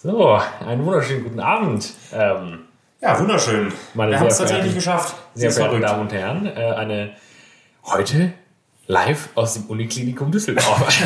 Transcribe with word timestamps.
So, 0.00 0.38
einen 0.64 0.86
wunderschönen 0.86 1.24
guten 1.24 1.40
Abend. 1.40 1.92
Ähm, 2.12 2.60
Ja, 3.00 3.18
wunderschön. 3.18 3.72
Meine 3.94 4.12
Wir 4.12 4.20
haben 4.20 4.28
es 4.28 4.38
tatsächlich 4.38 4.72
geschafft. 4.72 5.16
sehr 5.34 5.50
verehrte. 5.50 5.80
Damen 5.80 6.02
und 6.02 6.12
Herren, 6.12 6.46
äh, 6.46 6.72
eine 6.76 7.10
heute 7.84 8.32
live 8.86 9.30
aus 9.34 9.54
dem 9.54 9.64
Uniklinikum 9.64 10.30
Düsseldorf. 10.30 10.78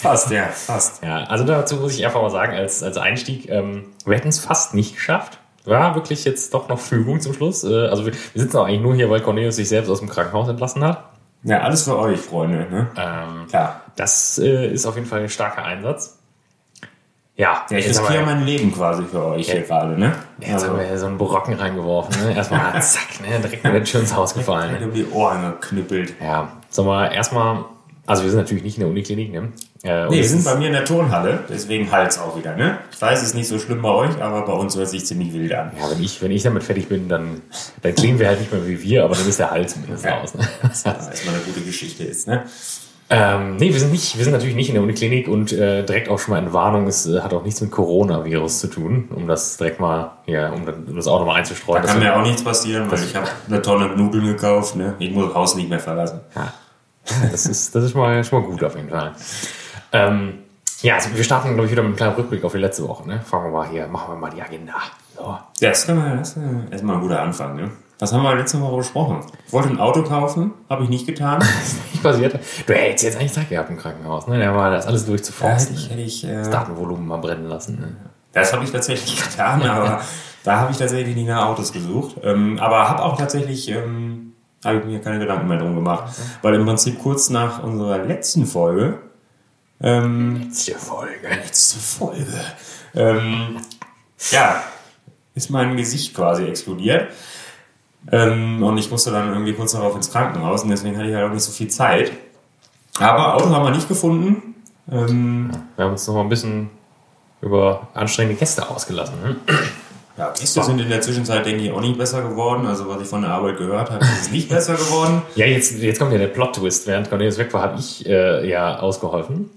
Fast, 0.00 0.30
ja, 0.30 0.46
fast. 0.46 1.04
ja, 1.04 1.24
also 1.24 1.44
dazu 1.44 1.76
muss 1.76 1.94
ich 1.94 2.06
einfach 2.06 2.22
mal 2.22 2.30
sagen, 2.30 2.56
als, 2.56 2.82
als 2.82 2.96
Einstieg, 2.96 3.50
ähm, 3.50 3.92
wir 4.06 4.16
hätten 4.16 4.28
es 4.28 4.38
fast 4.38 4.72
nicht 4.72 4.94
geschafft. 4.94 5.38
War 5.66 5.94
wirklich 5.94 6.24
jetzt 6.24 6.54
doch 6.54 6.68
noch 6.68 6.78
Fügung 6.78 7.20
zum 7.20 7.34
Schluss. 7.34 7.64
Äh, 7.64 7.88
also 7.88 8.06
wir, 8.06 8.14
wir 8.14 8.42
sitzen 8.42 8.56
auch 8.56 8.64
eigentlich 8.66 8.80
nur 8.80 8.94
hier, 8.94 9.10
weil 9.10 9.20
Cornelius 9.20 9.56
sich 9.56 9.68
selbst 9.68 9.90
aus 9.90 9.98
dem 9.98 10.08
Krankenhaus 10.08 10.48
entlassen 10.48 10.82
hat. 10.82 11.04
Ja, 11.42 11.60
alles 11.60 11.84
für 11.84 11.98
euch, 11.98 12.18
Freunde. 12.18 12.66
Ne? 12.70 12.90
Ähm, 12.96 13.46
Klar. 13.48 13.82
das 13.96 14.38
äh, 14.38 14.68
ist 14.72 14.86
auf 14.86 14.94
jeden 14.94 15.06
Fall 15.06 15.20
ein 15.20 15.28
starker 15.28 15.62
Einsatz. 15.64 16.18
Ja, 17.36 17.66
Ja, 17.68 17.78
ich 17.78 17.86
jetzt 17.86 18.00
riskiere 18.00 18.24
mein 18.24 18.44
Leben 18.44 18.72
quasi 18.72 19.02
für 19.10 19.24
euch 19.24 19.50
hier 19.50 19.62
gerade, 19.62 19.98
ne? 19.98 20.12
Jetzt 20.40 20.66
haben 20.68 20.78
wir 20.78 20.86
hier 20.86 20.98
so 20.98 21.06
einen 21.06 21.18
Brocken 21.18 21.54
reingeworfen. 21.54 22.14
Ne? 22.28 22.36
Erstmal 22.36 22.72
zack, 22.82 23.20
ne? 23.22 23.40
direkt 23.40 23.64
mit 23.64 23.74
der 23.74 23.82
Tür 23.84 24.00
ins 24.00 24.14
Haus 24.14 24.34
gefallen. 24.34 24.78
Ne? 24.78 24.86
um 24.86 24.92
die 24.94 25.06
Ohren 25.10 25.42
geknüppelt. 25.42 26.14
Ja, 26.22 26.48
sagen 26.70 26.86
wir 26.88 27.10
erstmal, 27.10 27.64
also 28.06 28.22
wir 28.22 28.30
sind 28.30 28.38
natürlich 28.38 28.62
nicht 28.62 28.76
in 28.76 28.82
der 28.82 28.90
Uniklinik, 28.90 29.32
ne? 29.32 29.52
Äh, 29.82 30.06
Nee, 30.08 30.16
wir 30.18 30.24
sind 30.28 30.44
bei 30.44 30.54
mir 30.54 30.68
in 30.68 30.74
der 30.74 30.84
Turnhalle, 30.84 31.40
deswegen 31.48 31.90
Hals 31.90 32.20
auch 32.20 32.36
wieder, 32.38 32.54
ne? 32.54 32.78
Ich 32.92 33.02
weiß, 33.02 33.18
es 33.20 33.28
ist 33.28 33.34
nicht 33.34 33.48
so 33.48 33.58
schlimm 33.58 33.82
bei 33.82 33.88
euch, 33.90 34.22
aber 34.22 34.42
bei 34.42 34.52
uns 34.52 34.76
hört 34.76 34.88
sich 34.88 35.04
ziemlich 35.04 35.32
wild 35.32 35.52
an. 35.54 35.72
ja, 35.76 35.90
wenn 35.90 36.02
ich, 36.04 36.22
wenn 36.22 36.30
ich 36.30 36.44
damit 36.44 36.62
fertig 36.62 36.86
bin, 36.88 37.08
dann, 37.08 37.42
dann 37.82 37.94
klingen 37.96 38.20
wir 38.20 38.28
halt 38.28 38.38
nicht 38.38 38.52
mehr 38.52 38.64
wie 38.68 38.80
wir, 38.80 39.02
aber 39.04 39.16
dann 39.16 39.28
ist 39.28 39.40
der 39.40 39.50
Hals 39.50 39.72
zumindest 39.74 40.04
Ja. 40.04 40.20
aus. 40.20 40.34
Ne? 40.34 40.46
Was 40.62 40.84
erstmal 40.84 41.34
eine 41.34 41.44
gute 41.44 41.62
Geschichte 41.62 42.04
ist, 42.04 42.28
ne? 42.28 42.44
Ähm, 43.10 43.56
nee, 43.56 43.72
wir 43.72 43.78
sind 43.78 43.92
nicht, 43.92 44.16
wir 44.16 44.24
sind 44.24 44.32
natürlich 44.32 44.54
nicht 44.56 44.68
in 44.68 44.74
der 44.74 44.82
Uniklinik 44.82 45.28
und 45.28 45.52
äh, 45.52 45.84
direkt 45.84 46.08
auch 46.08 46.18
schon 46.18 46.34
mal 46.34 46.42
in 46.42 46.52
Warnung, 46.52 46.86
es 46.86 47.06
äh, 47.06 47.20
hat 47.20 47.34
auch 47.34 47.44
nichts 47.44 47.60
mit 47.60 47.70
Coronavirus 47.70 48.60
zu 48.60 48.66
tun, 48.68 49.08
um 49.14 49.26
das 49.26 49.56
direkt 49.58 49.78
mal, 49.78 50.12
ja, 50.26 50.50
um, 50.50 50.64
um 50.64 50.96
das 50.96 51.06
auch 51.06 51.18
nochmal 51.18 51.36
einzustreuen. 51.36 51.82
Da 51.82 51.88
kann 51.88 51.98
mir 51.98 52.16
auch 52.16 52.22
nichts 52.22 52.42
passieren, 52.42 52.90
weil 52.90 53.02
ich 53.02 53.14
habe 53.14 53.28
eine 53.46 53.60
Tonne 53.60 53.88
Nudeln 53.88 54.26
gekauft, 54.26 54.76
ne? 54.76 54.94
Ich 54.98 55.10
muss 55.10 55.26
das 55.26 55.34
Haus 55.34 55.54
nicht 55.54 55.68
mehr 55.68 55.80
verlassen. 55.80 56.20
Ja, 56.34 56.52
das 57.30 57.46
ist, 57.46 57.74
das 57.74 57.84
ist 57.84 57.92
schon, 57.92 58.00
mal, 58.00 58.24
schon 58.24 58.40
mal 58.40 58.48
gut 58.48 58.64
auf 58.64 58.74
jeden 58.74 58.88
Fall. 58.88 59.12
Ähm, 59.92 60.38
ja, 60.80 60.96
also 60.96 61.14
wir 61.14 61.24
starten, 61.24 61.48
glaube 61.54 61.66
ich, 61.66 61.72
wieder 61.72 61.82
mit 61.82 61.90
einem 61.90 61.96
kleinen 61.96 62.14
Rückblick 62.14 62.44
auf 62.44 62.52
die 62.52 62.58
letzte 62.58 62.86
Woche. 62.88 63.08
Ne? 63.08 63.20
Fangen 63.20 63.44
wir 63.44 63.50
mal 63.50 63.68
hier, 63.68 63.86
machen 63.86 64.14
wir 64.14 64.18
mal 64.18 64.30
die 64.30 64.42
Agenda. 64.42 64.74
So. 65.16 65.38
Ja, 65.60 65.68
das, 65.68 65.88
man, 65.88 66.18
das 66.18 66.30
ist 66.30 66.36
äh, 66.38 66.72
erstmal 66.72 66.96
ein 66.96 67.02
guter 67.02 67.20
Anfang, 67.20 67.56
ne? 67.56 67.70
Was 68.00 68.12
haben 68.12 68.22
wir 68.22 68.34
letzte 68.34 68.60
Woche 68.60 68.76
besprochen? 68.78 69.20
Ich 69.46 69.52
wollte 69.52 69.68
ein 69.68 69.78
Auto 69.78 70.02
kaufen, 70.02 70.52
habe 70.68 70.82
ich 70.84 70.88
nicht 70.90 71.06
getan. 71.06 71.38
Nicht 71.92 72.02
passiert. 72.02 72.38
Du 72.66 72.72
hättest 72.74 73.04
jetzt 73.04 73.16
eigentlich 73.18 73.32
Zeit 73.32 73.48
gehabt 73.48 73.70
im 73.70 73.76
Krankenhaus. 73.78 74.26
Ne? 74.26 74.38
Da 74.40 74.54
war 74.54 74.70
das 74.70 74.86
alles 74.86 75.02
Das 75.02 75.08
durchzuforsten. 75.08 75.76
ich, 75.76 75.90
hätte 75.90 76.00
ich, 76.02 76.24
äh, 76.24 76.34
Das 76.34 76.50
Datenvolumen 76.50 77.06
mal 77.06 77.18
brennen 77.18 77.46
lassen. 77.48 77.78
Ne? 77.80 77.96
Das 78.32 78.52
habe 78.52 78.64
ich 78.64 78.72
tatsächlich 78.72 79.22
getan, 79.22 79.62
aber 79.62 80.00
da 80.42 80.58
habe 80.60 80.72
ich 80.72 80.76
tatsächlich 80.76 81.14
nicht 81.14 81.28
nach 81.28 81.46
Autos 81.46 81.72
gesucht. 81.72 82.16
Ähm, 82.24 82.58
aber 82.58 82.88
habe 82.88 83.02
auch 83.04 83.16
tatsächlich, 83.16 83.68
ähm, 83.70 84.32
habe 84.64 84.78
ich 84.78 84.84
mir 84.84 85.00
keine 85.00 85.20
Gedanken 85.20 85.46
mehr 85.46 85.58
drum 85.58 85.74
gemacht. 85.76 86.12
Weil 86.42 86.54
im 86.54 86.66
Prinzip 86.66 86.98
kurz 87.00 87.30
nach 87.30 87.62
unserer 87.62 87.98
letzten 87.98 88.44
Folge, 88.44 88.98
ähm, 89.80 90.42
Letzte 90.44 90.72
Folge. 90.74 91.28
letzte 91.28 91.78
Folge, 91.78 92.26
ähm, 92.94 93.58
ja, 94.30 94.62
ist 95.34 95.50
mein 95.50 95.76
Gesicht 95.76 96.14
quasi 96.14 96.44
explodiert. 96.44 97.08
Ähm, 98.12 98.62
und 98.62 98.76
ich 98.78 98.90
musste 98.90 99.10
dann 99.10 99.30
irgendwie 99.30 99.54
kurz 99.54 99.72
darauf 99.72 99.94
ins 99.96 100.10
Krankenhaus 100.10 100.62
und 100.62 100.70
deswegen 100.70 100.96
hatte 100.96 101.08
ich 101.08 101.14
halt 101.14 101.24
auch 101.28 101.32
nicht 101.32 101.42
so 101.42 101.52
viel 101.52 101.68
Zeit. 101.68 102.12
Aber 102.98 103.34
Auto 103.34 103.48
haben 103.50 103.64
wir 103.64 103.70
nicht 103.70 103.88
gefunden. 103.88 104.54
Ähm, 104.90 105.50
Wir 105.76 105.84
haben 105.86 105.92
uns 105.92 106.06
noch 106.06 106.14
mal 106.14 106.20
ein 106.20 106.28
bisschen 106.28 106.70
über 107.40 107.88
anstrengende 107.94 108.38
Gäste 108.38 108.68
ausgelassen. 108.68 109.14
Ne? 109.22 109.36
Ja, 110.16 110.30
Gäste 110.30 110.62
sind 110.62 110.80
in 110.80 110.88
der 110.88 111.00
Zwischenzeit, 111.00 111.44
denke 111.44 111.64
ich, 111.64 111.72
auch 111.72 111.80
nicht 111.80 111.98
besser 111.98 112.22
geworden. 112.22 112.66
Also, 112.66 112.88
was 112.88 113.00
ich 113.02 113.08
von 113.08 113.22
der 113.22 113.32
Arbeit 113.32 113.58
gehört 113.58 113.90
habe, 113.90 114.04
ist 114.04 114.22
es 114.22 114.30
nicht 114.30 114.48
besser 114.48 114.74
geworden. 114.74 115.22
Ja, 115.34 115.46
jetzt, 115.46 115.72
jetzt 115.78 115.98
kommt 115.98 116.12
ja 116.12 116.18
der 116.18 116.28
Plot-Twist. 116.28 116.86
Während 116.86 117.08
Cornelius 117.08 117.38
weg 117.38 117.52
war, 117.52 117.62
habe 117.62 117.78
ich 117.80 118.06
äh, 118.06 118.48
ja 118.48 118.78
ausgeholfen. 118.78 119.50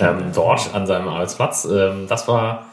ähm, 0.00 0.24
dort 0.34 0.74
an 0.74 0.86
seinem 0.86 1.08
Arbeitsplatz. 1.08 1.64
Ähm, 1.64 2.06
das 2.08 2.28
war 2.28 2.66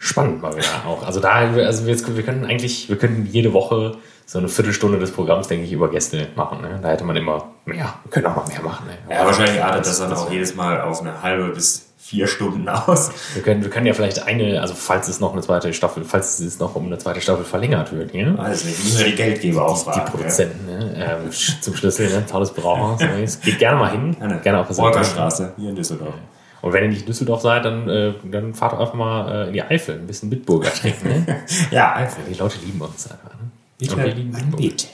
spannend 0.00 0.42
mal 0.42 0.56
wieder 0.56 0.66
auch. 0.86 1.06
Also 1.06 1.20
da, 1.20 1.34
also 1.34 1.84
wir, 1.86 1.92
jetzt, 1.92 2.16
wir 2.16 2.22
können 2.24 2.44
eigentlich, 2.44 2.88
wir 2.88 2.96
könnten 2.96 3.26
jede 3.26 3.52
Woche 3.52 3.98
so 4.26 4.38
eine 4.38 4.48
Viertelstunde 4.48 4.98
des 4.98 5.12
Programms, 5.12 5.46
denke 5.48 5.66
ich, 5.66 5.72
über 5.72 5.90
Gäste 5.90 6.28
machen. 6.36 6.62
Ne? 6.62 6.80
Da 6.82 6.88
hätte 6.88 7.04
man 7.04 7.16
immer 7.16 7.48
mehr, 7.66 7.94
wir 8.04 8.10
können 8.10 8.26
auch 8.26 8.36
mal 8.36 8.46
mehr 8.48 8.62
machen. 8.62 8.86
Ne? 8.86 9.14
Ja, 9.14 9.26
wahrscheinlich 9.26 9.62
artet 9.62 9.86
das 9.86 9.98
dann 9.98 10.12
auch 10.12 10.30
jedes 10.30 10.54
Mal 10.56 10.80
auf 10.80 11.00
eine 11.00 11.22
halbe 11.22 11.48
bis 11.50 11.86
vier 11.98 12.26
Stunden 12.26 12.68
aus. 12.68 13.10
Wir 13.34 13.42
können, 13.42 13.62
wir 13.62 13.70
können 13.70 13.86
ja 13.86 13.92
vielleicht 13.92 14.26
eine, 14.26 14.60
also 14.60 14.74
falls 14.74 15.06
es 15.08 15.20
noch 15.20 15.32
eine 15.32 15.42
zweite 15.42 15.72
Staffel, 15.74 16.02
falls 16.04 16.40
es 16.40 16.58
noch 16.58 16.74
um 16.74 16.86
eine 16.86 16.98
zweite 16.98 17.20
Staffel 17.20 17.44
verlängert 17.44 17.92
wird, 17.92 18.12
hier. 18.12 18.36
Weiß 18.38 18.64
nicht, 18.64 18.82
müssen 18.82 18.98
wir 19.00 19.06
die 19.06 19.14
Geldgeber 19.16 19.66
auch 19.66 19.78
Die 19.78 19.84
fragen. 19.84 20.10
Produzenten, 20.10 20.66
ne? 20.66 20.94
ähm, 21.24 21.30
zum 21.60 21.76
Schlüssel, 21.76 22.08
ne? 22.08 22.24
tolles 22.26 22.50
Brauhaus. 22.52 22.98
Ne? 23.00 23.26
Geht 23.44 23.58
gerne 23.58 23.78
mal 23.78 23.90
hin, 23.90 24.16
Ja, 24.18 24.26
ne? 24.28 24.40
gerne 24.42 24.60
auf 24.60 24.76
Wolkerstraße, 24.76 25.52
hier 25.58 25.70
in 25.70 25.76
Düsseldorf. 25.76 26.14
Und 26.62 26.72
wenn 26.72 26.84
ihr 26.84 26.90
nicht 26.90 27.02
in 27.02 27.06
Düsseldorf 27.06 27.40
seid, 27.40 27.64
dann, 27.64 27.88
äh, 27.88 28.12
dann 28.24 28.54
fahrt 28.54 28.72
doch 28.72 28.80
einfach 28.80 28.94
mal 28.94 29.44
äh, 29.44 29.46
in 29.48 29.52
die 29.54 29.62
Eifel, 29.62 29.96
ein 29.96 30.06
bisschen 30.06 30.30
Bitburger 30.30 30.72
trinken. 30.72 31.08
Ne? 31.08 31.44
Ja, 31.70 31.92
einfach. 31.92 32.18
Die 32.28 32.34
Leute 32.34 32.58
lieben 32.64 32.80
uns 32.80 33.10
einfach. 33.10 33.30
Ne? 33.30 33.90
Und 33.90 34.04
wir 34.04 34.14
lieben 34.14 34.32
Bitburg. 34.32 34.56
Beet. 34.56 34.88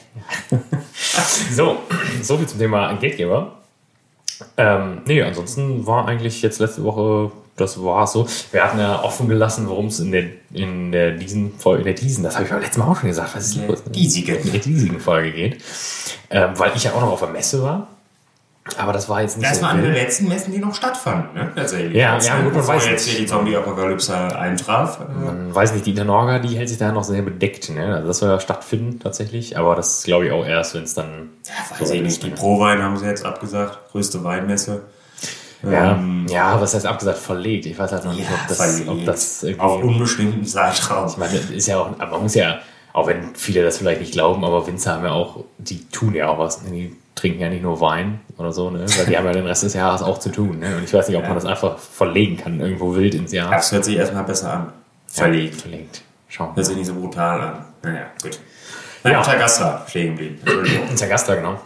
So, 1.52 1.78
so 2.22 2.36
viel 2.36 2.46
zum 2.46 2.58
Thema 2.58 2.92
Geldgeber. 2.94 3.52
Ähm, 4.56 5.02
nee, 5.06 5.22
ansonsten 5.22 5.86
war 5.86 6.06
eigentlich 6.06 6.42
jetzt 6.42 6.58
letzte 6.58 6.84
Woche, 6.84 7.32
das 7.56 7.82
war 7.82 8.06
so. 8.06 8.26
Wir 8.52 8.64
hatten 8.64 8.78
ja 8.78 9.02
offen 9.02 9.28
gelassen, 9.28 9.68
worum 9.68 9.86
es 9.86 9.98
in 9.98 10.12
der, 10.12 10.24
in 10.52 10.92
der 10.92 11.12
diesen 11.12 11.58
Folge, 11.58 11.80
in 11.80 11.86
der 11.86 11.94
diesen, 11.94 12.22
das 12.22 12.34
habe 12.34 12.44
ich 12.44 12.50
beim 12.50 12.60
letzten 12.60 12.80
Mal 12.80 12.88
auch 12.88 12.96
schon 12.96 13.08
gesagt, 13.08 13.34
was 13.34 13.46
ist 13.46 13.56
Der 13.56 13.68
los? 13.68 13.82
Diesige. 13.84 14.34
In 14.34 14.52
der 14.52 14.60
diesigen 14.60 15.00
Folge 15.00 15.32
geht. 15.32 15.62
Ähm, 16.30 16.50
weil 16.56 16.72
ich 16.76 16.84
ja 16.84 16.92
auch 16.92 17.00
noch 17.00 17.12
auf 17.12 17.20
der 17.20 17.30
Messe 17.30 17.62
war. 17.62 17.88
Aber 18.78 18.92
das 18.92 19.08
war 19.08 19.22
jetzt 19.22 19.38
nicht 19.38 19.48
Das 19.48 19.58
so 19.58 19.62
war 19.64 19.70
eine 19.70 19.82
der 19.82 19.92
wild. 19.92 20.02
letzten 20.02 20.28
Messen, 20.28 20.52
die 20.52 20.58
noch 20.58 20.74
stattfanden, 20.74 21.34
ne? 21.34 21.52
Tatsächlich. 21.54 21.94
Ja, 21.94 22.14
Als, 22.14 22.26
ja, 22.26 22.40
gut, 22.40 22.54
man 22.54 22.66
weiß 22.66 22.86
jetzt 22.86 23.06
nicht. 23.06 23.16
hier 23.16 23.24
die 23.26 23.30
Zombie-Apokalypse 23.30 24.36
eintraf. 24.38 24.98
Man 25.08 25.54
weiß 25.54 25.72
nicht, 25.72 25.86
die 25.86 25.90
Internorga, 25.90 26.40
die 26.40 26.56
hält 26.56 26.68
sich 26.68 26.78
da 26.78 26.90
noch 26.92 27.04
sehr 27.04 27.22
bedeckt. 27.22 27.70
Ne? 27.70 27.94
Also 27.94 28.08
das 28.08 28.18
soll 28.18 28.30
ja 28.30 28.40
stattfinden 28.40 28.98
tatsächlich, 28.98 29.56
aber 29.56 29.76
das 29.76 30.02
glaube 30.02 30.26
ich 30.26 30.32
auch 30.32 30.44
erst, 30.44 30.74
wenn 30.74 30.82
es 30.82 30.94
dann. 30.94 31.30
ja, 31.46 31.80
weiß 31.80 31.90
ich 31.90 32.02
nicht. 32.02 32.22
Die 32.22 32.30
Pro-Wein 32.30 32.82
haben 32.82 32.96
sie 32.96 33.06
jetzt 33.06 33.24
abgesagt. 33.24 33.78
Größte 33.92 34.22
Weinmesse. 34.24 34.82
Ja, 35.62 35.92
Ähm, 35.92 36.26
ja, 36.28 36.60
was 36.60 36.74
heißt 36.74 36.86
abgesagt? 36.86 37.18
Verlegt. 37.18 37.66
Ich 37.66 37.78
weiß 37.78 37.90
halt 37.92 38.04
noch 38.04 38.14
nicht, 38.14 38.28
ob 38.30 38.48
das, 38.48 38.82
ob 38.86 39.04
das 39.06 39.42
irgendwie. 39.42 39.60
Auf 39.60 39.82
unbestimmten 39.82 40.44
Zeitraum. 40.44 41.06
Ich 41.08 41.16
meine, 41.16 41.36
ist 41.38 41.66
ja 41.66 41.78
auch, 41.78 41.90
aber 41.98 42.12
man 42.12 42.22
muss 42.24 42.34
ja, 42.34 42.58
auch 42.92 43.06
wenn 43.06 43.34
viele 43.34 43.62
das 43.62 43.78
vielleicht 43.78 44.00
nicht 44.00 44.12
glauben, 44.12 44.44
aber 44.44 44.66
Winzer 44.66 44.92
haben 44.94 45.04
ja 45.04 45.12
auch, 45.12 45.44
die 45.58 45.84
tun 45.88 46.14
ja 46.14 46.28
auch 46.28 46.38
was. 46.38 46.62
Die 46.64 46.94
trinken 47.16 47.40
ja 47.40 47.48
nicht 47.48 47.62
nur 47.62 47.80
Wein 47.80 48.20
oder 48.38 48.52
so, 48.52 48.70
ne? 48.70 48.86
weil 48.96 49.06
die 49.06 49.16
haben 49.18 49.26
ja 49.26 49.32
den 49.32 49.46
Rest 49.46 49.64
des 49.64 49.74
Jahres 49.74 50.02
auch 50.02 50.18
zu 50.18 50.30
tun. 50.30 50.60
Ne? 50.60 50.76
Und 50.76 50.84
ich 50.84 50.92
weiß 50.94 51.08
nicht, 51.08 51.16
ob 51.16 51.24
man 51.24 51.34
das 51.34 51.44
einfach 51.46 51.78
verlegen 51.78 52.36
kann, 52.36 52.60
irgendwo 52.60 52.94
wild 52.94 53.14
ins 53.14 53.32
Jahr. 53.32 53.50
Das 53.50 53.72
hört 53.72 53.84
sich 53.84 53.96
erstmal 53.96 54.22
besser 54.24 54.52
an. 54.52 54.72
Verlegt. 55.08 55.60
Verlegt. 55.60 56.02
Schauen 56.28 56.50
wir 56.50 56.56
Hört 56.56 56.66
sich 56.66 56.76
nicht 56.76 56.86
so 56.86 56.94
brutal 56.94 57.40
an. 57.40 57.64
Naja, 57.82 58.06
gut. 58.22 58.38
Nein, 59.02 59.14
Ja. 59.14 59.18
ja. 59.20 59.24
Tagastra 59.24 59.84
stehen 59.88 60.14
geblieben. 60.16 60.40
Gast 61.08 61.26
genau. 61.26 61.58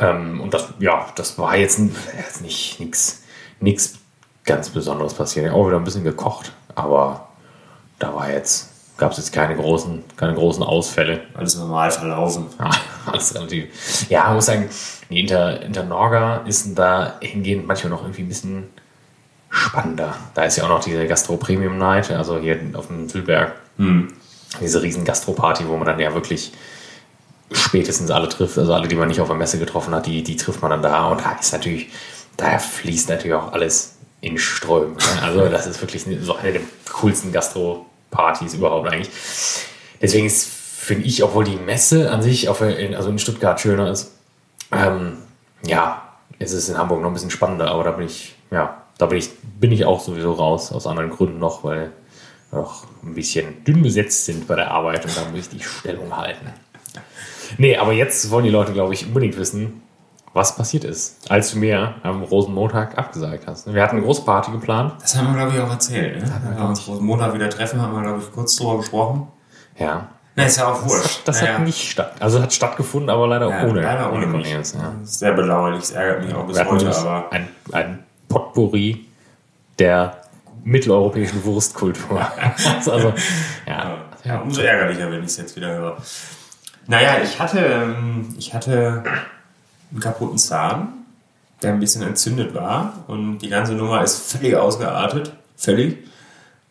Ähm, 0.00 0.40
und 0.40 0.52
das, 0.54 0.68
ja, 0.80 1.06
das 1.14 1.38
war 1.38 1.56
jetzt, 1.56 1.78
n- 1.78 1.94
jetzt 2.16 2.42
nicht 2.42 2.80
nichts 2.80 3.22
nichts 3.60 3.94
ganz 4.44 4.70
Besonderes 4.70 5.14
passiert. 5.14 5.52
Auch 5.52 5.66
wieder 5.66 5.76
ein 5.76 5.84
bisschen 5.84 6.04
gekocht, 6.04 6.52
aber 6.74 7.28
da 7.98 8.14
war 8.14 8.30
jetzt, 8.30 8.70
gab 8.96 9.12
es 9.12 9.18
jetzt 9.18 9.32
keine 9.32 9.56
großen, 9.56 10.02
keine 10.16 10.34
großen 10.34 10.62
Ausfälle. 10.62 11.20
Alles 11.34 11.56
normal 11.56 11.90
verlaufen. 11.90 12.46
Ja, 12.58 12.70
alles 13.12 13.34
relativ. 13.34 14.08
Ja, 14.08 14.24
man 14.24 14.34
muss 14.36 14.46
sagen, 14.46 14.68
die 15.10 15.20
Inter, 15.20 15.62
Internorga 15.62 16.38
ist 16.46 16.74
da 16.74 17.14
hingehend 17.20 17.66
manchmal 17.66 17.90
noch 17.90 18.02
irgendwie 18.02 18.22
ein 18.22 18.28
bisschen 18.28 18.68
spannender. 19.50 20.14
Da 20.34 20.44
ist 20.44 20.56
ja 20.56 20.64
auch 20.64 20.68
noch 20.68 20.84
diese 20.84 21.06
Gastro 21.06 21.36
Premium 21.36 21.78
Night, 21.78 22.10
also 22.10 22.38
hier 22.38 22.58
auf 22.74 22.88
dem 22.88 23.08
Sülberg. 23.08 23.54
Diese 24.60 24.82
riesen 24.82 25.04
Gastro-Party, 25.04 25.66
wo 25.68 25.76
man 25.76 25.86
dann 25.86 25.98
ja 26.00 26.12
wirklich 26.14 26.52
spätestens 27.52 28.10
alle 28.10 28.28
trifft, 28.28 28.58
also 28.58 28.74
alle, 28.74 28.88
die 28.88 28.96
man 28.96 29.08
nicht 29.08 29.20
auf 29.20 29.28
der 29.28 29.36
Messe 29.36 29.58
getroffen 29.58 29.94
hat, 29.94 30.06
die, 30.06 30.22
die 30.22 30.36
trifft 30.36 30.60
man 30.60 30.70
dann 30.70 30.82
da 30.82 31.06
und 31.08 31.20
da 31.20 31.32
ist 31.32 31.52
natürlich, 31.52 31.88
da 32.36 32.58
fließt 32.58 33.08
natürlich 33.08 33.34
auch 33.34 33.52
alles 33.52 33.94
in 34.20 34.38
Strömen. 34.38 34.96
Ne? 34.96 35.22
Also 35.22 35.48
das 35.48 35.66
ist 35.66 35.80
wirklich 35.80 36.04
so 36.22 36.36
eine 36.36 36.52
der 36.52 36.62
coolsten 36.92 37.32
Gastro-Partys 37.32 38.54
überhaupt 38.54 38.88
eigentlich. 38.88 39.10
Deswegen 40.02 40.26
ist, 40.26 40.50
finde 40.88 41.04
ich, 41.04 41.22
obwohl 41.22 41.44
die 41.44 41.56
Messe 41.56 42.10
an 42.10 42.22
sich, 42.22 42.48
auf, 42.48 42.62
in, 42.62 42.94
also 42.94 43.10
in 43.10 43.18
Stuttgart 43.18 43.60
schöner 43.60 43.90
ist, 43.90 44.12
ähm, 44.72 45.18
ja, 45.64 46.02
es 46.38 46.52
ist 46.52 46.68
in 46.68 46.78
Hamburg 46.78 47.02
noch 47.02 47.08
ein 47.08 47.14
bisschen 47.14 47.30
spannender, 47.30 47.70
aber 47.70 47.84
da 47.84 47.90
bin 47.92 48.06
ich, 48.06 48.34
ja, 48.50 48.82
da 48.96 49.06
bin 49.06 49.18
ich, 49.18 49.30
bin 49.60 49.70
ich 49.70 49.84
auch 49.84 50.00
sowieso 50.00 50.32
raus, 50.32 50.72
aus 50.72 50.86
anderen 50.86 51.10
Gründen 51.10 51.38
noch, 51.38 51.62
weil 51.62 51.92
wir 52.50 52.60
noch 52.60 52.86
ein 53.04 53.14
bisschen 53.14 53.62
dünn 53.64 53.82
besetzt 53.82 54.24
sind 54.24 54.48
bei 54.48 54.56
der 54.56 54.70
Arbeit 54.70 55.04
und 55.04 55.16
da 55.16 55.24
muss 55.30 55.40
ich 55.40 55.48
die 55.50 55.60
Stellung 55.60 56.16
halten. 56.16 56.46
Nee, 57.58 57.76
aber 57.76 57.92
jetzt 57.92 58.30
wollen 58.30 58.44
die 58.44 58.50
Leute, 58.50 58.72
glaube 58.72 58.94
ich, 58.94 59.06
unbedingt 59.06 59.36
wissen, 59.36 59.82
was 60.32 60.56
passiert 60.56 60.84
ist, 60.84 61.30
als 61.30 61.52
du 61.52 61.58
mir 61.58 61.96
am 62.02 62.22
Rosenmontag 62.22 62.96
abgesagt 62.96 63.46
hast. 63.46 63.72
Wir 63.72 63.82
hatten 63.82 63.96
eine 63.96 64.04
große 64.04 64.22
Party 64.22 64.52
geplant. 64.52 64.94
Das 65.00 65.16
haben 65.16 65.28
wir, 65.28 65.34
glaube 65.34 65.54
ich, 65.54 65.60
auch 65.60 65.70
erzählt. 65.70 66.22
Ne? 66.22 66.40
Wenn 66.44 66.56
wir 66.56 66.64
uns 66.64 66.86
Rosenmontag 66.86 67.34
wieder 67.34 67.50
treffen, 67.50 67.80
haben 67.80 67.94
wir, 67.94 68.02
glaube 68.02 68.20
ich, 68.22 68.32
kurz 68.32 68.56
drüber 68.56 68.78
gesprochen. 68.78 69.28
Ja. 69.78 70.08
Na, 70.38 70.46
ist 70.46 70.56
ja 70.56 70.68
auch 70.68 70.86
wurscht. 70.86 71.22
Das 71.24 71.40
naja. 71.40 71.54
hat 71.54 71.62
nicht 71.62 71.90
statt, 71.90 72.14
also 72.20 72.40
hat 72.40 72.52
stattgefunden, 72.52 73.10
aber 73.10 73.26
leider 73.26 73.50
ja, 73.50 73.64
ohne, 73.64 73.80
leider 73.80 74.12
ohne 74.12 74.26
mich. 74.26 74.44
Cornelius, 74.44 74.74
Ja. 74.74 74.92
Das 75.00 75.18
sehr 75.18 75.32
bedauerlich. 75.32 75.82
Es 75.82 75.90
ärgert 75.90 76.24
mich 76.24 76.32
auch 76.32 76.46
bis 76.46 76.64
heute, 76.64 76.96
aber 76.96 77.32
ein, 77.32 77.48
ein 77.72 78.04
Potpourri 78.28 79.04
der 79.80 80.22
mitteleuropäischen 80.62 81.44
Wurstkultur. 81.44 82.24
also, 82.86 83.12
ja. 83.66 83.98
ja, 84.22 84.38
umso 84.38 84.60
ärgerlicher, 84.60 85.10
wenn 85.10 85.20
ich 85.20 85.26
es 85.26 85.38
jetzt 85.38 85.56
wieder 85.56 85.74
höre. 85.74 85.96
Naja, 86.86 87.16
ich 87.22 87.40
hatte, 87.40 87.58
ähm, 87.58 88.34
ich 88.38 88.54
hatte 88.54 89.02
einen 89.90 90.00
kaputten 90.00 90.38
Zahn, 90.38 91.04
der 91.62 91.72
ein 91.72 91.80
bisschen 91.80 92.02
entzündet 92.02 92.54
war 92.54 92.92
und 93.08 93.38
die 93.38 93.48
ganze 93.48 93.72
Nummer 93.72 94.04
ist 94.04 94.36
völlig 94.36 94.54
ausgeartet. 94.54 95.32
Völlig. 95.56 95.98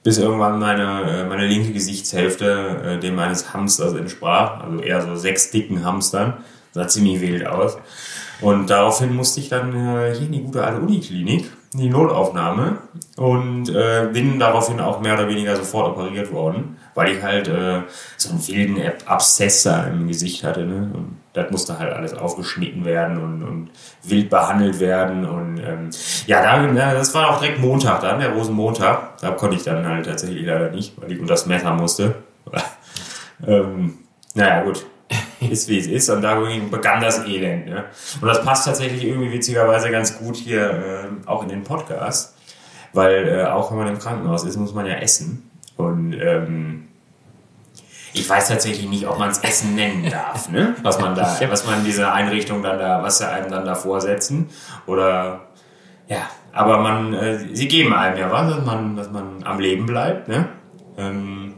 Bis 0.08 0.20
irgendwann 0.20 0.58
meine, 0.58 1.02
äh, 1.02 1.26
meine 1.26 1.46
linke 1.46 1.74
Gesichtshälfte 1.74 2.96
äh, 2.96 2.98
dem 2.98 3.16
meines 3.16 3.54
Hamsters 3.54 3.94
entsprach. 3.94 4.64
Also 4.64 4.80
eher 4.80 5.02
so 5.02 5.18
sechs 5.18 5.52
dicken 5.52 5.84
Hamstern. 5.84 6.36
Sah 6.72 6.88
ziemlich 6.88 7.20
wild 7.20 7.46
aus. 7.46 7.78
Und 8.40 8.70
daraufhin 8.70 9.14
musste 9.14 9.42
ich 9.42 9.50
dann 9.50 9.74
äh, 9.74 10.16
hier 10.16 10.28
in 10.28 10.32
die 10.32 10.44
gute 10.44 10.64
alte 10.64 10.80
Uniklinik, 10.80 11.52
in 11.74 11.80
die 11.82 11.90
Notaufnahme 11.90 12.78
und 13.18 13.68
äh, 13.68 14.08
bin 14.14 14.40
daraufhin 14.40 14.80
auch 14.80 15.02
mehr 15.02 15.16
oder 15.16 15.28
weniger 15.28 15.58
sofort 15.58 15.98
operiert 15.98 16.32
worden, 16.32 16.78
weil 16.96 17.12
ich 17.12 17.22
halt 17.22 17.50
äh, 17.50 17.82
so 18.16 18.30
einen 18.30 18.48
wilden 18.48 18.78
Abszess 19.08 19.66
im 19.66 20.08
Gesicht 20.08 20.42
hatte. 20.42 20.66
Ne? 20.66 20.90
Und 20.94 21.18
das 21.38 21.52
musste 21.52 21.80
halt 21.80 21.94
alles 21.94 22.14
aufgeschnitten 22.14 22.84
werden 22.86 23.18
und, 23.18 23.44
und 23.44 23.70
wild 24.04 24.30
behandelt 24.30 24.80
werden. 24.80 25.26
Und 25.26 25.60
ähm, 25.60 25.90
ja, 26.26 26.42
da, 26.42 26.66
ja, 26.66 26.94
das 26.94 27.14
war 27.14 27.30
auch 27.30 27.40
direkt 27.40 27.60
Montag 27.60 28.02
dann, 28.02 28.20
der 28.20 28.32
Rosenmontag. 28.32 29.18
Da 29.22 29.32
konnte 29.32 29.56
ich 29.56 29.64
dann 29.64 29.86
halt 29.86 30.06
tatsächlich 30.06 30.46
leider 30.46 30.70
nicht, 30.72 31.00
weil 31.00 31.12
ich 31.12 31.20
unter 31.20 31.34
das 31.34 31.46
Messer 31.46 31.74
musste. 31.74 32.16
ähm, 33.48 34.00
naja, 34.34 34.64
gut 34.64 34.86
ist 35.40 35.70
wie 35.70 35.78
es 35.78 35.88
ist 35.88 36.10
und 36.10 36.22
da 36.22 36.40
begann 36.70 37.02
das 37.02 37.26
Elend. 37.26 37.68
Ne? 37.68 37.86
Und 38.22 38.28
das 38.28 38.44
passt 38.44 38.66
tatsächlich 38.66 39.06
irgendwie 39.06 39.32
witzigerweise 39.32 39.92
ganz 39.92 40.18
gut 40.18 40.36
hier 40.36 40.72
äh, 40.72 41.28
auch 41.28 41.44
in 41.44 41.50
den 41.50 41.64
Podcast, 41.64 42.36
weil 42.94 43.28
äh, 43.28 43.46
auch 43.46 43.72
wenn 43.72 43.78
man 43.78 43.88
im 43.88 44.00
Krankenhaus 44.00 44.44
ist, 44.44 44.58
muss 44.58 44.74
man 44.74 44.86
ja 44.86 44.96
essen. 44.96 45.50
Und 45.76 46.14
ähm, 46.14 46.88
ich 48.14 48.30
weiß 48.30 48.48
tatsächlich 48.48 48.88
nicht, 48.90 49.08
ob 49.08 49.20
man 49.20 49.30
es 49.30 49.40
Essen 49.40 49.76
nennen 49.76 50.10
darf, 50.10 50.50
ne? 50.50 50.76
was 50.82 51.00
man 51.00 51.16
da, 51.16 51.38
was 51.50 51.66
man 51.66 51.80
in 51.80 51.86
dieser 51.86 52.14
Einrichtung 52.14 52.64
dann 52.64 52.80
da, 52.80 53.04
was 53.04 53.20
sie 53.20 53.30
einem 53.30 53.52
dann 53.52 53.66
da 53.66 53.76
vorsetzen. 53.76 54.50
Oder 54.86 55.42
ja, 56.08 56.22
aber 56.54 56.80
man, 56.80 57.14
äh, 57.14 57.40
sie 57.54 57.68
geben 57.68 57.94
einem 57.94 58.18
ja 58.18 58.32
was, 58.32 58.56
dass 58.56 58.66
man, 58.66 58.96
dass 58.96 59.12
man 59.12 59.44
am 59.44 59.60
Leben 59.60 59.86
bleibt. 59.86 60.28
Ne? 60.28 60.48
Ähm, 60.98 61.54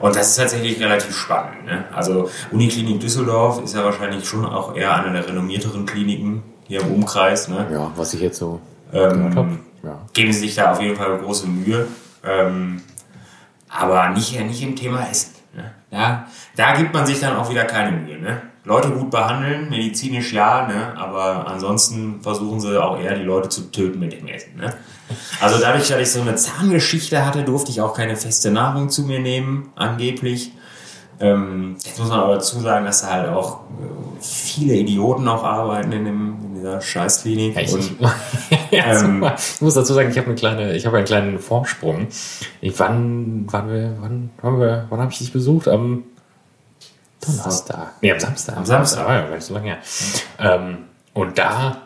und 0.00 0.16
das 0.16 0.30
ist 0.30 0.36
tatsächlich 0.36 0.80
relativ 0.80 1.16
spannend. 1.16 1.64
Ne? 1.66 1.84
Also 1.94 2.28
Uniklinik 2.50 3.00
Düsseldorf 3.00 3.62
ist 3.62 3.74
ja 3.74 3.84
wahrscheinlich 3.84 4.26
schon 4.26 4.44
auch 4.44 4.74
eher 4.76 4.94
eine 4.94 5.12
der 5.12 5.28
renommierteren 5.28 5.86
Kliniken 5.86 6.42
hier 6.66 6.80
im 6.80 6.92
Umkreis. 6.92 7.48
Ne? 7.48 7.66
Ja, 7.72 7.90
was 7.96 8.12
ich 8.14 8.20
jetzt 8.20 8.38
so 8.38 8.60
Ähm, 8.92 9.30
gehört. 9.30 9.48
Ja. 9.82 10.00
Geben 10.12 10.32
sie 10.32 10.40
sich 10.40 10.54
da 10.54 10.72
auf 10.72 10.80
jeden 10.80 10.96
Fall 10.96 11.18
große 11.18 11.46
Mühe. 11.46 11.86
Ähm, 12.24 12.82
aber 13.68 14.08
nicht, 14.10 14.38
nicht 14.40 14.62
im 14.62 14.74
Thema 14.74 15.06
Essen. 15.08 15.35
Da, 15.96 16.26
da 16.56 16.74
gibt 16.76 16.92
man 16.92 17.06
sich 17.06 17.20
dann 17.20 17.36
auch 17.36 17.48
wieder 17.50 17.64
keine 17.64 17.96
Mühe. 17.96 18.18
Ne? 18.18 18.42
Leute 18.64 18.90
gut 18.90 19.10
behandeln, 19.10 19.70
medizinisch 19.70 20.32
ja, 20.32 20.66
ne? 20.66 20.92
aber 20.98 21.46
ansonsten 21.46 22.20
versuchen 22.20 22.60
sie 22.60 22.82
auch 22.82 23.00
eher 23.00 23.16
die 23.16 23.22
Leute 23.22 23.48
zu 23.48 23.70
töten 23.70 23.98
mit 23.98 24.12
dem 24.12 24.26
Essen. 24.26 24.56
Ne? 24.56 24.74
Also 25.40 25.58
dadurch, 25.58 25.88
dass 25.88 26.00
ich 26.00 26.10
so 26.10 26.20
eine 26.20 26.34
Zahngeschichte 26.34 27.24
hatte, 27.24 27.44
durfte 27.44 27.70
ich 27.70 27.80
auch 27.80 27.94
keine 27.94 28.16
feste 28.16 28.50
Nahrung 28.50 28.90
zu 28.90 29.02
mir 29.02 29.20
nehmen, 29.20 29.70
angeblich. 29.76 30.52
Ähm, 31.18 31.76
jetzt 31.82 31.98
muss 31.98 32.08
man 32.08 32.20
aber 32.20 32.34
dazu 32.34 32.60
sagen, 32.60 32.84
dass 32.84 33.00
da 33.00 33.10
halt 33.12 33.28
auch 33.30 33.60
äh, 33.60 34.20
viele 34.20 34.74
Idioten 34.74 35.26
auch 35.28 35.44
arbeiten 35.44 35.92
in, 35.92 36.04
dem, 36.04 36.36
in 36.66 36.72
dieser 36.72 36.80
Scheißklinik. 36.80 37.54
Ja, 37.54 37.60
ich, 37.62 37.72
Und- 37.72 37.96
ja, 38.70 39.00
ähm, 39.00 39.24
ich 39.54 39.60
muss 39.60 39.74
dazu 39.74 39.94
sagen, 39.94 40.10
ich 40.10 40.18
habe 40.18 40.26
eine 40.26 40.36
kleine, 40.36 40.76
ich 40.76 40.86
habe 40.86 40.96
einen 40.96 41.06
kleinen 41.06 41.38
Formsprung. 41.38 42.08
Ich, 42.60 42.78
wann, 42.78 43.46
wann 43.50 43.70
wir, 43.70 43.96
wann 44.00 44.30
haben 44.42 44.60
wir, 44.60 44.86
wann 44.90 45.00
habe 45.00 45.12
ich 45.12 45.18
dich 45.18 45.32
besucht? 45.32 45.68
Am 45.68 46.04
Donnerstag. 47.24 47.92
Nee, 48.02 48.12
am 48.12 48.20
Samstag. 48.20 48.56
Am 48.56 48.64
Samstag. 48.66 49.08
Ah, 49.08 49.14
ja, 49.14 49.22
gar 49.26 49.34
nicht 49.34 49.44
so 49.44 49.54
lange 49.54 49.66
her. 49.66 49.78
Ähm, 50.38 50.78
und 51.14 51.38
da 51.38 51.82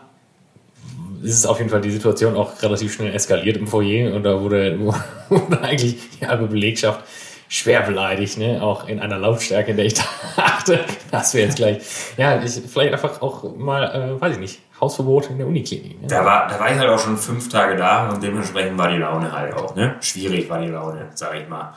ist 1.23 1.35
es 1.35 1.45
auf 1.45 1.59
jeden 1.59 1.69
Fall 1.69 1.81
die 1.81 1.91
Situation 1.91 2.35
auch 2.35 2.61
relativ 2.63 2.93
schnell 2.93 3.13
eskaliert 3.13 3.57
im 3.57 3.67
Foyer 3.67 4.13
und 4.15 4.23
da 4.23 4.41
wurde, 4.41 4.79
wurde 5.29 5.61
eigentlich 5.61 5.97
die 6.19 6.27
halbe 6.27 6.47
Belegschaft 6.47 7.01
schwer 7.47 7.81
beleidigt, 7.81 8.37
ne? 8.37 8.61
Auch 8.61 8.87
in 8.87 8.99
einer 8.99 9.17
Lautstärke, 9.19 9.71
in 9.71 9.77
der 9.77 9.85
ich 9.85 9.93
dachte, 10.35 10.79
das 11.11 11.33
wäre 11.33 11.47
jetzt 11.47 11.57
gleich, 11.57 11.81
ja, 12.17 12.41
ich, 12.41 12.53
vielleicht 12.67 12.93
einfach 12.93 13.21
auch 13.21 13.55
mal, 13.57 13.83
äh, 14.17 14.21
weiß 14.21 14.33
ich 14.35 14.39
nicht, 14.39 14.59
Hausverbot 14.81 15.29
in 15.29 15.37
der 15.37 15.47
Uniklinik. 15.47 16.01
Ne? 16.01 16.07
Da 16.07 16.25
war, 16.25 16.47
da 16.47 16.59
war 16.59 16.71
ich 16.71 16.77
halt 16.77 16.89
auch 16.89 16.99
schon 16.99 17.15
fünf 17.17 17.49
Tage 17.49 17.75
da 17.75 18.09
und 18.09 18.21
dementsprechend 18.21 18.77
war 18.77 18.89
die 18.89 18.97
Laune 18.97 19.31
halt 19.31 19.53
auch, 19.53 19.75
ne? 19.75 19.95
Schwierig 20.01 20.49
war 20.49 20.59
die 20.59 20.67
Laune, 20.69 21.09
sag 21.13 21.35
ich 21.35 21.47
mal. 21.47 21.75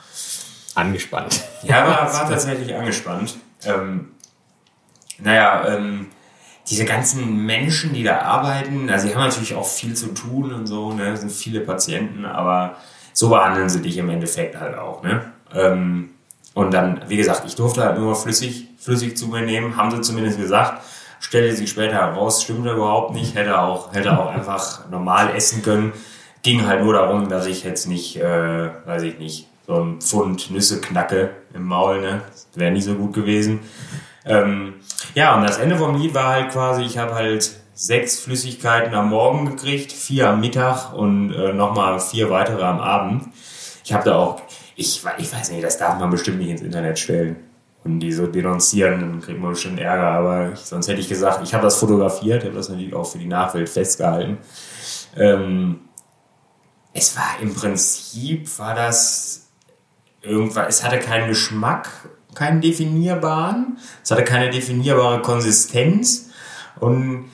Angespannt. 0.73 1.41
Ja, 1.61 1.87
war, 1.87 2.13
war 2.13 2.27
tatsächlich 2.27 2.75
angespannt. 2.75 3.35
Ähm, 3.63 4.11
naja, 5.19 5.67
ähm, 5.67 6.07
diese 6.67 6.85
ganzen 6.85 7.45
Menschen, 7.45 7.93
die 7.93 8.03
da 8.03 8.21
arbeiten, 8.21 8.89
also 8.89 9.07
sie 9.07 9.15
haben 9.15 9.27
natürlich 9.27 9.53
auch 9.53 9.67
viel 9.67 9.93
zu 9.93 10.07
tun 10.07 10.51
und 10.51 10.65
so, 10.65 10.91
ne? 10.91 11.15
Sind 11.15 11.31
viele 11.31 11.61
Patienten, 11.61 12.25
aber 12.25 12.75
so 13.13 13.29
behandeln 13.29 13.69
sie 13.69 13.81
dich 13.81 13.97
im 13.97 14.09
Endeffekt 14.09 14.59
halt 14.59 14.75
auch, 14.75 15.03
ne? 15.03 15.31
Ähm, 15.53 16.09
und 16.55 16.73
dann, 16.73 17.01
wie 17.07 17.17
gesagt, 17.17 17.43
ich 17.45 17.55
durfte 17.55 17.83
halt 17.83 17.99
nur 17.99 18.15
flüssig, 18.15 18.69
flüssig 18.79 19.15
zu 19.15 19.27
mir 19.27 19.41
nehmen, 19.41 19.77
haben 19.77 19.91
sie 19.91 20.01
zumindest 20.01 20.39
gesagt. 20.39 20.81
Stellte 21.25 21.55
sich 21.55 21.71
später 21.71 21.95
heraus, 21.95 22.43
stimmte 22.43 22.71
überhaupt 22.71 23.15
nicht, 23.15 23.33
hätte 23.33 23.59
auch, 23.59 23.91
hätte 23.95 24.15
auch 24.19 24.29
einfach 24.29 24.87
normal 24.91 25.35
essen 25.35 25.63
können. 25.63 25.91
Ging 26.43 26.67
halt 26.67 26.83
nur 26.83 26.93
darum, 26.93 27.29
dass 27.29 27.47
ich 27.47 27.63
jetzt 27.63 27.87
nicht, 27.87 28.17
äh, 28.17 28.69
weiß 28.85 29.01
ich 29.01 29.17
nicht, 29.17 29.47
so 29.65 29.81
ein 29.81 30.01
Pfund 30.01 30.51
Nüsse 30.51 30.79
knacke 30.79 31.31
im 31.55 31.63
Maul, 31.63 31.99
ne? 31.99 32.21
Wäre 32.53 32.71
nicht 32.71 32.83
so 32.83 32.93
gut 32.93 33.13
gewesen. 33.13 33.61
Ähm, 34.23 34.75
ja, 35.15 35.35
und 35.35 35.41
das 35.41 35.57
Ende 35.57 35.77
vom 35.77 35.99
Lied 35.99 36.13
war 36.13 36.27
halt 36.27 36.51
quasi, 36.51 36.83
ich 36.83 36.99
habe 36.99 37.15
halt 37.15 37.49
sechs 37.73 38.19
Flüssigkeiten 38.19 38.93
am 38.93 39.09
Morgen 39.09 39.47
gekriegt, 39.47 39.91
vier 39.91 40.29
am 40.29 40.41
Mittag 40.41 40.93
und 40.93 41.33
äh, 41.33 41.53
nochmal 41.53 41.99
vier 41.99 42.29
weitere 42.29 42.63
am 42.63 42.79
Abend. 42.79 43.23
Ich 43.83 43.93
habe 43.93 44.05
da 44.05 44.15
auch, 44.15 44.43
ich, 44.75 45.01
ich 45.17 45.33
weiß 45.33 45.49
nicht, 45.49 45.63
das 45.63 45.79
darf 45.79 45.97
man 45.97 46.11
bestimmt 46.11 46.37
nicht 46.37 46.51
ins 46.51 46.61
Internet 46.61 46.99
stellen. 46.99 47.37
Und 47.85 47.99
die 47.99 48.11
so 48.11 48.25
denunzieren, 48.25 48.99
dann 48.99 49.21
kriegt 49.21 49.39
man 49.39 49.51
bestimmt 49.51 49.79
Ärger. 49.79 50.07
Aber 50.09 50.55
sonst 50.55 50.87
hätte 50.87 50.99
ich 50.99 51.07
gesagt, 51.07 51.41
ich 51.43 51.53
habe 51.53 51.63
das 51.63 51.75
fotografiert, 51.77 52.43
habe 52.43 52.55
das 52.55 52.67
natürlich 52.69 52.93
auch 52.95 53.05
für 53.05 53.19
die 53.19 53.27
Nachwelt 53.27 53.69
festgehalten. 53.69 54.39
Ähm, 55.15 55.81
es 56.93 57.15
war 57.15 57.35
im 57.41 57.53
Prinzip, 57.53 58.57
war 58.57 58.73
das 58.73 59.47
irgendwas, 60.23 60.65
es 60.67 60.83
hatte 60.83 60.97
keinen 60.99 61.27
Geschmack, 61.27 61.89
keinen 62.33 62.59
definierbaren, 62.59 63.77
es 64.03 64.09
hatte 64.11 64.23
keine 64.23 64.49
definierbare 64.49 65.21
Konsistenz 65.21 66.29
und 66.79 67.25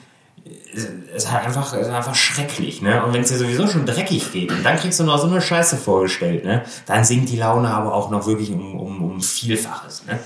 es- 1.14 1.30
hat 1.30 1.44
einfach, 1.46 1.72
einfach 1.74 2.14
schrecklich, 2.14 2.82
ne? 2.82 3.04
Und 3.04 3.12
wenn 3.14 3.22
es 3.22 3.28
dir 3.28 3.36
sowieso 3.38 3.66
schon 3.68 3.86
dreckig 3.86 4.32
geht 4.32 4.50
und 4.50 4.64
dann 4.64 4.76
kriegst 4.76 4.98
du 5.00 5.04
noch 5.04 5.18
so 5.18 5.26
eine 5.28 5.40
Scheiße 5.40 5.76
vorgestellt, 5.76 6.44
ne? 6.44 6.62
Dann 6.86 7.04
sinkt 7.04 7.30
die 7.30 7.36
Laune 7.36 7.68
aber 7.68 7.94
auch 7.94 8.10
noch 8.10 8.26
wirklich 8.26 8.50
um, 8.52 8.78
um, 8.78 9.02
um 9.02 9.20
Vielfaches, 9.22 10.04
ne? 10.06 10.18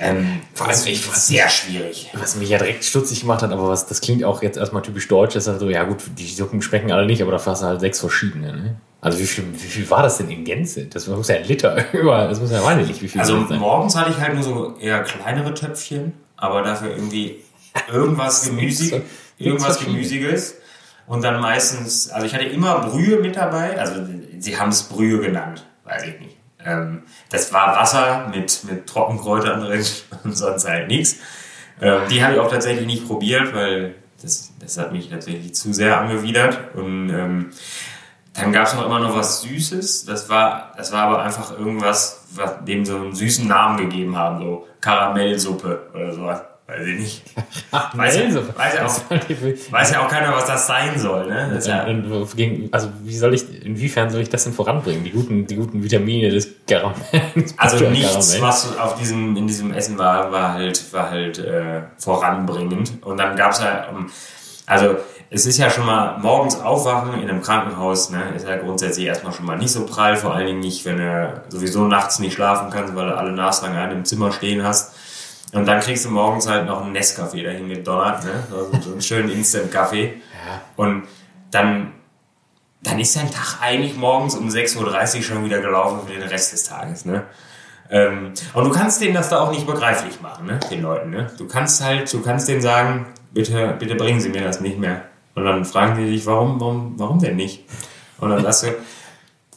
Ähm, 0.00 0.40
Vor 0.54 0.68
allem, 0.68 0.76
weiß 0.76 1.26
sehr 1.26 1.48
schwierig. 1.48 2.10
Was 2.14 2.36
mich 2.36 2.48
ja 2.48 2.58
direkt 2.58 2.84
stutzig 2.84 3.20
gemacht 3.20 3.42
hat, 3.42 3.50
aber 3.50 3.68
was, 3.68 3.86
das 3.86 4.00
klingt 4.00 4.22
auch 4.22 4.42
jetzt 4.42 4.56
erstmal 4.56 4.82
typisch 4.82 5.08
deutsch, 5.08 5.34
ist 5.34 5.48
halt 5.48 5.58
so, 5.58 5.68
ja 5.68 5.84
gut, 5.84 5.98
die 6.16 6.26
Suppen 6.26 6.62
schmecken 6.62 6.92
alle 6.92 7.06
nicht, 7.06 7.20
aber 7.20 7.32
da 7.32 7.44
hast 7.44 7.62
du 7.62 7.66
halt 7.66 7.80
sechs 7.80 7.98
verschiedene, 8.00 8.52
ne? 8.52 8.76
Also 9.00 9.18
wie 9.18 9.26
viel, 9.26 9.44
wie 9.52 9.58
viel 9.58 9.90
war 9.90 10.02
das 10.02 10.18
denn 10.18 10.28
in 10.28 10.44
Gänze? 10.44 10.86
Das 10.86 11.06
muss 11.06 11.28
ja 11.28 11.36
ein 11.36 11.44
Liter 11.44 11.84
über, 11.92 12.28
das 12.28 12.40
muss 12.40 12.50
ja 12.50 12.74
nicht, 12.74 13.00
wie 13.02 13.08
viel 13.08 13.20
Also 13.20 13.36
morgens 13.36 13.96
hatte 13.96 14.10
ich 14.10 14.18
halt 14.18 14.34
nur 14.34 14.42
so 14.42 14.76
eher 14.80 15.02
kleinere 15.02 15.54
Töpfchen, 15.54 16.14
aber 16.36 16.62
dafür 16.62 16.90
irgendwie 16.90 17.36
irgendwas 17.92 18.44
Gemüsig, 18.46 19.02
irgendwas. 19.36 19.80
Gemüsiges. 19.80 20.56
Und 21.06 21.22
dann 21.22 21.40
meistens, 21.40 22.10
also 22.10 22.26
ich 22.26 22.34
hatte 22.34 22.44
immer 22.44 22.80
Brühe 22.80 23.18
mit 23.18 23.36
dabei, 23.36 23.78
also 23.78 23.94
sie 24.38 24.58
haben 24.58 24.68
es 24.68 24.82
Brühe 24.84 25.20
genannt, 25.20 25.64
weiß 25.84 26.04
ich 26.04 26.20
nicht. 26.20 26.37
Ähm, 26.64 27.02
das 27.30 27.52
war 27.52 27.76
Wasser 27.76 28.28
mit, 28.34 28.64
mit 28.64 28.86
Trockenkräutern 28.86 29.60
drin 29.60 29.84
und 30.24 30.36
sonst 30.36 30.66
halt 30.66 30.88
nichts. 30.88 31.16
Ähm, 31.80 32.02
die 32.10 32.22
habe 32.22 32.34
ich 32.34 32.40
auch 32.40 32.50
tatsächlich 32.50 32.86
nicht 32.86 33.06
probiert, 33.06 33.54
weil 33.54 33.94
das, 34.20 34.52
das 34.58 34.78
hat 34.78 34.92
mich 34.92 35.08
tatsächlich 35.10 35.54
zu 35.54 35.72
sehr 35.72 36.00
angewidert. 36.00 36.74
Und 36.74 37.10
ähm, 37.10 37.50
dann 38.34 38.52
gab 38.52 38.66
es 38.66 38.74
noch 38.74 38.86
immer 38.86 39.00
noch 39.00 39.14
was 39.14 39.42
Süßes. 39.42 40.04
Das 40.04 40.28
war, 40.28 40.72
das 40.76 40.92
war 40.92 41.04
aber 41.04 41.22
einfach 41.22 41.56
irgendwas, 41.56 42.24
was 42.34 42.64
dem 42.64 42.84
so 42.84 42.96
einen 42.96 43.14
süßen 43.14 43.46
Namen 43.46 43.78
gegeben 43.78 44.16
haben, 44.16 44.40
so 44.40 44.66
Karamellsuppe 44.80 45.90
oder 45.94 46.12
sowas. 46.12 46.42
Weiß 46.68 46.86
ich 46.86 46.98
nicht. 47.00 47.22
Ach, 47.70 47.94
Weiß 47.96 48.16
ja- 48.16 48.24
weiß 48.34 48.74
ja 48.74 48.84
auch- 48.86 49.72
Weiß 49.72 49.90
ja 49.90 50.04
auch 50.04 50.08
keiner, 50.08 50.34
was 50.34 50.44
das 50.44 50.66
sein 50.66 50.98
soll, 50.98 51.26
ne? 51.26 51.50
Das 51.54 51.66
ja, 51.66 51.86
Also 52.72 52.90
wie 53.04 53.16
soll 53.16 53.32
ich, 53.32 53.64
inwiefern 53.64 54.10
soll 54.10 54.20
ich 54.20 54.28
das 54.28 54.44
denn 54.44 54.52
voranbringen? 54.52 55.02
Die 55.02 55.10
guten, 55.10 55.46
die 55.46 55.56
guten 55.56 55.82
Vitamine 55.82 56.28
des 56.28 56.46
Karamells. 56.68 57.00
also 57.56 57.88
nichts, 57.88 58.32
Karamell. 58.32 58.42
was 58.42 58.78
auf 58.78 58.98
diesem, 58.98 59.34
in 59.34 59.46
diesem 59.46 59.72
Essen 59.72 59.96
war, 59.96 60.30
war 60.30 60.52
halt, 60.52 60.92
war 60.92 61.08
halt 61.08 61.38
äh, 61.38 61.80
voranbringend. 61.96 62.92
Und 63.02 63.16
dann 63.16 63.34
gab's 63.34 63.60
ja, 63.60 63.86
ähm, 63.88 64.10
also 64.66 64.96
es 65.30 65.46
ist 65.46 65.56
ja 65.56 65.70
schon 65.70 65.86
mal 65.86 66.18
morgens 66.18 66.60
aufwachen 66.60 67.14
in 67.22 67.30
einem 67.30 67.40
Krankenhaus, 67.40 68.10
ne, 68.10 68.34
ist 68.36 68.46
ja 68.46 68.56
grundsätzlich 68.56 69.06
erstmal 69.06 69.32
schon 69.32 69.46
mal 69.46 69.56
nicht 69.56 69.72
so 69.72 69.86
prall, 69.86 70.16
vor 70.16 70.34
allen 70.34 70.46
Dingen 70.46 70.60
nicht, 70.60 70.84
wenn 70.84 70.98
du 70.98 71.42
sowieso 71.48 71.86
nachts 71.86 72.18
nicht 72.18 72.34
schlafen 72.34 72.68
kannst, 72.70 72.94
weil 72.94 73.08
du 73.08 73.16
alle 73.16 73.32
Naslang 73.32 73.74
an 73.74 73.90
im 73.90 74.04
Zimmer 74.04 74.32
stehen 74.32 74.62
hast. 74.62 74.94
Und 75.52 75.66
dann 75.66 75.80
kriegst 75.80 76.04
du 76.04 76.10
morgens 76.10 76.46
halt 76.48 76.66
noch 76.66 76.82
einen 76.82 76.94
Nescafé 76.94 77.42
dahin 77.42 77.68
gedonnert, 77.68 78.24
ne? 78.24 78.44
Also 78.50 78.80
so 78.80 78.92
einen 78.92 79.02
schönen 79.02 79.30
Instant-Kaffee. 79.30 80.20
Ja. 80.46 80.60
Und 80.76 81.04
dann, 81.50 81.92
dann 82.82 82.98
ist 82.98 83.16
dein 83.16 83.30
Tag 83.30 83.58
eigentlich 83.62 83.96
morgens 83.96 84.34
um 84.34 84.48
6.30 84.48 85.16
Uhr 85.16 85.22
schon 85.22 85.44
wieder 85.44 85.60
gelaufen 85.60 86.00
für 86.06 86.12
den 86.12 86.28
Rest 86.28 86.52
des 86.52 86.64
Tages. 86.64 87.06
Ne? 87.06 87.24
Ähm, 87.90 88.34
und 88.52 88.64
du 88.64 88.70
kannst 88.70 89.00
denen 89.00 89.14
das 89.14 89.30
da 89.30 89.40
auch 89.40 89.50
nicht 89.50 89.66
begreiflich 89.66 90.20
machen, 90.20 90.46
ne? 90.46 90.60
den 90.70 90.82
Leuten. 90.82 91.10
Ne? 91.10 91.30
Du 91.38 91.46
kannst 91.46 91.82
halt, 91.82 92.12
du 92.12 92.20
kannst 92.20 92.46
denen 92.48 92.60
sagen, 92.60 93.06
bitte, 93.32 93.74
bitte 93.78 93.94
bringen 93.94 94.20
Sie 94.20 94.28
mir 94.28 94.42
das 94.42 94.60
nicht 94.60 94.78
mehr. 94.78 95.02
Und 95.34 95.44
dann 95.44 95.64
fragen 95.64 95.96
die 95.96 96.10
dich, 96.10 96.26
warum, 96.26 96.60
warum, 96.60 96.94
warum 96.98 97.18
denn 97.20 97.36
nicht? 97.36 97.64
Und 98.18 98.30
dann 98.30 98.42
sagst 98.42 98.64
du, 98.64 98.74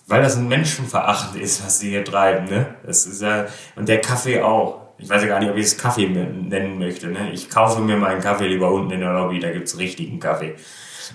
weil 0.07 0.21
das 0.21 0.35
ein 0.35 0.47
Menschenverachten 0.47 1.39
ist, 1.39 1.65
was 1.65 1.79
sie 1.79 1.89
hier 1.89 2.05
treiben. 2.05 2.45
Ne? 2.45 2.75
Das 2.85 3.05
ist 3.05 3.21
ja, 3.21 3.45
und 3.75 3.89
der 3.89 4.01
Kaffee 4.01 4.41
auch. 4.41 4.80
Ich 5.01 5.09
weiß 5.09 5.21
ja 5.23 5.27
gar 5.27 5.39
nicht, 5.39 5.49
ob 5.49 5.57
ich 5.57 5.65
es 5.65 5.77
Kaffee 5.77 6.07
nennen 6.07 6.77
möchte. 6.79 7.07
Ne? 7.07 7.31
Ich 7.33 7.49
kaufe 7.49 7.81
mir 7.81 7.97
meinen 7.97 8.21
Kaffee 8.21 8.47
lieber 8.47 8.71
unten 8.71 8.91
in 8.91 8.99
der 9.01 9.13
Lobby, 9.13 9.39
da 9.39 9.49
gibt's 9.51 9.77
richtigen 9.77 10.19
Kaffee. 10.19 10.55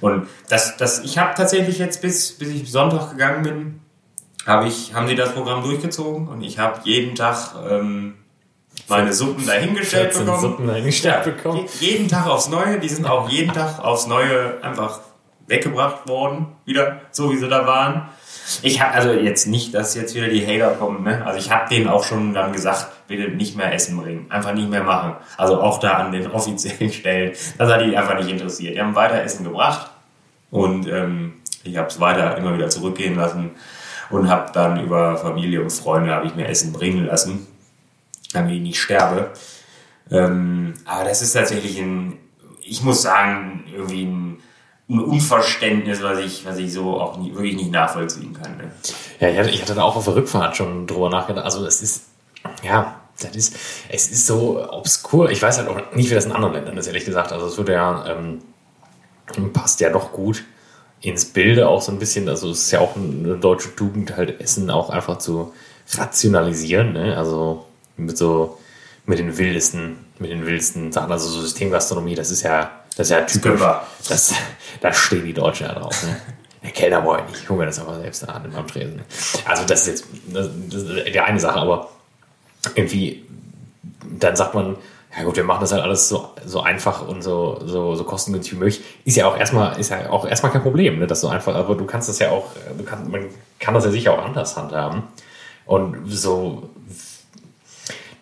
Und 0.00 0.26
das, 0.48 0.76
das, 0.76 1.04
ich 1.04 1.18
habe 1.18 1.34
tatsächlich 1.34 1.78
jetzt 1.78 2.02
bis, 2.02 2.32
bis 2.36 2.48
ich 2.50 2.70
Sonntag 2.70 3.10
gegangen 3.12 3.42
bin, 3.42 3.80
habe 4.46 4.66
ich, 4.68 4.92
haben 4.94 5.08
sie 5.08 5.14
das 5.14 5.32
Programm 5.32 5.62
durchgezogen 5.62 6.28
und 6.28 6.42
ich 6.42 6.58
habe 6.58 6.80
jeden 6.84 7.14
Tag 7.14 7.54
ähm, 7.70 8.14
meine 8.88 9.12
Suppen 9.12 9.46
dahingestellt 9.46 10.12
14 10.12 10.24
bekommen. 10.26 10.40
Suppen 10.42 10.66
dahingestellt 10.66 11.26
Ja, 11.26 11.32
bekommen. 11.32 11.66
je- 11.80 11.88
Jeden 11.92 12.08
Tag 12.08 12.26
aufs 12.26 12.48
Neue, 12.48 12.78
die 12.78 12.88
sind 12.88 13.06
auch 13.06 13.28
jeden 13.28 13.52
Tag 13.52 13.78
aufs 13.78 14.06
Neue 14.06 14.62
einfach 14.62 15.00
weggebracht 15.48 16.08
worden, 16.08 16.46
wieder, 16.64 17.00
so 17.12 17.30
wie 17.32 17.36
sie 17.36 17.48
da 17.48 17.66
waren. 17.66 18.08
Ich 18.62 18.80
habe 18.80 18.92
also 18.92 19.12
jetzt 19.12 19.46
nicht, 19.46 19.74
dass 19.74 19.94
jetzt 19.94 20.14
wieder 20.14 20.28
die 20.28 20.46
Hater 20.46 20.74
kommen, 20.74 21.02
ne? 21.02 21.24
Also 21.26 21.38
ich 21.38 21.50
habe 21.50 21.68
denen 21.68 21.88
auch 21.88 22.04
schon 22.04 22.32
dann 22.32 22.52
gesagt, 22.52 22.86
bitte 23.08 23.30
nicht 23.30 23.56
mehr 23.56 23.72
Essen 23.72 23.96
bringen, 23.96 24.26
einfach 24.30 24.54
nicht 24.54 24.70
mehr 24.70 24.84
machen. 24.84 25.14
Also 25.36 25.60
auch 25.60 25.80
da 25.80 25.92
an 25.94 26.12
den 26.12 26.30
offiziellen 26.30 26.92
Stellen, 26.92 27.32
das 27.58 27.72
hat 27.72 27.80
die 27.80 27.96
einfach 27.96 28.16
nicht 28.16 28.30
interessiert. 28.30 28.76
Die 28.76 28.80
haben 28.80 28.94
weiter 28.94 29.22
Essen 29.22 29.44
gebracht 29.44 29.90
und 30.50 30.86
ähm, 30.88 31.34
ich 31.64 31.76
habe 31.76 31.88
es 31.88 31.98
weiter 32.00 32.36
immer 32.36 32.54
wieder 32.54 32.68
zurückgehen 32.68 33.16
lassen 33.16 33.50
und 34.10 34.30
habe 34.30 34.52
dann 34.52 34.82
über 34.82 35.16
Familie 35.16 35.62
und 35.62 35.70
Freunde 35.70 36.12
habe 36.12 36.26
ich 36.26 36.34
mir 36.34 36.46
Essen 36.46 36.72
bringen 36.72 37.06
lassen, 37.06 37.46
damit 38.32 38.54
ich 38.54 38.62
nicht 38.62 38.80
sterbe. 38.80 39.30
Ähm, 40.10 40.74
aber 40.84 41.04
das 41.04 41.22
ist 41.22 41.32
tatsächlich 41.32 41.78
ein, 41.78 42.18
ich 42.62 42.82
muss 42.82 43.02
sagen, 43.02 43.64
irgendwie 43.72 44.04
ein, 44.04 44.38
ein 44.88 45.00
Unverständnis, 45.00 46.02
was 46.02 46.18
ich, 46.18 46.44
was 46.46 46.58
ich 46.58 46.72
so 46.72 47.00
auch 47.00 47.18
nie, 47.18 47.34
wirklich 47.34 47.56
nicht 47.56 47.72
nachvollziehen 47.72 48.32
kann. 48.32 48.56
Ne? 48.56 48.70
Ja, 49.18 49.28
ich 49.28 49.38
hatte, 49.38 49.50
ich 49.50 49.62
hatte 49.62 49.74
da 49.74 49.82
auch 49.82 49.96
auf 49.96 50.04
der 50.04 50.14
Rückfahrt 50.14 50.56
schon 50.56 50.86
drüber 50.86 51.10
nachgedacht. 51.10 51.44
Also 51.44 51.66
es 51.66 51.82
ist, 51.82 52.04
ja, 52.62 53.00
das 53.20 53.34
ist, 53.34 53.56
es 53.88 54.10
ist 54.10 54.26
so 54.26 54.64
obskur. 54.70 55.30
Ich 55.30 55.42
weiß 55.42 55.58
halt 55.58 55.68
auch 55.68 55.94
nicht, 55.94 56.10
wie 56.10 56.14
das 56.14 56.26
in 56.26 56.32
anderen 56.32 56.54
Ländern 56.54 56.76
ist, 56.76 56.86
ehrlich 56.86 57.04
gesagt. 57.04 57.32
Also 57.32 57.46
es 57.46 57.58
wird 57.58 57.68
ja, 57.68 58.06
ähm, 58.06 58.42
passt 59.52 59.80
ja 59.80 59.90
doch 59.90 60.12
gut 60.12 60.44
ins 61.00 61.24
Bilde 61.24 61.68
auch 61.68 61.82
so 61.82 61.92
ein 61.92 61.98
bisschen. 61.98 62.28
Also 62.28 62.50
es 62.50 62.62
ist 62.62 62.70
ja 62.70 62.80
auch 62.80 62.96
eine 62.96 63.36
deutsche 63.36 63.74
Tugend, 63.74 64.16
halt 64.16 64.40
Essen 64.40 64.70
auch 64.70 64.90
einfach 64.90 65.18
zu 65.18 65.52
rationalisieren. 65.94 66.92
Ne? 66.92 67.16
Also 67.16 67.66
mit 67.96 68.16
so, 68.16 68.58
mit 69.04 69.18
den 69.18 69.36
wildesten, 69.36 69.98
mit 70.18 70.30
den 70.30 70.46
wildesten 70.46 70.92
Sachen. 70.92 71.10
Also 71.10 71.28
so 71.28 71.40
Systemgastronomie, 71.40 72.14
das 72.14 72.30
ist 72.30 72.42
ja, 72.42 72.70
das 72.96 73.08
ist 73.08 73.10
ja 73.10 73.20
typisch. 73.22 73.60
Das, 74.08 74.34
da 74.80 74.92
stehen 74.92 75.24
die 75.24 75.34
Deutschen 75.34 75.66
ja 75.66 75.74
drauf. 75.74 76.02
Ne? 76.02 76.16
Der 76.62 76.70
Kellner 76.70 77.04
wollte 77.04 77.30
nicht, 77.30 77.42
ich 77.42 77.48
hole 77.48 77.60
mir 77.60 77.66
das 77.66 77.78
aber 77.78 78.00
selbst 78.00 78.28
an 78.28 78.52
am 78.54 78.66
Tresen. 78.66 79.02
Also 79.44 79.64
das 79.64 79.82
ist 79.82 79.86
jetzt 79.86 80.06
das, 80.32 80.48
das 80.68 80.82
ist 80.82 81.14
die 81.14 81.20
eine 81.20 81.38
Sache, 81.38 81.60
aber 81.60 81.90
irgendwie, 82.74 83.24
dann 84.18 84.34
sagt 84.34 84.54
man, 84.54 84.76
ja 85.16 85.24
gut, 85.24 85.36
wir 85.36 85.44
machen 85.44 85.60
das 85.60 85.72
halt 85.72 85.82
alles 85.82 86.08
so, 86.08 86.30
so 86.44 86.60
einfach 86.60 87.06
und 87.06 87.22
so, 87.22 87.60
so, 87.64 87.94
so 87.94 88.04
kostengünstig 88.04 88.54
wie 88.54 88.58
möglich. 88.58 88.82
Ist 89.04 89.16
ja 89.16 89.26
auch 89.26 89.38
erstmal, 89.38 89.78
ist 89.78 89.90
ja 89.90 90.10
auch 90.10 90.26
erstmal 90.26 90.50
kein 90.50 90.62
Problem, 90.62 90.98
ne, 90.98 91.06
das 91.06 91.20
so 91.20 91.28
einfach, 91.28 91.54
aber 91.54 91.74
du 91.74 91.86
kannst 91.86 92.08
das 92.08 92.18
ja 92.18 92.30
auch, 92.30 92.46
du 92.76 92.84
kannst, 92.84 93.08
man 93.08 93.26
kann 93.58 93.74
das 93.74 93.84
ja 93.84 93.90
sicher 93.90 94.12
auch 94.14 94.24
anders 94.24 94.56
handhaben. 94.56 95.04
Und 95.64 96.10
so, 96.10 96.70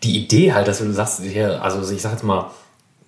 die 0.03 0.23
Idee 0.23 0.53
halt, 0.53 0.69
dass 0.69 0.79
du 0.79 0.93
sagst, 0.93 1.23
hier, 1.23 1.63
also 1.63 1.91
ich 1.91 2.03
sag 2.03 2.13
jetzt 2.13 2.25
mal, 2.25 2.51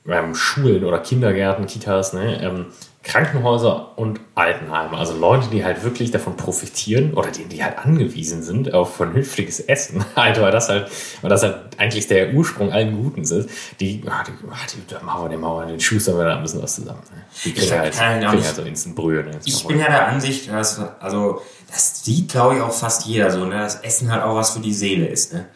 ähm, 0.09 0.35
Schulen 0.35 0.85
oder 0.85 0.99
Kindergärten, 0.99 1.67
Kitas, 1.67 2.13
ne, 2.13 2.43
ähm, 2.43 2.67
Krankenhäuser 3.03 3.97
und 3.97 4.19
Altenheime, 4.35 4.99
also 4.99 5.17
Leute, 5.17 5.47
die 5.53 5.65
halt 5.65 5.85
wirklich 5.85 6.11
davon 6.11 6.37
profitieren 6.37 7.15
oder 7.15 7.31
die, 7.31 7.45
die 7.45 7.63
halt 7.63 7.79
angewiesen 7.79 8.43
sind 8.43 8.75
auf 8.75 8.97
vernünftiges 8.97 9.61
Essen, 9.61 10.05
halt, 10.17 10.41
weil 10.41 10.51
das 10.51 10.69
halt, 10.69 10.91
weil 11.21 11.31
das 11.31 11.45
halt 11.45 11.55
eigentlich 11.79 12.09
der 12.09 12.35
Ursprung 12.35 12.73
allen 12.73 13.01
Guten 13.01 13.21
ist, 13.23 13.49
die, 13.79 14.03
ah, 14.09 14.25
die, 14.27 14.33
ah, 14.51 14.57
die 14.73 14.93
da 14.93 15.01
machen 15.05 15.23
wir 15.25 15.29
den, 15.29 15.41
wir 15.41 15.67
den 15.67 15.79
Schuster 15.79 16.19
wir 16.19 16.25
da 16.25 16.37
ein 16.37 16.43
bisschen 16.43 16.63
was 16.63 16.75
zusammen. 16.75 16.99
Ne? 17.15 17.23
Die 17.45 17.55
kriegen 17.55 17.79
halt, 17.79 17.93
kriegen 17.95 18.19
nicht- 18.19 18.45
halt 18.47 18.57
so 18.57 18.63
instant 18.63 18.97
Brühe. 18.97 19.23
Ne? 19.23 19.39
Ich 19.45 19.65
bin 19.65 19.79
ja 19.79 19.87
der 19.87 20.09
Ansicht, 20.09 20.51
dass, 20.51 20.81
also, 20.99 21.43
das 21.71 22.05
sieht, 22.05 22.31
glaube 22.33 22.57
ich, 22.57 22.61
auch 22.61 22.73
fast 22.73 23.07
jeder 23.07 23.31
so, 23.31 23.45
ne, 23.45 23.59
dass 23.61 23.77
Essen 23.83 24.11
halt 24.11 24.25
auch 24.25 24.35
was 24.35 24.51
für 24.51 24.61
die 24.61 24.75
Seele 24.75 25.07
ist, 25.07 25.33
ne. 25.33 25.47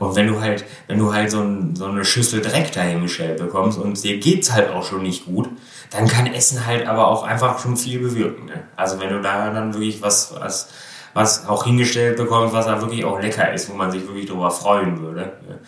Und 0.00 0.16
wenn 0.16 0.26
du 0.26 0.40
halt, 0.40 0.64
wenn 0.86 0.98
du 0.98 1.12
halt 1.12 1.30
so, 1.30 1.42
ein, 1.42 1.76
so 1.76 1.84
eine 1.84 2.06
Schüssel 2.06 2.40
Dreck 2.40 2.72
dahingestellt 2.72 3.38
bekommst 3.38 3.78
und 3.78 4.02
dir 4.02 4.18
geht's 4.18 4.50
halt 4.50 4.70
auch 4.70 4.82
schon 4.82 5.02
nicht 5.02 5.26
gut, 5.26 5.50
dann 5.90 6.08
kann 6.08 6.26
Essen 6.26 6.64
halt 6.66 6.86
aber 6.86 7.06
auch 7.06 7.22
einfach 7.22 7.58
schon 7.58 7.76
viel 7.76 8.00
bewirken, 8.00 8.46
ne. 8.46 8.62
Also 8.76 8.98
wenn 8.98 9.10
du 9.10 9.20
da 9.20 9.50
dann 9.50 9.74
wirklich 9.74 10.00
was, 10.00 10.34
was, 10.40 10.70
was 11.12 11.46
auch 11.46 11.64
hingestellt 11.64 12.16
bekommst, 12.16 12.54
was 12.54 12.64
da 12.64 12.80
wirklich 12.80 13.04
auch 13.04 13.20
lecker 13.20 13.52
ist, 13.52 13.68
wo 13.68 13.74
man 13.74 13.90
sich 13.90 14.06
wirklich 14.06 14.24
drüber 14.24 14.50
freuen 14.50 15.02
würde. 15.02 15.20
Ne? 15.20 15.58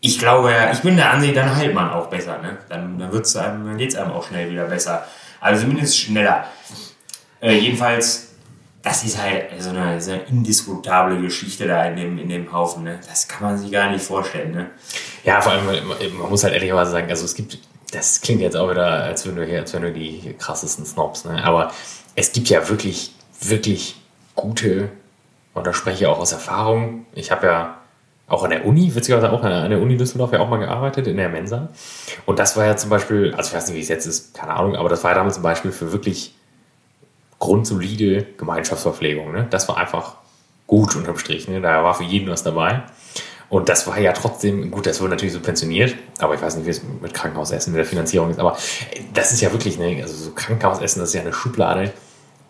Ich 0.00 0.18
glaube 0.18 0.50
ja, 0.50 0.72
ich 0.72 0.80
bin 0.80 0.96
der 0.96 1.12
Ansicht, 1.12 1.36
dann 1.36 1.54
heilt 1.54 1.72
man 1.72 1.90
auch 1.90 2.08
besser, 2.08 2.38
ne. 2.38 2.58
Dann, 2.68 2.98
dann 2.98 3.12
wird's 3.12 3.36
einem, 3.36 3.64
dann 3.66 3.78
geht's 3.78 3.94
einem 3.94 4.10
auch 4.10 4.26
schnell 4.26 4.50
wieder 4.50 4.64
besser. 4.64 5.06
Also 5.40 5.62
zumindest 5.62 5.96
schneller. 5.96 6.44
Äh, 7.40 7.56
jedenfalls, 7.56 8.29
das 8.82 9.04
ist 9.04 9.20
halt 9.20 9.50
so 9.58 9.70
eine, 9.70 10.00
so 10.00 10.12
eine 10.12 10.22
indiskutable 10.22 11.20
Geschichte 11.20 11.66
da 11.66 11.84
in 11.84 11.96
dem, 11.96 12.18
in 12.18 12.28
dem 12.28 12.52
Haufen. 12.52 12.84
Ne? 12.84 12.98
Das 13.06 13.28
kann 13.28 13.48
man 13.48 13.58
sich 13.58 13.70
gar 13.70 13.90
nicht 13.90 14.02
vorstellen. 14.02 14.52
Ne? 14.52 14.70
Ja, 15.24 15.40
vor 15.40 15.52
allem, 15.52 15.66
man 15.66 16.30
muss 16.30 16.44
halt 16.44 16.54
ehrlicherweise 16.54 16.92
sagen, 16.92 17.10
also 17.10 17.24
es 17.24 17.34
gibt, 17.34 17.58
das 17.92 18.20
klingt 18.20 18.40
jetzt 18.40 18.56
auch 18.56 18.70
wieder, 18.70 18.86
als 18.86 19.26
wenn 19.26 19.36
du 19.36 19.44
hier, 19.44 19.60
als 19.60 19.74
wenn 19.74 19.82
du 19.82 19.92
die 19.92 20.34
krassesten 20.38 20.86
Snobs, 20.86 21.24
ne? 21.24 21.44
Aber 21.44 21.72
es 22.14 22.32
gibt 22.32 22.48
ja 22.48 22.68
wirklich, 22.68 23.12
wirklich 23.40 23.96
gute, 24.34 24.90
und 25.52 25.66
da 25.66 25.72
spreche 25.72 26.04
ich 26.04 26.06
auch 26.06 26.18
aus 26.18 26.32
Erfahrung. 26.32 27.06
Ich 27.12 27.30
habe 27.30 27.46
ja 27.46 27.76
auch 28.28 28.44
an 28.44 28.50
der 28.50 28.64
Uni, 28.64 28.94
witzigerweise 28.94 29.32
auch 29.32 29.42
an 29.42 29.70
der 29.70 29.80
Uni 29.80 29.96
Düsseldorf 29.96 30.32
ja 30.32 30.38
auch 30.38 30.48
mal 30.48 30.58
gearbeitet, 30.58 31.08
in 31.08 31.16
der 31.16 31.28
Mensa. 31.28 31.68
Und 32.26 32.38
das 32.38 32.56
war 32.56 32.64
ja 32.64 32.76
zum 32.76 32.88
Beispiel, 32.88 33.34
also 33.34 33.48
ich 33.48 33.54
weiß 33.54 33.66
nicht, 33.68 33.76
wie 33.76 33.80
es 33.80 33.88
jetzt 33.88 34.06
ist, 34.06 34.34
keine 34.34 34.54
Ahnung, 34.54 34.76
aber 34.76 34.88
das 34.88 35.02
war 35.02 35.10
ja 35.10 35.16
damals 35.16 35.34
zum 35.34 35.42
Beispiel 35.42 35.72
für 35.72 35.92
wirklich 35.92 36.34
grundsolide 37.40 38.26
Gemeinschaftsverpflegung. 38.38 39.32
Ne? 39.32 39.46
Das 39.50 39.68
war 39.68 39.76
einfach 39.76 40.14
gut 40.68 40.94
unterm 40.94 41.18
Strich. 41.18 41.48
Ne? 41.48 41.60
Da 41.60 41.82
war 41.82 41.94
für 41.94 42.04
jeden 42.04 42.30
was 42.30 42.44
dabei. 42.44 42.84
Und 43.48 43.68
das 43.68 43.88
war 43.88 43.98
ja 43.98 44.12
trotzdem, 44.12 44.70
gut, 44.70 44.86
das 44.86 45.00
wurde 45.00 45.10
natürlich 45.10 45.32
subventioniert, 45.34 45.96
aber 46.20 46.34
ich 46.34 46.42
weiß 46.42 46.54
nicht, 46.54 46.66
wie 46.66 46.70
es 46.70 46.82
mit 47.02 47.12
Krankenhausessen, 47.12 47.72
mit 47.72 47.80
der 47.80 47.86
Finanzierung 47.86 48.30
ist, 48.30 48.38
aber 48.38 48.56
das 49.12 49.32
ist 49.32 49.40
ja 49.40 49.50
wirklich, 49.50 49.76
ne, 49.76 50.00
also 50.00 50.14
so 50.14 50.30
Krankenhausessen, 50.30 51.00
das 51.00 51.08
ist 51.08 51.14
ja 51.16 51.22
eine 51.22 51.32
Schublade, 51.32 51.92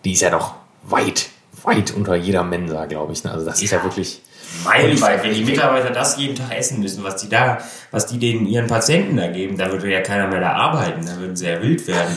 die 0.05 0.13
ist 0.13 0.21
ja 0.21 0.29
noch 0.29 0.57
weit, 0.83 1.31
weit 1.63 1.93
unter 1.93 2.17
jeder 2.17 2.45
Mensa, 2.45 2.85
glaube 2.85 3.15
ich. 3.15 3.25
Ne? 3.25 3.33
Also 3.33 3.47
das 3.47 3.63
ist 3.63 3.71
ja 3.71 3.83
wirklich, 3.83 4.21
Meilenweit, 4.65 5.23
wenn 5.25 5.33
die 5.33 5.45
Mitarbeiter 5.45 5.91
das 5.91 6.19
jeden 6.19 6.35
Tag 6.35 6.55
essen 6.55 6.81
müssen, 6.81 7.03
was 7.03 7.17
die 7.17 7.29
da, 7.29 7.59
was 7.93 8.07
die 8.07 8.19
denen 8.19 8.47
ihren 8.47 8.67
Patienten 8.67 9.17
da 9.17 9.29
geben, 9.29 9.57
da 9.57 9.71
würde 9.71 9.91
ja 9.91 10.01
keiner 10.01 10.27
mehr 10.27 10.41
da 10.41 10.53
arbeiten, 10.53 11.07
da 11.07 11.17
würden 11.19 11.37
sie 11.37 11.47
ja 11.47 11.63
wild 11.63 11.87
werden. 11.87 12.17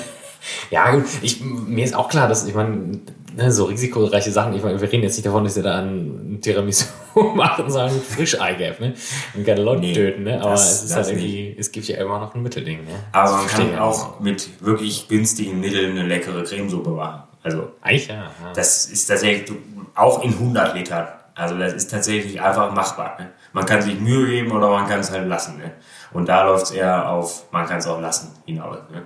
Ja, 0.72 0.92
gut, 0.92 1.06
ich, 1.22 1.42
mir 1.42 1.86
ist 1.86 1.96
auch 1.96 2.10
klar, 2.10 2.28
dass 2.28 2.46
ich 2.48 2.54
meine, 2.56 3.00
ne, 3.36 3.52
so 3.52 3.66
risikoreiche 3.66 4.32
Sachen, 4.32 4.54
ich 4.54 4.64
meine, 4.64 4.80
wir 4.82 4.92
reden 4.92 5.04
jetzt 5.04 5.16
nicht 5.16 5.26
davon, 5.26 5.44
dass 5.44 5.56
wir 5.56 5.64
da 5.64 5.80
ein 5.80 6.40
Tiramisu 6.42 6.86
machen, 7.36 7.70
sondern 7.70 8.00
Frischei 8.02 8.54
gäbe, 8.56 8.76
ne? 8.84 8.94
Und 9.34 9.46
keine 9.46 9.62
Leute 9.62 9.82
Nee, 9.82 9.94
töten, 9.94 10.24
ne? 10.24 10.40
Aber 10.42 10.52
das- 10.52 10.84
es 10.84 10.84
ist 10.90 10.96
halt 10.96 11.08
irgendwie, 11.10 11.56
es 11.58 11.72
gibt 11.72 11.88
ja 11.88 11.98
immer 11.98 12.20
noch 12.20 12.34
ein 12.36 12.42
Mittelding, 12.44 12.84
ne? 12.84 12.92
Aber 13.12 13.32
man 13.38 13.48
kann 13.48 13.78
auch 13.80 14.20
mit 14.20 14.50
wirklich 14.64 15.08
günstigen 15.08 15.60
Mitteln 15.60 15.98
eine 15.98 16.08
leckere 16.08 16.44
Cremesuppe 16.44 16.90
machen. 16.90 17.24
Also 17.44 17.72
Eigentlich 17.82 18.08
ja. 18.08 18.16
ja. 18.16 18.30
das 18.56 18.86
ist 18.86 19.06
tatsächlich 19.08 19.52
auch 19.96 20.24
in 20.24 20.32
100 20.32 20.76
Litern. 20.76 21.08
Also 21.36 21.58
das 21.58 21.74
ist 21.74 21.90
tatsächlich 21.92 22.40
einfach 22.42 22.72
machbar. 22.74 23.18
Ne? 23.20 23.30
Man 23.54 23.66
kann 23.66 23.82
sich 23.82 24.00
Mühe 24.00 24.28
geben 24.28 24.52
oder 24.52 24.70
man 24.70 24.88
kann 24.88 25.00
es 25.00 25.12
halt 25.12 25.28
lassen. 25.28 25.58
Ne? 25.58 25.72
Und 26.14 26.30
da 26.30 26.44
läuft 26.46 26.66
es 26.68 26.72
eher 26.72 27.10
auf, 27.10 27.52
man 27.52 27.66
kann 27.68 27.80
es 27.80 27.88
auch 27.88 28.00
lassen 28.00 28.30
hinaus. 28.46 28.78
Ne? 28.92 29.02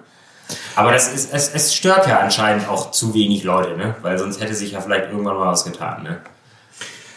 Aber 0.75 0.91
das 0.91 1.13
ist, 1.13 1.33
es, 1.33 1.49
es 1.53 1.73
stört 1.73 2.07
ja 2.07 2.19
anscheinend 2.19 2.69
auch 2.69 2.91
zu 2.91 3.13
wenig 3.13 3.43
Leute, 3.43 3.75
ne? 3.75 3.95
weil 4.01 4.17
sonst 4.17 4.39
hätte 4.41 4.53
sich 4.53 4.71
ja 4.71 4.81
vielleicht 4.81 5.09
irgendwann 5.11 5.37
mal 5.37 5.47
was 5.47 5.65
getan. 5.65 6.03
Ne? 6.03 6.19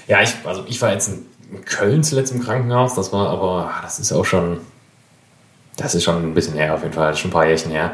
Ja, 0.09 0.21
ich, 0.23 0.35
also 0.45 0.65
ich 0.67 0.81
war 0.83 0.93
jetzt 0.93 1.09
in 1.09 1.65
Köln 1.65 2.03
zuletzt 2.03 2.33
im 2.33 2.43
Krankenhaus, 2.43 2.95
das 2.95 3.13
war 3.13 3.29
aber, 3.29 3.73
das 3.83 3.99
ist 3.99 4.13
auch 4.13 4.25
schon, 4.25 4.61
das 5.77 5.95
ist 5.95 6.05
schon 6.05 6.17
ein 6.17 6.35
bisschen 6.35 6.55
her 6.55 6.75
auf 6.75 6.83
jeden 6.83 6.95
Fall, 6.95 7.17
schon 7.17 7.31
ein 7.31 7.33
paar 7.33 7.47
Jährchen 7.47 7.71
her. 7.71 7.93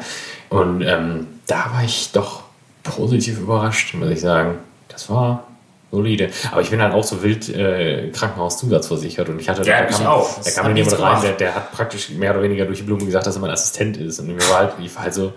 Und 0.48 0.82
ähm, 0.82 1.26
da 1.46 1.70
war 1.72 1.84
ich 1.84 2.12
doch 2.12 2.44
positiv 2.82 3.38
überrascht, 3.38 3.94
muss 3.94 4.08
ich 4.08 4.20
sagen. 4.20 4.58
Das 4.88 5.10
war 5.10 5.44
solide. 5.90 6.30
Aber 6.50 6.60
ich 6.60 6.70
bin 6.70 6.82
halt 6.82 6.92
auch 6.92 7.04
so 7.04 7.22
wild 7.22 7.48
äh, 7.48 8.10
Krankenhauszusatz 8.10 8.90
und 8.90 9.04
ich 9.04 9.18
hatte 9.18 9.32
ja, 9.38 9.82
da 9.82 9.84
kam, 9.84 10.06
auch. 10.06 10.42
da 10.42 10.50
kam 10.50 10.76
jemand 10.76 11.00
rein, 11.00 11.22
der, 11.22 11.32
der 11.32 11.54
hat 11.54 11.72
praktisch 11.72 12.10
mehr 12.10 12.32
oder 12.32 12.42
weniger 12.42 12.64
durch 12.64 12.78
die 12.78 12.84
Blume 12.84 13.04
gesagt, 13.04 13.26
dass 13.26 13.36
er 13.36 13.40
mein 13.40 13.50
Assistent 13.50 13.96
ist. 13.96 14.18
Und 14.18 14.28
mir 14.28 14.48
war 14.48 14.58
halt, 14.58 14.72
ich 14.80 14.94
war 14.94 15.04
halt 15.04 15.14
so, 15.14 15.32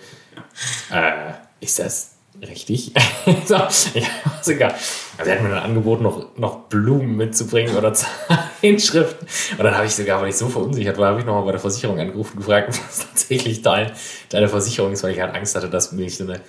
äh, 0.92 1.34
ist 1.60 1.80
das 1.80 2.12
richtig? 2.42 2.94
so, 3.46 3.56
ja, 3.56 3.68
ist 4.40 4.48
egal. 4.48 4.74
Also 5.18 5.32
er 5.32 5.38
hat 5.38 5.44
mir 5.44 5.50
dann 5.50 5.64
angeboten, 5.64 6.04
noch, 6.04 6.38
noch 6.38 6.60
Blumen 6.70 7.16
mitzubringen 7.16 7.76
oder 7.76 7.94
Zeitschriften. 8.62 9.28
Und 9.58 9.64
dann 9.64 9.76
habe 9.76 9.86
ich 9.86 9.96
sogar, 9.96 10.22
weil 10.22 10.30
ich 10.30 10.38
so 10.38 10.48
verunsichert 10.48 10.98
war, 10.98 11.10
habe 11.10 11.20
ich 11.20 11.26
nochmal 11.26 11.44
bei 11.44 11.52
der 11.52 11.60
Versicherung 11.60 12.00
angerufen 12.00 12.34
und 12.34 12.40
gefragt, 12.40 12.70
was 12.88 13.00
tatsächlich 13.00 13.62
dein, 13.62 13.92
deine 14.30 14.48
Versicherung 14.48 14.94
ist, 14.94 15.04
weil 15.04 15.14
ich 15.14 15.22
halt 15.22 15.36
Angst 15.36 15.56
hatte, 15.56 15.70
dass 15.70 15.92
mich 15.92 16.18
so 16.18 16.24
eine 16.24 16.40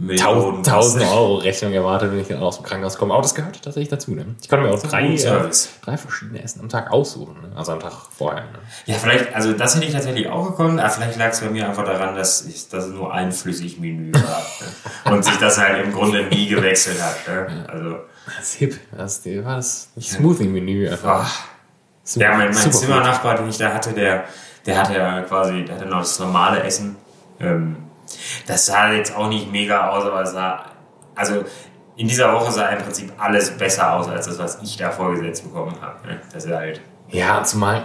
1000 0.00 1.02
Euro 1.10 1.36
Rechnung 1.36 1.72
erwartet, 1.72 2.12
wenn 2.12 2.20
ich 2.20 2.28
dann 2.28 2.40
aus 2.40 2.56
dem 2.56 2.64
Krankenhaus 2.64 2.96
komme. 2.96 3.14
Aber 3.14 3.22
das 3.22 3.34
gehört 3.34 3.62
tatsächlich 3.62 3.88
dazu. 3.88 4.12
Ne? 4.12 4.26
Ich 4.40 4.48
konnte 4.48 4.66
mir 4.66 4.72
auch 4.72 4.80
drei, 4.80 5.14
äh, 5.14 5.50
drei 5.84 5.96
verschiedene 5.96 6.42
Essen 6.42 6.60
am 6.60 6.68
Tag 6.68 6.92
aussuchen. 6.92 7.34
Ne? 7.42 7.56
Also 7.56 7.72
am 7.72 7.80
Tag 7.80 7.92
vorher. 8.16 8.42
Ne? 8.42 8.58
Ja, 8.86 8.94
vielleicht, 8.94 9.34
also 9.34 9.52
das 9.52 9.74
hätte 9.74 9.86
ich 9.86 9.92
tatsächlich 9.92 10.28
auch 10.28 10.46
gekonnt, 10.46 10.78
aber 10.78 10.90
vielleicht 10.90 11.18
lag 11.18 11.30
es 11.30 11.40
bei 11.40 11.50
mir 11.50 11.68
einfach 11.68 11.84
daran, 11.84 12.14
dass 12.14 12.44
ich 12.46 12.68
dass 12.68 12.84
es 12.84 12.92
nur 12.92 13.12
ein 13.12 13.32
Flüssigmenü 13.32 14.12
war. 14.12 14.46
ne? 15.10 15.12
Und 15.16 15.24
sich 15.24 15.36
das 15.38 15.58
halt 15.58 15.84
im 15.84 15.92
Grunde 15.92 16.24
nie 16.24 16.46
gewechselt 16.48 17.02
hat. 17.02 17.26
Ne? 17.26 17.64
Also, 17.66 17.96
das 18.26 18.40
ist 18.40 18.54
hip. 18.54 18.78
Das 18.96 19.26
war 19.26 19.56
das 19.56 19.88
Smoothie-Menü 20.00 20.90
einfach. 20.90 21.28
Super, 22.04 22.24
ja, 22.24 22.36
mein, 22.36 22.54
mein 22.54 22.72
Zimmernachbar, 22.72 23.36
den 23.36 23.48
ich 23.48 23.58
da 23.58 23.74
hatte, 23.74 23.92
der, 23.92 24.24
der 24.64 24.78
hatte 24.78 24.94
ja 24.94 25.20
quasi, 25.22 25.64
der 25.64 25.74
hatte 25.74 25.86
noch 25.86 26.00
das 26.00 26.18
normale 26.18 26.62
Essen. 26.62 26.96
Ähm, 27.40 27.87
das 28.46 28.66
sah 28.66 28.92
jetzt 28.92 29.14
auch 29.14 29.28
nicht 29.28 29.50
mega 29.50 29.88
aus, 29.90 30.04
aber 30.04 30.22
es 30.22 30.32
sah, 30.32 30.64
also 31.14 31.44
in 31.96 32.06
dieser 32.06 32.32
Woche 32.32 32.52
sah 32.52 32.68
im 32.68 32.78
Prinzip 32.78 33.12
alles 33.18 33.50
besser 33.50 33.94
aus 33.94 34.08
als 34.08 34.26
das, 34.26 34.38
was 34.38 34.58
ich 34.62 34.76
da 34.76 34.90
vorgesetzt 34.90 35.42
bekommen 35.42 35.74
habe. 35.80 36.06
Ne? 36.06 36.20
Das 36.32 36.44
ist 36.44 36.52
halt. 36.52 36.80
Ja, 37.10 37.42
zumal, 37.42 37.82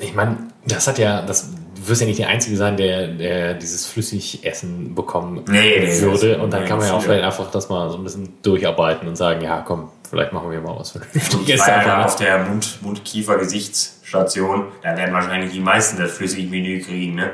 ich 0.00 0.14
meine, 0.14 0.38
das 0.66 0.88
hat 0.88 0.98
ja, 0.98 1.20
das, 1.20 1.50
du 1.50 1.88
wirst 1.88 2.00
ja 2.00 2.06
nicht 2.06 2.18
der 2.18 2.28
Einzige 2.28 2.56
sein, 2.56 2.78
der, 2.78 3.08
der 3.08 3.54
dieses 3.54 3.86
Flüssigessen 3.86 4.94
bekommen 4.94 5.44
nee, 5.48 6.00
würde. 6.00 6.38
Und 6.38 6.50
dann 6.50 6.64
kann 6.64 6.78
man 6.78 6.88
ja 6.88 6.94
auch 6.94 7.02
vielleicht 7.02 7.24
einfach 7.24 7.50
das 7.50 7.68
mal 7.68 7.90
so 7.90 7.98
ein 7.98 8.04
bisschen 8.04 8.40
durcharbeiten 8.42 9.06
und 9.06 9.16
sagen, 9.16 9.42
ja, 9.42 9.60
komm, 9.60 9.90
vielleicht 10.08 10.32
machen 10.32 10.50
wir 10.50 10.60
mal 10.62 10.78
was 10.78 10.92
Vernünftiges. 10.92 11.46
Ich 11.46 11.60
war 11.60 11.86
ja 11.86 12.04
auf 12.04 12.16
der 12.16 12.38
Mund, 12.44 12.78
Mund-Kiefer-Gesichtsstation. 12.80 14.66
Da 14.82 14.96
werden 14.96 15.12
wahrscheinlich 15.12 15.52
die 15.52 15.60
meisten 15.60 15.98
das 15.98 16.12
Flüssigmenü 16.12 16.80
kriegen, 16.80 17.16
ne? 17.16 17.32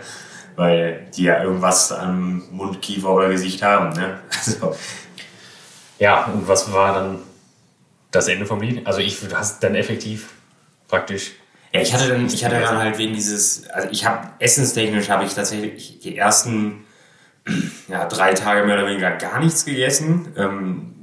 Weil 0.57 1.07
die 1.17 1.25
ja 1.25 1.43
irgendwas 1.43 1.93
am 1.93 2.43
Mund, 2.51 2.83
Kiefer 2.83 3.11
oder 3.11 3.29
Gesicht 3.29 3.63
haben. 3.63 3.91
Ne? 3.91 4.19
Also. 4.45 4.75
Ja, 5.99 6.25
und 6.25 6.49
was 6.49 6.73
war 6.73 6.95
dann 6.95 7.19
das 8.11 8.27
Ende 8.27 8.45
vom 8.45 8.61
Lied? 8.61 8.85
Also 8.87 8.99
ich 8.99 9.19
hast 9.33 9.63
dann 9.63 9.77
effektiv 9.77 10.31
praktisch. 10.89 11.33
Ja, 11.73 11.81
ich 11.81 11.95
hatte 11.95 12.09
dann, 12.09 12.27
ich 12.27 12.45
hatte 12.45 12.61
dann 12.61 12.79
halt 12.79 12.99
wegen 12.99 13.15
dieses, 13.15 13.69
also 13.71 13.89
ich 13.91 14.05
habe 14.05 14.29
essenstechnisch 14.41 15.09
habe 15.09 15.25
ich 15.25 15.33
tatsächlich 15.33 16.01
die 16.01 16.19
ersten 16.19 16.85
ja, 17.89 18.07
drei 18.07 18.35
Tage 18.35 18.67
mehr 18.67 18.77
oder 18.77 18.89
weniger 18.89 19.13
gar 19.13 19.41
nichts 19.41 19.65
gegessen. 19.65 20.33
Ähm, 20.37 20.95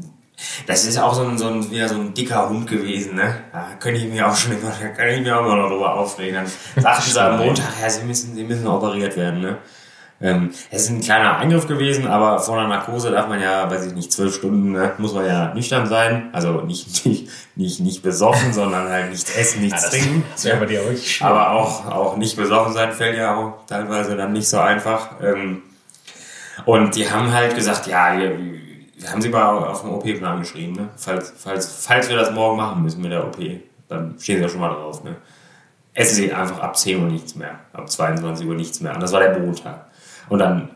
das 0.67 0.86
ist 0.86 0.98
auch 0.98 1.13
so 1.13 1.24
ein, 1.24 1.38
so 1.38 1.48
ein, 1.48 1.69
wieder 1.72 1.89
so 1.89 1.96
ein 1.96 2.13
dicker 2.13 2.50
Hund 2.50 2.67
gewesen, 2.67 3.15
ne? 3.15 3.36
Da 3.51 3.72
könnte 3.79 4.00
ich 4.00 4.08
mir 4.08 4.27
auch 4.27 4.36
schon 4.36 4.53
immer, 4.53 4.72
da 4.81 4.89
kann 4.89 5.10
ich 5.10 5.22
mir 5.22 5.38
auch 5.38 5.46
immer 5.46 5.55
noch 5.55 5.69
drüber 5.69 5.93
aufregen. 5.95 6.36
Dann 6.36 6.84
sagten 6.84 7.12
sie 7.12 7.21
am 7.21 7.38
Montag, 7.38 7.73
ja, 7.82 7.89
sie 7.89 8.06
müssen, 8.06 8.36
sie 8.36 8.43
müssen 8.43 8.67
operiert 8.67 9.15
werden, 9.17 9.41
ne? 9.41 9.58
Ähm, 10.21 10.52
es 10.69 10.84
ist 10.84 10.89
ein 10.89 10.99
kleiner 10.99 11.38
Eingriff 11.38 11.65
gewesen, 11.65 12.06
aber 12.06 12.39
vor 12.39 12.58
einer 12.58 12.67
Narkose 12.67 13.10
darf 13.10 13.30
man 13.30 13.41
ja, 13.41 13.71
weiß 13.71 13.86
ich 13.86 13.93
nicht, 13.93 14.12
zwölf 14.12 14.36
Stunden, 14.36 14.73
ne, 14.73 14.91
muss 14.97 15.13
man 15.13 15.25
ja 15.25 15.54
nüchtern 15.54 15.88
sein. 15.88 16.30
Also 16.34 16.62
nicht, 16.62 17.06
nicht, 17.06 17.30
nicht, 17.56 17.80
nicht 17.80 18.04
besoffen, 18.04 18.52
sondern 18.52 18.89
halt 18.89 19.12
nichts 19.12 19.34
essen, 19.36 19.62
nichts 19.62 19.84
ja, 19.84 19.89
trinken. 19.89 20.23
Das 20.34 20.43
wäre 20.43 20.58
bei 20.58 20.65
dir 20.65 20.84
wirklich 20.84 21.15
schön. 21.15 21.28
Aber 21.28 21.52
auch, 21.52 21.86
auch 21.86 22.17
nicht 22.17 22.36
besoffen 22.36 22.73
sein 22.73 22.91
fällt 22.91 23.17
ja 23.17 23.36
auch 23.36 23.65
teilweise 23.65 24.17
dann 24.17 24.34
nicht 24.34 24.49
so 24.49 24.60
einfach. 24.60 25.21
Ähm, 25.21 25.63
und 26.65 26.95
die 26.95 27.10
haben 27.10 27.34
halt 27.34 27.56
gesagt, 27.56 27.88
ja, 27.88 28.13
haben 29.08 29.22
Sie 29.22 29.30
mal 29.30 29.66
auf 29.66 29.82
dem 29.82 29.92
OP-Plan 29.92 30.40
geschrieben, 30.40 30.74
ne? 30.74 30.90
Falls, 30.98 31.34
falls, 31.38 31.86
falls 31.86 32.10
wir 32.10 32.18
das 32.18 32.32
morgen 32.32 32.58
machen 32.58 32.84
müssen 32.84 33.02
mit 33.02 33.12
der 33.12 33.26
OP, 33.26 33.38
dann 33.88 34.16
stehen 34.20 34.38
Sie 34.38 34.44
ja 34.44 34.50
schon 34.50 34.62
mal 34.62 34.74
drauf, 34.74 35.04
ne? 35.04 35.16
Essen 35.94 36.16
Sie 36.16 36.34
einfach 36.34 36.60
ab 36.60 36.78
10 36.78 37.02
Uhr 37.02 37.10
nichts 37.10 37.36
mehr, 37.36 37.60
ab 37.74 37.90
22 37.90 38.48
Uhr 38.48 38.56
nichts 38.56 38.82
mehr. 38.82 38.94
Und 38.94 39.02
das 39.02 39.12
war 39.12 39.20
der 39.20 39.38
Montag. 39.40 39.86
Und 40.30 40.40
dann, 40.40 40.70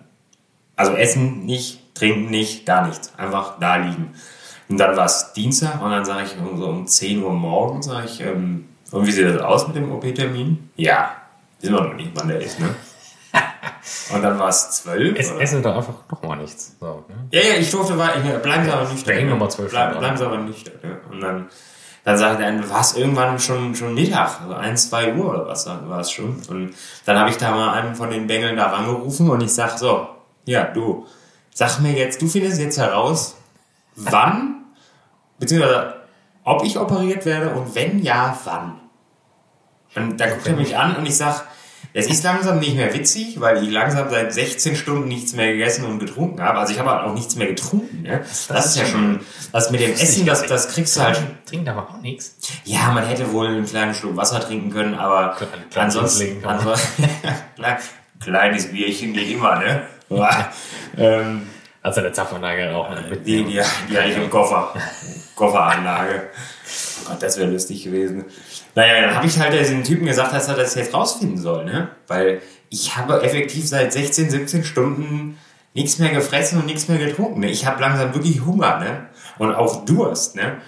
also 0.76 0.94
essen 0.94 1.46
nicht, 1.46 1.94
trinken 1.94 2.30
nicht, 2.30 2.66
gar 2.66 2.88
nichts. 2.88 3.12
Einfach 3.18 3.60
da 3.60 3.78
liegen. 3.78 4.14
Und 4.70 4.78
dann 4.78 4.98
war 4.98 5.06
es 5.06 5.34
Dienstag 5.34 5.82
und 5.82 5.92
dann 5.92 6.06
sage 6.06 6.24
ich 6.24 6.36
so 6.58 6.68
um 6.68 6.88
10 6.88 7.24
Uhr 7.24 7.32
morgens, 7.32 7.86
sage 7.86 8.08
ich, 8.08 8.22
ähm, 8.22 8.70
und 8.92 9.08
wie 9.08 9.12
sieht 9.12 9.26
das 9.26 9.42
aus 9.42 9.68
mit 9.68 9.76
dem 9.76 9.92
OP-Termin? 9.92 10.70
Ja, 10.76 11.16
wissen 11.60 11.74
wir 11.74 11.82
noch 11.82 11.94
nicht, 11.96 12.12
wann 12.16 12.28
der 12.28 12.40
ist, 12.42 12.60
ne? 12.60 12.70
Und 14.14 14.22
dann 14.22 14.40
war 14.40 14.50
es 14.50 14.72
zwölf. 14.72 15.18
Es, 15.20 15.32
essen 15.32 15.62
doch 15.62 15.76
einfach 15.76 15.96
noch 16.10 16.24
mal 16.24 16.38
nichts. 16.38 16.76
So, 16.80 17.04
ne? 17.08 17.16
Ja, 17.32 17.42
ja, 17.42 17.54
ich 17.56 17.70
durfte, 17.70 17.98
war, 17.98 18.16
ich, 18.16 18.24
bleiben 18.42 18.64
Sie 18.64 18.72
aber 18.72 18.88
nicht 18.88 19.08
da. 19.08 19.22
nochmal 19.22 19.52
zwölf 19.52 19.72
Bleib, 19.72 20.00
Bleiben 20.00 20.18
Sie 20.18 20.26
aber 20.26 20.38
nicht 20.38 20.68
da. 20.68 20.88
Ne? 20.88 21.00
Und 21.12 21.22
dann, 21.22 21.50
dann 22.04 22.18
sagte 22.18 22.44
er, 22.44 22.70
war 22.70 22.82
es 22.82 22.96
irgendwann 22.96 23.40
schon, 23.40 23.76
schon 23.76 23.94
Mittag, 23.94 24.42
also 24.42 24.54
ein, 24.54 24.78
zwei 24.78 25.14
Uhr 25.14 25.30
oder 25.30 25.48
was 25.48 25.66
war 25.66 26.00
es 26.00 26.12
schon. 26.12 26.42
Und 26.48 26.74
dann 27.06 27.18
habe 27.18 27.30
ich 27.30 27.38
da 27.38 27.52
mal 27.52 27.74
einen 27.74 27.96
von 27.96 28.10
den 28.10 28.28
Bengeln 28.28 28.56
da 28.56 28.68
rangerufen 28.68 29.30
und 29.30 29.42
ich 29.42 29.54
sag 29.54 29.78
so, 29.78 30.08
ja, 30.46 30.64
du, 30.66 31.06
sag 31.54 31.80
mir 31.80 31.94
jetzt, 31.94 32.22
du 32.22 32.28
findest 32.28 32.60
jetzt 32.62 32.78
heraus, 32.78 33.36
wann, 33.96 34.64
beziehungsweise 35.40 35.96
ob 36.44 36.64
ich 36.64 36.78
operiert 36.78 37.26
werde 37.26 37.50
und 37.52 37.76
wenn 37.76 38.02
ja, 38.02 38.38
wann. 38.44 38.80
Und 39.96 40.18
da 40.18 40.28
guckt 40.28 40.48
er 40.48 40.56
mich 40.56 40.76
an 40.78 40.96
und 40.96 41.06
ich 41.06 41.16
sag, 41.16 41.46
es 41.96 42.08
ist 42.08 42.24
langsam 42.24 42.60
nicht 42.60 42.76
mehr 42.76 42.94
witzig, 42.94 43.40
weil 43.40 43.64
ich 43.64 43.70
langsam 43.70 44.10
seit 44.10 44.34
16 44.34 44.76
Stunden 44.76 45.08
nichts 45.08 45.34
mehr 45.34 45.52
gegessen 45.52 45.86
und 45.86 46.00
getrunken 46.00 46.42
habe. 46.42 46.58
Also 46.58 46.74
ich 46.74 46.80
habe 46.80 46.90
halt 46.90 47.06
auch 47.06 47.14
nichts 47.14 47.36
mehr 47.36 47.48
getrunken. 47.48 48.02
Ne? 48.02 48.20
Das, 48.20 48.48
das 48.48 48.66
ist 48.68 48.78
ja 48.78 48.86
schon, 48.86 49.20
das 49.52 49.70
mit 49.70 49.80
dem 49.80 49.94
Essen, 49.94 50.26
das, 50.26 50.46
das 50.48 50.70
kriegst 50.70 50.98
du 50.98 51.02
halt. 51.02 51.22
Trinken 51.46 51.70
aber 51.70 51.90
auch 51.90 52.02
nichts. 52.02 52.36
Ja, 52.66 52.92
man 52.92 53.06
hätte 53.06 53.32
wohl 53.32 53.48
einen 53.48 53.66
kleinen 53.66 53.94
Schluck 53.94 54.18
Wasser 54.18 54.40
trinken 54.40 54.72
können, 54.72 54.96
aber 54.96 55.38
ansonsten, 55.76 56.44
ansonsten 56.44 57.04
kleines 58.20 58.72
Bierchen 58.72 59.14
geht 59.14 59.30
immer, 59.30 59.60
ne? 59.60 59.84
ähm, 60.98 61.48
also 61.82 62.00
eine 62.00 62.12
Zapfanlage 62.12 62.76
auch 62.76 62.90
mit. 62.90 63.26
Die, 63.26 63.44
die, 63.44 63.52
die 63.52 63.98
hatte 63.98 64.10
ich 64.10 64.18
im 64.18 64.30
Koffer. 64.30 64.74
Kofferanlage. 65.36 66.30
Oh 67.02 67.10
Gott, 67.10 67.24
das 67.24 67.38
wäre 67.38 67.50
lustig 67.50 67.84
gewesen. 67.84 68.26
Naja, 68.76 69.02
dann 69.02 69.16
habe 69.16 69.28
ich 69.28 69.40
halt 69.40 69.60
diesen 69.60 69.84
Typen 69.84 70.06
gesagt, 70.06 70.34
dass 70.34 70.48
er 70.48 70.56
das 70.56 70.76
jetzt 70.76 70.94
rausfinden 70.94 71.38
soll, 71.38 71.66
ne? 71.66 71.90
Weil 72.08 72.42
ich 72.70 72.98
habe 72.98 73.22
effektiv 73.22 73.68
seit 73.68 73.94
16, 73.94 74.30
17 74.30 74.64
Stunden 74.64 75.38
nichts 75.74 76.00
mehr 76.00 76.12
gefressen 76.12 76.60
und 76.60 76.66
nichts 76.66 76.88
mehr 76.88 76.98
getrunken. 76.98 77.42
Ne? 77.42 77.50
Ich 77.50 77.66
habe 77.66 77.82
langsam 77.82 78.14
wirklich 78.14 78.46
Hunger, 78.46 78.80
ne? 78.80 79.08
Und 79.38 79.54
auch 79.54 79.86
Durst, 79.86 80.36
ne? 80.36 80.62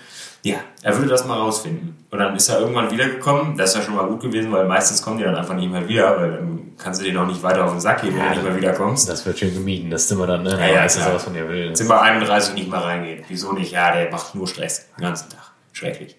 Ja, 0.45 0.57
er 0.83 0.95
würde 0.95 1.09
das 1.09 1.25
mal 1.25 1.39
rausfinden. 1.39 2.05
Und 2.11 2.19
dann 2.19 2.35
ist 2.35 2.47
er 2.49 2.59
irgendwann 2.59 2.91
wiedergekommen. 2.91 3.57
Das 3.57 3.71
ist 3.71 3.77
ja 3.77 3.81
schon 3.81 3.95
mal 3.95 4.05
gut 4.05 4.21
gewesen, 4.21 4.51
weil 4.51 4.67
meistens 4.67 5.01
kommen 5.01 5.17
die 5.17 5.23
dann 5.23 5.35
einfach 5.35 5.55
nicht 5.55 5.71
mehr 5.71 5.87
wieder, 5.89 6.21
weil 6.21 6.33
dann 6.33 6.73
kannst 6.77 7.01
du 7.01 7.05
dir 7.05 7.13
noch 7.13 7.25
nicht 7.25 7.41
weiter 7.41 7.65
auf 7.65 7.71
den 7.71 7.79
Sack 7.79 8.01
gehen, 8.01 8.15
wenn 8.15 8.23
du 8.25 8.29
nicht 8.29 8.43
mehr 8.43 8.55
wiederkommst. 8.55 9.09
Das 9.09 9.25
wird 9.25 9.39
schön 9.39 9.55
gemieden, 9.55 9.89
das 9.89 10.07
Zimmer 10.07 10.27
dann, 10.27 10.43
ne? 10.43 10.51
Ja, 10.51 10.67
ja, 10.67 10.85
ist 10.85 11.03
was 11.03 11.23
von 11.23 11.33
dir 11.33 11.49
will. 11.49 11.73
Zimmer 11.73 11.99
31 11.99 12.53
nicht 12.53 12.69
mal 12.69 12.79
reingehen. 12.79 13.25
Wieso 13.27 13.53
nicht? 13.53 13.71
Ja, 13.71 13.91
der 13.91 14.11
macht 14.11 14.35
nur 14.35 14.47
Stress 14.47 14.87
den 14.95 15.01
ganzen 15.01 15.31
Tag. 15.31 15.51
Schrecklich. 15.73 16.15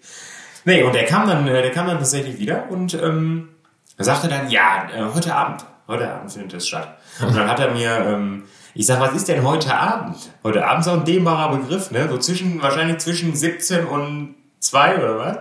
Nee, 0.64 0.82
und 0.82 0.92
der 0.92 1.04
kam 1.04 1.28
dann, 1.28 1.46
äh, 1.46 1.62
der 1.62 1.70
kam 1.70 1.86
dann 1.86 1.98
tatsächlich 1.98 2.40
wieder 2.40 2.68
und 2.68 2.94
ähm, 2.94 3.50
sagte 3.96 4.26
dann, 4.26 4.50
ja, 4.50 4.88
äh, 4.92 5.14
heute 5.14 5.36
Abend, 5.36 5.64
heute 5.86 6.12
Abend 6.12 6.32
findet 6.32 6.52
das 6.52 6.66
statt. 6.66 6.98
Und 7.20 7.36
dann 7.36 7.48
hat 7.48 7.60
er 7.60 7.70
mir, 7.70 7.90
ähm, 8.04 8.42
ich 8.78 8.86
sag, 8.86 9.00
was 9.00 9.14
ist 9.14 9.28
denn 9.28 9.42
heute 9.44 9.74
Abend? 9.74 10.16
Heute 10.44 10.66
Abend 10.66 10.82
ist 10.84 10.88
auch 10.88 10.98
ein 10.98 11.04
dehnbarer 11.04 11.56
Begriff, 11.56 11.90
ne? 11.90 12.08
So 12.08 12.18
zwischen, 12.18 12.60
wahrscheinlich 12.62 12.98
zwischen 12.98 13.34
17 13.34 13.86
und 13.86 14.34
2 14.60 14.98
oder 14.98 15.18
was? 15.18 15.36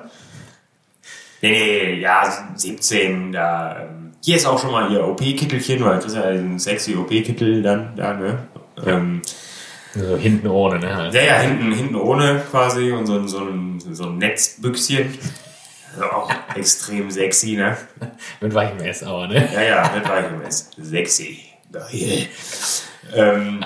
Nee, 1.41 1.50
nee, 1.52 2.00
ja, 2.00 2.24
17, 2.56 3.32
da, 3.32 3.82
ähm, 3.82 4.13
hier 4.24 4.38
ist 4.38 4.45
auch 4.45 4.60
schon 4.60 4.71
mal 4.71 4.91
ihr 4.91 5.06
OP-Kittelchen, 5.06 5.84
weil 5.84 5.95
das 5.98 6.06
ist 6.06 6.15
ja 6.15 6.24
ein 6.24 6.58
sexy 6.58 6.95
OP-Kittel 6.95 7.62
dann, 7.62 7.95
da, 7.95 8.13
ne? 8.13 8.39
Ähm, 8.86 9.21
So 9.93 10.17
hinten 10.17 10.48
ohne, 10.48 10.80
ne? 10.80 11.10
Ja, 11.13 11.21
ja, 11.21 11.36
hinten, 11.39 11.71
hinten 11.74 11.95
ohne 11.95 12.41
quasi 12.52 12.91
und 12.91 13.06
so, 13.06 13.15
ein- 13.17 13.28
so, 13.28 13.39
ein, 13.39 13.80
so 13.80 14.06
ein 14.06 14.17
Netzbüchschen. 14.17 15.17
Also 15.93 16.10
auch 16.12 16.32
extrem 16.56 17.12
sexy, 17.12 17.56
ne? 17.56 17.78
Mit 18.41 18.54
weichem 18.54 18.80
S 18.80 19.04
aber, 19.04 19.28
ne? 19.28 19.48
Ja, 19.54 19.62
ja, 19.62 19.91
mit 19.95 20.08
weichem 20.10 20.41
S. 20.41 20.69
Sexy. 20.82 21.39
Geil. 21.71 22.28
Ähm, 23.13 23.63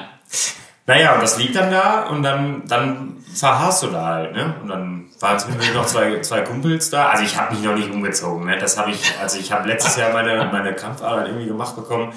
naja, 0.86 1.14
und 1.14 1.22
das 1.22 1.38
liegt 1.38 1.56
dann 1.56 1.72
da 1.72 2.08
und 2.08 2.24
dann, 2.24 2.64
dann 2.68 3.18
verharrst 3.34 3.84
du 3.84 3.88
da 3.88 4.06
halt, 4.06 4.34
ne? 4.34 4.56
Und 4.62 4.70
dann 4.70 5.06
waren 5.20 5.38
zwischendurch 5.38 5.74
noch 5.74 5.86
zwei, 5.86 6.20
zwei 6.22 6.42
Kumpels 6.42 6.90
da. 6.90 7.10
Also 7.10 7.24
ich 7.24 7.38
habe 7.38 7.54
mich 7.54 7.64
noch 7.64 7.76
nicht 7.76 7.92
umgezogen, 7.92 8.46
ne? 8.46 8.58
Das 8.58 8.78
habe 8.78 8.92
ich, 8.92 9.14
also 9.22 9.38
ich 9.38 9.52
habe 9.52 9.68
letztes 9.68 9.98
Jahr 9.98 10.12
meine, 10.14 10.50
meine 10.52 10.74
Kampfarbeit 10.74 11.28
irgendwie 11.28 11.48
gemacht 11.48 11.76
bekommen. 11.76 12.12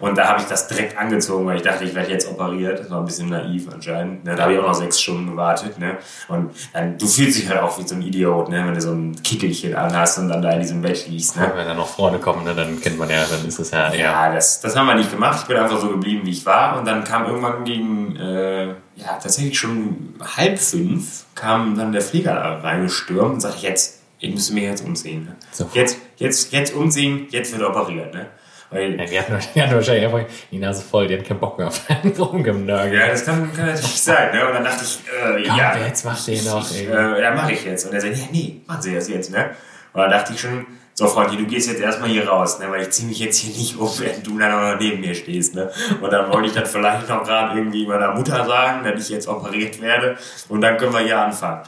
Und 0.00 0.16
da 0.16 0.28
habe 0.28 0.40
ich 0.40 0.46
das 0.46 0.66
direkt 0.66 0.98
angezogen, 0.98 1.46
weil 1.46 1.56
ich 1.56 1.62
dachte, 1.62 1.84
ich 1.84 1.94
werde 1.94 2.10
jetzt 2.10 2.28
operiert. 2.28 2.80
Das 2.80 2.90
war 2.90 2.98
ein 2.98 3.04
bisschen 3.04 3.28
naiv 3.28 3.68
anscheinend. 3.72 4.24
Ne? 4.24 4.34
Da 4.34 4.44
habe 4.44 4.54
ich 4.54 4.58
auch 4.58 4.66
noch 4.66 4.74
sechs 4.74 5.00
Stunden 5.00 5.30
gewartet. 5.30 5.78
Ne? 5.78 5.98
Und 6.28 6.50
dann, 6.72 6.96
du 6.96 7.06
fühlst 7.06 7.38
dich 7.38 7.48
halt 7.48 7.60
auch 7.60 7.78
wie 7.78 7.86
so 7.86 7.94
ein 7.94 8.02
Idiot, 8.02 8.48
ne? 8.48 8.64
wenn 8.66 8.74
du 8.74 8.80
so 8.80 8.92
ein 8.92 9.20
Kittelchen 9.22 9.76
anhast 9.76 10.18
und 10.18 10.28
dann 10.30 10.40
da 10.40 10.52
in 10.52 10.60
diesem 10.60 10.80
Bett 10.80 11.06
liegst. 11.06 11.36
Ne? 11.36 11.52
Wenn 11.54 11.66
da 11.66 11.74
noch 11.74 11.88
Freunde 11.88 12.18
kommen, 12.18 12.44
ne, 12.44 12.54
dann 12.54 12.80
kennt 12.80 12.98
man 12.98 13.10
ja, 13.10 13.24
dann 13.28 13.46
ist 13.46 13.58
es 13.58 13.70
ja, 13.70 13.92
ja. 13.92 13.98
Ja, 13.98 14.34
das, 14.34 14.60
das 14.60 14.74
haben 14.74 14.86
wir 14.86 14.94
nicht 14.94 15.10
gemacht. 15.10 15.40
Ich 15.42 15.46
bin 15.46 15.56
einfach 15.58 15.78
so 15.78 15.88
geblieben, 15.88 16.22
wie 16.24 16.30
ich 16.30 16.46
war. 16.46 16.78
Und 16.78 16.86
dann 16.86 17.04
kam 17.04 17.26
irgendwann 17.26 17.64
gegen, 17.64 18.16
äh, 18.16 18.68
ja, 18.68 19.18
tatsächlich 19.22 19.58
schon 19.58 20.14
halb 20.36 20.58
fünf, 20.58 21.24
kam 21.34 21.76
dann 21.76 21.92
der 21.92 22.02
Flieger 22.02 22.34
da 22.34 22.58
reingestürmt 22.58 23.34
und 23.34 23.40
sagte, 23.40 23.66
jetzt, 23.66 24.00
ich 24.18 24.32
müsste 24.32 24.54
mich 24.54 24.64
jetzt 24.64 24.84
umziehen. 24.84 25.24
Ne? 25.24 25.36
Sofort. 25.50 25.76
Jetzt, 25.76 25.98
jetzt, 26.16 26.52
jetzt 26.52 26.74
umziehen, 26.74 27.26
jetzt 27.30 27.56
wird 27.56 27.68
operiert. 27.68 28.14
Ne? 28.14 28.26
Weil, 28.70 28.98
Ja, 28.98 29.04
die, 29.04 29.18
hatten, 29.18 29.38
die 29.54 29.62
hatten 29.62 29.74
wahrscheinlich 29.74 30.04
einfach 30.04 30.24
die 30.50 30.58
Nase 30.58 30.82
voll, 30.82 31.08
die 31.08 31.14
hatten 31.14 31.24
keinen 31.26 31.40
Bock 31.40 31.58
mehr 31.58 31.66
auf 31.68 31.82
einen 31.88 32.12
rumgenörgelt. 32.18 33.00
ja, 33.00 33.08
das 33.08 33.24
kann, 33.24 33.52
kann 33.52 33.66
natürlich 33.66 34.00
sein. 34.00 34.32
Ne? 34.34 34.46
Und 34.46 34.54
dann 34.54 34.64
dachte 34.64 34.84
ich, 34.84 34.98
äh, 35.08 35.48
Komm, 35.48 35.56
ja, 35.58 35.76
jetzt 35.76 36.04
mach 36.04 36.24
den 36.24 36.44
noch, 36.44 36.70
ey. 36.72 36.86
äh, 36.86 37.22
ja, 37.22 37.34
mache 37.34 37.52
ich 37.52 37.64
jetzt. 37.64 37.86
Und 37.86 37.94
er 37.94 38.00
sagt, 38.00 38.16
ja, 38.16 38.24
nee, 38.30 38.60
machen 38.66 38.82
Sie 38.82 38.94
das 38.94 39.08
jetzt. 39.08 39.32
Ne? 39.32 39.50
Und 39.92 40.00
dann 40.00 40.10
dachte 40.10 40.32
ich 40.32 40.40
schon, 40.40 40.66
so 40.94 41.06
Freundchen, 41.06 41.38
du 41.38 41.46
gehst 41.46 41.68
jetzt 41.68 41.80
erstmal 41.80 42.10
hier 42.10 42.28
raus, 42.28 42.58
ne? 42.60 42.70
weil 42.70 42.82
ich 42.82 42.90
ziehe 42.90 43.08
mich 43.08 43.18
jetzt 43.18 43.38
hier 43.38 43.56
nicht 43.56 43.76
um, 43.78 43.88
wenn 43.98 44.22
du 44.22 44.38
dann 44.38 44.52
auch 44.52 44.72
noch 44.74 44.80
neben 44.80 45.00
mir 45.00 45.14
stehst. 45.14 45.54
Ne? 45.54 45.70
Und 46.00 46.12
dann 46.12 46.30
wollte 46.32 46.48
ich 46.48 46.54
dann 46.54 46.66
vielleicht 46.66 47.08
noch 47.08 47.24
gerade 47.24 47.58
irgendwie 47.58 47.86
meiner 47.86 48.12
Mutter 48.14 48.44
sagen, 48.44 48.84
dass 48.84 49.02
ich 49.02 49.08
jetzt 49.08 49.26
operiert 49.26 49.80
werde 49.80 50.16
und 50.48 50.60
dann 50.60 50.76
können 50.76 50.92
wir 50.92 51.00
hier 51.00 51.18
anfangen. 51.18 51.62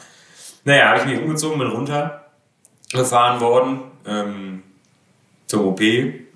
Naja, 0.64 0.90
habe 0.90 0.98
ich 1.00 1.04
mich 1.06 1.20
umgezogen, 1.20 1.58
bin 1.58 1.68
runtergefahren 1.68 3.40
worden 3.40 3.80
ähm, 4.06 4.62
zur 5.46 5.66
OP 5.66 5.80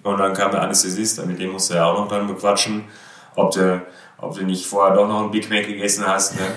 und 0.06 0.18
dann 0.18 0.32
kam 0.32 0.50
der 0.50 0.62
Anästhesist, 0.62 1.24
mit 1.26 1.38
dem 1.38 1.52
musste 1.52 1.76
er 1.76 1.86
auch 1.86 1.98
noch 1.98 2.08
dann 2.08 2.26
bequatschen, 2.26 2.84
ob 3.34 3.52
du, 3.52 3.82
ob 4.18 4.36
du 4.36 4.44
nicht 4.44 4.66
vorher 4.66 4.94
doch 4.94 5.08
noch 5.08 5.24
ein 5.24 5.30
Big 5.30 5.50
Mac 5.50 5.66
gegessen 5.66 6.06
hast. 6.06 6.36
Ne? 6.36 6.46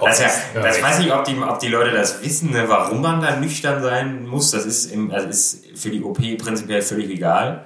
Das, 0.00 0.20
ja, 0.20 0.28
das 0.54 0.80
weiß 0.80 1.00
ich, 1.00 1.12
ob 1.12 1.24
die, 1.24 1.36
ob 1.40 1.58
die 1.58 1.66
Leute 1.66 1.90
das 1.90 2.22
wissen, 2.22 2.52
ne, 2.52 2.68
warum 2.68 3.00
man 3.00 3.20
da 3.20 3.34
nüchtern 3.34 3.82
sein 3.82 4.24
muss. 4.28 4.52
Das 4.52 4.64
ist, 4.64 4.92
im, 4.92 5.10
also 5.10 5.26
ist 5.26 5.76
für 5.76 5.90
die 5.90 6.04
OP 6.04 6.20
prinzipiell 6.38 6.82
völlig 6.82 7.10
egal. 7.10 7.64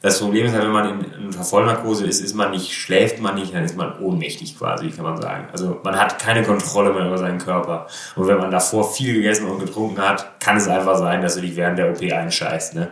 Das 0.00 0.20
Problem 0.20 0.46
ist 0.46 0.52
halt, 0.52 0.64
wenn 0.64 0.70
man 0.70 0.88
in, 0.88 1.24
in 1.24 1.32
Vollnarkose 1.32 2.06
ist, 2.06 2.20
ist 2.20 2.34
man 2.34 2.52
nicht, 2.52 2.72
schläft 2.72 3.20
man 3.20 3.34
nicht, 3.34 3.52
dann 3.52 3.64
ist 3.64 3.76
man 3.76 3.98
ohnmächtig 3.98 4.56
quasi, 4.56 4.90
kann 4.90 5.04
man 5.04 5.20
sagen. 5.20 5.48
Also 5.50 5.80
man 5.82 5.98
hat 5.98 6.20
keine 6.20 6.44
Kontrolle 6.44 6.92
mehr 6.92 7.06
über 7.06 7.18
seinen 7.18 7.38
Körper. 7.38 7.88
Und 8.14 8.28
wenn 8.28 8.38
man 8.38 8.52
davor 8.52 8.90
viel 8.92 9.14
gegessen 9.14 9.46
und 9.46 9.58
getrunken 9.58 10.00
hat, 10.00 10.40
kann 10.40 10.56
es 10.56 10.68
einfach 10.68 10.96
sein, 10.96 11.20
dass 11.20 11.34
du 11.34 11.40
dich 11.40 11.56
während 11.56 11.78
der 11.78 11.90
OP 11.90 12.00
einscheißt. 12.00 12.76
Ne? 12.76 12.90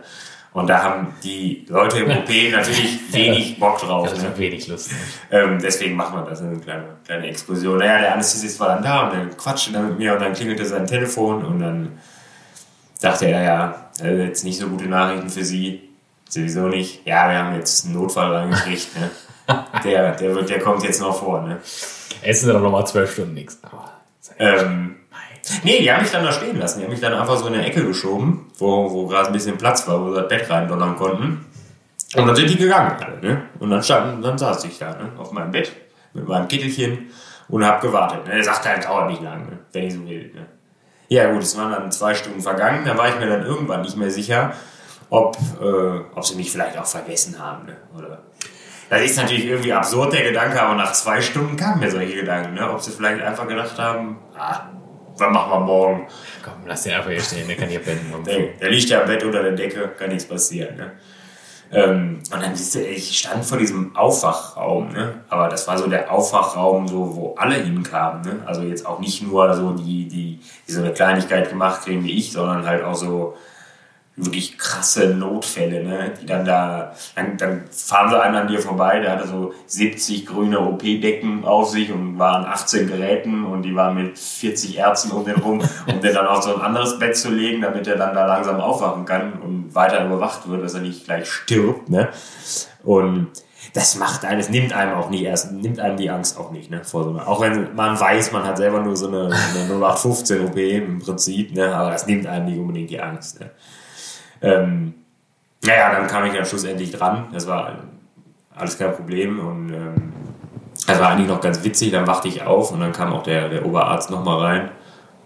Und 0.57 0.65
da 0.65 0.81
haben 0.81 1.13
die 1.23 1.67
Leute 1.69 1.99
im 1.99 2.09
OP 2.09 2.29
natürlich 2.51 2.99
wenig 3.13 3.59
Bock 3.59 3.77
drauf. 3.77 4.09
Das 4.09 4.23
Ne? 4.23 4.35
wenig 4.37 4.67
lustig. 4.67 4.97
Ähm, 5.29 5.59
deswegen 5.61 5.95
machen 5.95 6.17
wir 6.17 6.25
das, 6.25 6.41
eine 6.41 6.57
kleine, 6.57 6.83
kleine 7.05 7.27
Explosion. 7.27 7.77
Naja, 7.77 7.99
der 7.99 8.13
Anästhesist 8.15 8.59
war 8.59 8.69
dann 8.69 8.81
da 8.81 9.03
und 9.07 9.13
dann 9.13 9.37
quatschte 9.37 9.71
dann 9.71 9.89
mit 9.89 9.99
mir 9.99 10.13
und 10.13 10.19
dann 10.19 10.33
klingelte 10.33 10.65
sein 10.65 10.87
Telefon 10.87 11.45
und 11.45 11.59
dann 11.59 11.99
dachte 12.99 13.27
er, 13.27 13.43
ja, 13.43 13.89
jetzt 14.01 14.45
nicht 14.45 14.57
so 14.57 14.67
gute 14.67 14.87
Nachrichten 14.87 15.29
für 15.29 15.45
Sie. 15.45 15.89
Sowieso 16.27 16.61
nicht. 16.61 17.05
Ja, 17.05 17.29
wir 17.29 17.37
haben 17.37 17.55
jetzt 17.55 17.85
einen 17.85 17.93
Notfall 17.93 18.33
reingekriegt. 18.35 18.87
Ne? 18.99 19.11
Der, 19.83 20.15
der, 20.15 20.33
wird, 20.35 20.49
der 20.49 20.59
kommt 20.59 20.83
jetzt 20.83 20.99
noch 20.99 21.19
vor. 21.19 21.43
Ne? 21.43 21.59
Essen 22.23 22.51
doch 22.51 22.59
nochmal 22.59 22.85
zwölf 22.87 23.13
Stunden 23.13 23.35
nichts. 23.35 23.61
Ähm, 24.39 24.95
nee, 25.63 25.79
die 25.79 25.91
haben 25.91 26.01
mich 26.01 26.11
dann 26.11 26.23
da 26.23 26.31
stehen 26.31 26.59
lassen. 26.59 26.79
Die 26.79 26.85
haben 26.85 26.91
mich 26.91 27.01
dann 27.01 27.13
einfach 27.13 27.37
so 27.37 27.47
in 27.47 27.55
eine 27.55 27.65
Ecke 27.65 27.85
geschoben, 27.85 28.47
wo, 28.57 28.91
wo 28.91 29.07
gerade 29.07 29.27
ein 29.27 29.33
bisschen 29.33 29.57
Platz 29.57 29.87
war, 29.87 30.01
wo 30.01 30.09
sie 30.09 30.21
das 30.21 30.27
Bett 30.27 30.49
reindonnern 30.49 30.95
konnten. 30.95 31.45
Und 32.15 32.27
dann 32.27 32.35
sind 32.35 32.49
die 32.49 32.57
gegangen 32.57 32.95
alle, 33.03 33.19
ne? 33.19 33.43
Und 33.59 33.69
dann 33.69 33.83
standen, 33.83 34.21
dann 34.21 34.37
saß 34.37 34.63
ich 34.65 34.77
da, 34.79 34.91
ne? 34.91 35.11
Auf 35.17 35.31
meinem 35.31 35.51
Bett 35.51 35.71
mit 36.13 36.27
meinem 36.27 36.47
Kittelchen 36.47 37.09
und 37.49 37.65
hab 37.65 37.81
gewartet. 37.81 38.25
Ne? 38.25 38.33
Er 38.33 38.43
sagte 38.43 38.69
halt, 38.69 38.85
dauert 38.85 39.09
nicht 39.09 39.21
lang, 39.21 39.45
ne? 39.49 39.59
Wenn 39.73 39.83
ich 39.83 39.93
so 39.93 40.05
will, 40.07 40.31
ne? 40.33 40.45
Ja 41.09 41.31
gut, 41.31 41.41
es 41.41 41.57
waren 41.57 41.71
dann 41.71 41.91
zwei 41.91 42.13
Stunden 42.13 42.41
vergangen, 42.41 42.85
da 42.85 42.97
war 42.97 43.09
ich 43.09 43.19
mir 43.19 43.27
dann 43.27 43.43
irgendwann 43.43 43.81
nicht 43.81 43.95
mehr 43.95 44.11
sicher, 44.11 44.53
ob, 45.09 45.37
äh, 45.61 45.99
ob 46.15 46.25
sie 46.25 46.35
mich 46.35 46.51
vielleicht 46.51 46.77
auch 46.77 46.85
vergessen 46.85 47.39
haben, 47.39 47.65
ne? 47.65 47.77
Oder 47.95 48.23
das 48.89 49.01
ist 49.01 49.17
natürlich 49.17 49.45
irgendwie 49.45 49.73
absurd, 49.73 50.13
der 50.13 50.23
Gedanke, 50.23 50.61
aber 50.61 50.75
nach 50.75 50.93
zwei 50.93 51.21
Stunden 51.21 51.57
kamen 51.57 51.81
mir 51.81 51.91
solche 51.91 52.15
Gedanken, 52.15 52.53
ne? 52.53 52.69
Ob 52.71 52.81
sie 52.81 52.91
vielleicht 52.91 53.21
einfach 53.21 53.47
gedacht 53.47 53.77
haben, 53.77 54.17
ah, 54.37 54.61
was 55.19 55.31
machen 55.31 55.51
wir 55.51 55.59
morgen? 55.59 56.07
komm, 56.47 56.65
lass 56.65 56.83
den 56.83 56.93
einfach 56.93 57.09
hier 57.09 57.21
stehen, 57.21 57.47
der 57.47 57.57
kann 57.57 57.69
hier 57.69 57.79
pennen. 57.79 58.13
Der, 58.25 58.39
der 58.59 58.69
liegt 58.69 58.89
ja 58.89 59.01
im 59.01 59.07
Bett 59.07 59.23
unter 59.23 59.43
der 59.43 59.51
Decke, 59.53 59.89
kann 59.97 60.09
nichts 60.09 60.25
passieren. 60.25 60.77
Ne? 60.77 60.91
Ähm, 61.71 62.19
und 62.33 62.41
dann 62.41 62.55
siehst 62.55 62.75
du, 62.75 62.79
ich 62.79 63.17
stand 63.17 63.43
vor 63.43 63.57
diesem 63.57 63.95
Aufwachraum, 63.95 64.93
ne? 64.93 65.21
aber 65.27 65.49
das 65.49 65.67
war 65.67 65.77
so 65.77 65.87
der 65.87 66.11
Aufwachraum, 66.11 66.87
so, 66.87 67.15
wo 67.15 67.35
alle 67.35 67.55
hinkamen. 67.55 68.21
Ne? 68.21 68.43
Also 68.45 68.61
jetzt 68.61 68.85
auch 68.85 68.99
nicht 68.99 69.21
nur 69.21 69.53
so 69.53 69.71
die, 69.73 70.07
die, 70.07 70.39
die 70.67 70.71
so 70.71 70.81
eine 70.81 70.93
Kleinigkeit 70.93 71.49
gemacht 71.49 71.83
kriegen 71.83 72.03
wie 72.03 72.17
ich, 72.17 72.31
sondern 72.31 72.65
halt 72.65 72.83
auch 72.83 72.95
so 72.95 73.35
wirklich 74.17 74.57
krasse 74.57 75.09
Notfälle, 75.09 75.83
ne? 75.83 76.11
die 76.19 76.25
dann 76.25 76.43
da, 76.43 76.93
dann, 77.15 77.37
dann 77.37 77.63
fahren 77.69 78.09
sie 78.09 78.19
einen 78.19 78.35
an 78.35 78.47
dir 78.47 78.59
vorbei, 78.59 78.99
der 78.99 79.11
hatte 79.11 79.27
so 79.27 79.53
70 79.67 80.25
grüne 80.25 80.59
OP-Decken 80.59 81.45
auf 81.45 81.69
sich 81.69 81.91
und 81.91 82.17
waren 82.17 82.45
18 82.45 82.87
Geräten 82.87 83.45
und 83.45 83.61
die 83.61 83.75
waren 83.75 83.95
mit 83.95 84.17
40 84.17 84.79
Ärzten 84.79 85.11
um 85.11 85.23
den 85.23 85.35
rum, 85.35 85.61
um 85.85 86.01
den 86.01 86.13
dann 86.15 86.25
auf 86.25 86.43
so 86.43 86.55
ein 86.55 86.61
anderes 86.61 86.97
Bett 86.97 87.15
zu 87.15 87.29
legen, 87.29 87.61
damit 87.61 87.85
er 87.85 87.95
dann 87.95 88.15
da 88.15 88.25
langsam 88.25 88.59
aufwachen 88.59 89.05
kann 89.05 89.33
und 89.33 89.75
weiter 89.75 90.03
überwacht 90.03 90.49
wird, 90.49 90.63
dass 90.63 90.73
er 90.73 90.81
nicht 90.81 91.05
gleich 91.05 91.29
stirbt. 91.29 91.89
Ne? 91.89 92.09
Und 92.83 93.27
das 93.73 93.95
macht 93.97 94.25
einen, 94.25 94.39
es 94.39 94.49
nimmt 94.49 94.73
einem 94.73 94.95
auch 94.95 95.11
nicht 95.11 95.23
erst, 95.23 95.51
nimmt 95.51 95.79
einem 95.79 95.97
die 95.97 96.09
Angst 96.09 96.39
auch 96.39 96.51
nicht, 96.51 96.71
ne, 96.71 96.83
vor 96.83 97.03
so 97.03 97.09
einer, 97.11 97.27
auch 97.27 97.41
wenn 97.41 97.75
man 97.75 97.99
weiß, 97.99 98.31
man 98.31 98.43
hat 98.43 98.57
selber 98.57 98.79
nur 98.79 98.95
so 98.95 99.07
eine, 99.07 99.25
eine 99.25 99.65
0815 99.65 100.45
OP 100.45 100.57
im 100.57 100.99
Prinzip, 100.99 101.53
ne, 101.53 101.75
aber 101.75 101.91
das 101.91 102.07
nimmt 102.07 102.25
einem 102.25 102.45
nicht 102.45 102.57
unbedingt 102.57 102.89
die 102.89 102.99
Angst, 102.99 103.39
ne. 103.39 103.51
Ähm, 104.41 104.93
naja, 105.63 105.91
dann 105.91 106.07
kam 106.07 106.25
ich 106.25 106.33
dann 106.33 106.45
schlussendlich 106.45 106.91
dran. 106.91 107.27
Das 107.33 107.47
war 107.47 107.77
alles 108.55 108.77
kein 108.77 108.93
Problem 108.93 109.39
und 109.39 109.73
ähm, 109.73 109.93
das 110.87 110.99
war 110.99 111.09
eigentlich 111.09 111.27
noch 111.27 111.41
ganz 111.41 111.63
witzig. 111.63 111.91
Dann 111.91 112.07
wachte 112.07 112.27
ich 112.27 112.43
auf 112.43 112.71
und 112.71 112.79
dann 112.79 112.91
kam 112.91 113.13
auch 113.13 113.23
der, 113.23 113.49
der 113.49 113.65
Oberarzt 113.65 114.09
nochmal 114.11 114.39
rein 114.39 114.69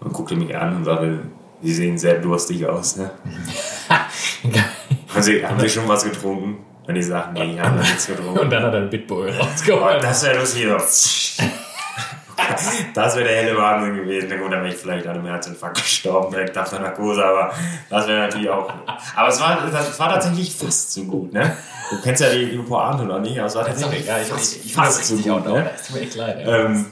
und 0.00 0.12
guckte 0.12 0.34
mich 0.34 0.56
an 0.56 0.76
und 0.76 0.84
sagte, 0.84 1.20
Sie 1.62 1.72
sehen 1.72 1.96
sehr 1.96 2.18
durstig 2.18 2.66
aus. 2.66 2.96
Ne? 2.96 3.10
haben, 5.14 5.22
Sie, 5.22 5.46
haben 5.46 5.60
Sie 5.60 5.68
schon 5.68 5.86
was 5.86 6.02
getrunken? 6.04 6.58
Und 6.88 6.96
ich 6.96 7.06
sagte, 7.06 7.34
nee, 7.34 7.54
ich 7.54 7.60
habe 7.60 7.78
nichts 7.78 8.08
getrunken. 8.08 8.40
Und 8.40 8.50
dann 8.50 8.64
hat 8.64 8.72
er 8.74 8.80
einen 8.80 8.90
Bitbull 8.90 9.32
Oh, 9.38 9.44
rausgeholt. 9.44 10.02
das 10.02 10.24
wäre 10.24 10.38
lustig. 10.40 11.38
Das 12.94 13.16
wäre 13.16 13.28
der 13.28 13.36
helle 13.36 13.56
Wahnsinn 13.56 13.96
gewesen. 13.96 14.28
Na 14.30 14.36
gut, 14.36 14.52
dann 14.52 14.62
wäre 14.62 14.72
ich 14.72 14.80
vielleicht 14.80 15.06
an 15.06 15.16
einem 15.16 15.26
Herzinfarkt 15.26 15.76
gestorben, 15.78 16.30
direkt 16.30 16.54
nach 16.56 16.68
der 16.68 16.80
Narkose, 16.80 17.24
aber 17.24 17.52
das 17.90 18.06
wäre 18.06 18.20
natürlich 18.20 18.50
auch. 18.50 18.72
Aber 19.16 19.28
es 19.28 19.40
war, 19.40 19.58
das 19.70 19.98
war 19.98 20.08
tatsächlich 20.08 20.54
fast 20.54 20.92
so 20.92 21.04
gut, 21.04 21.32
ne? 21.32 21.56
Du 21.90 22.00
kennst 22.02 22.22
ja 22.22 22.30
die, 22.30 22.50
die 22.50 22.58
Pointe 22.58 23.04
noch 23.04 23.20
nicht, 23.20 23.38
aber 23.38 23.46
es 23.46 23.54
war 23.54 23.66
tatsächlich 23.66 24.06
Ja, 24.06 24.18
ich, 24.20 24.28
fast, 24.28 24.64
ich, 24.64 24.74
fast 24.74 25.04
so 25.04 25.16
gut, 25.16 25.46
ne? 25.46 25.70
Das 25.72 25.86
tut 25.86 25.96
mir 25.96 26.02
echt 26.02 26.14
leid. 26.16 26.38
Ähm, 26.46 26.86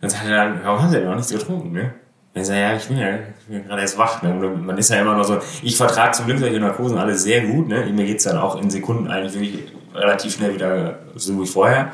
dann 0.00 0.10
sagt 0.10 0.24
er 0.26 0.36
dann, 0.36 0.60
warum 0.64 0.82
haben 0.82 0.90
Sie 0.90 0.98
denn 0.98 1.08
noch 1.08 1.16
nichts 1.16 1.32
getrunken, 1.32 1.72
ne? 1.72 1.94
Ich 2.36 2.46
sage, 2.46 2.60
ja, 2.60 2.74
ich 2.74 2.86
bin 2.88 2.98
ja, 2.98 3.14
ich 3.14 3.46
bin 3.46 3.66
gerade 3.66 3.82
erst 3.82 3.96
wach, 3.96 4.22
ne? 4.22 4.34
Man 4.34 4.76
ist 4.76 4.90
ja 4.90 5.00
immer 5.00 5.16
noch 5.16 5.24
so, 5.24 5.38
ich 5.62 5.76
vertrage 5.76 6.12
zum 6.12 6.26
Glück 6.26 6.40
solche 6.40 6.58
Narkosen 6.58 6.98
alle 6.98 7.14
sehr 7.14 7.42
gut, 7.42 7.68
ne? 7.68 7.86
Mir 7.86 8.04
geht's 8.06 8.24
dann 8.24 8.38
auch 8.38 8.60
in 8.60 8.70
Sekunden 8.70 9.08
eigentlich 9.08 9.34
wirklich 9.34 9.72
relativ 9.94 10.34
schnell 10.34 10.54
wieder 10.54 10.98
so 11.14 11.40
wie 11.40 11.46
vorher. 11.46 11.92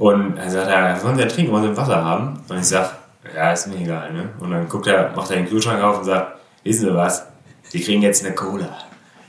Und 0.00 0.36
dann 0.36 0.48
sagt 0.48 0.70
er, 0.70 1.02
wollen 1.04 1.16
Sie 1.16 1.20
denn 1.20 1.28
trinken? 1.28 1.52
Wollen 1.52 1.64
Sie 1.64 1.76
Wasser 1.76 2.02
haben? 2.02 2.42
Und 2.48 2.58
ich 2.58 2.64
sag, 2.64 2.90
ja, 3.36 3.52
ist 3.52 3.66
mir 3.66 3.76
egal, 3.76 4.10
ne? 4.14 4.30
Und 4.40 4.50
dann 4.50 4.66
guckt 4.66 4.86
er, 4.86 5.12
macht 5.14 5.30
er 5.30 5.36
den 5.36 5.46
Kühlschrank 5.46 5.82
auf 5.82 5.98
und 5.98 6.04
sagt, 6.04 6.38
wissen 6.64 6.88
Sie 6.88 6.94
was? 6.94 7.26
Sie 7.64 7.82
kriegen 7.82 8.00
jetzt 8.00 8.24
eine 8.24 8.34
Cola. 8.34 8.78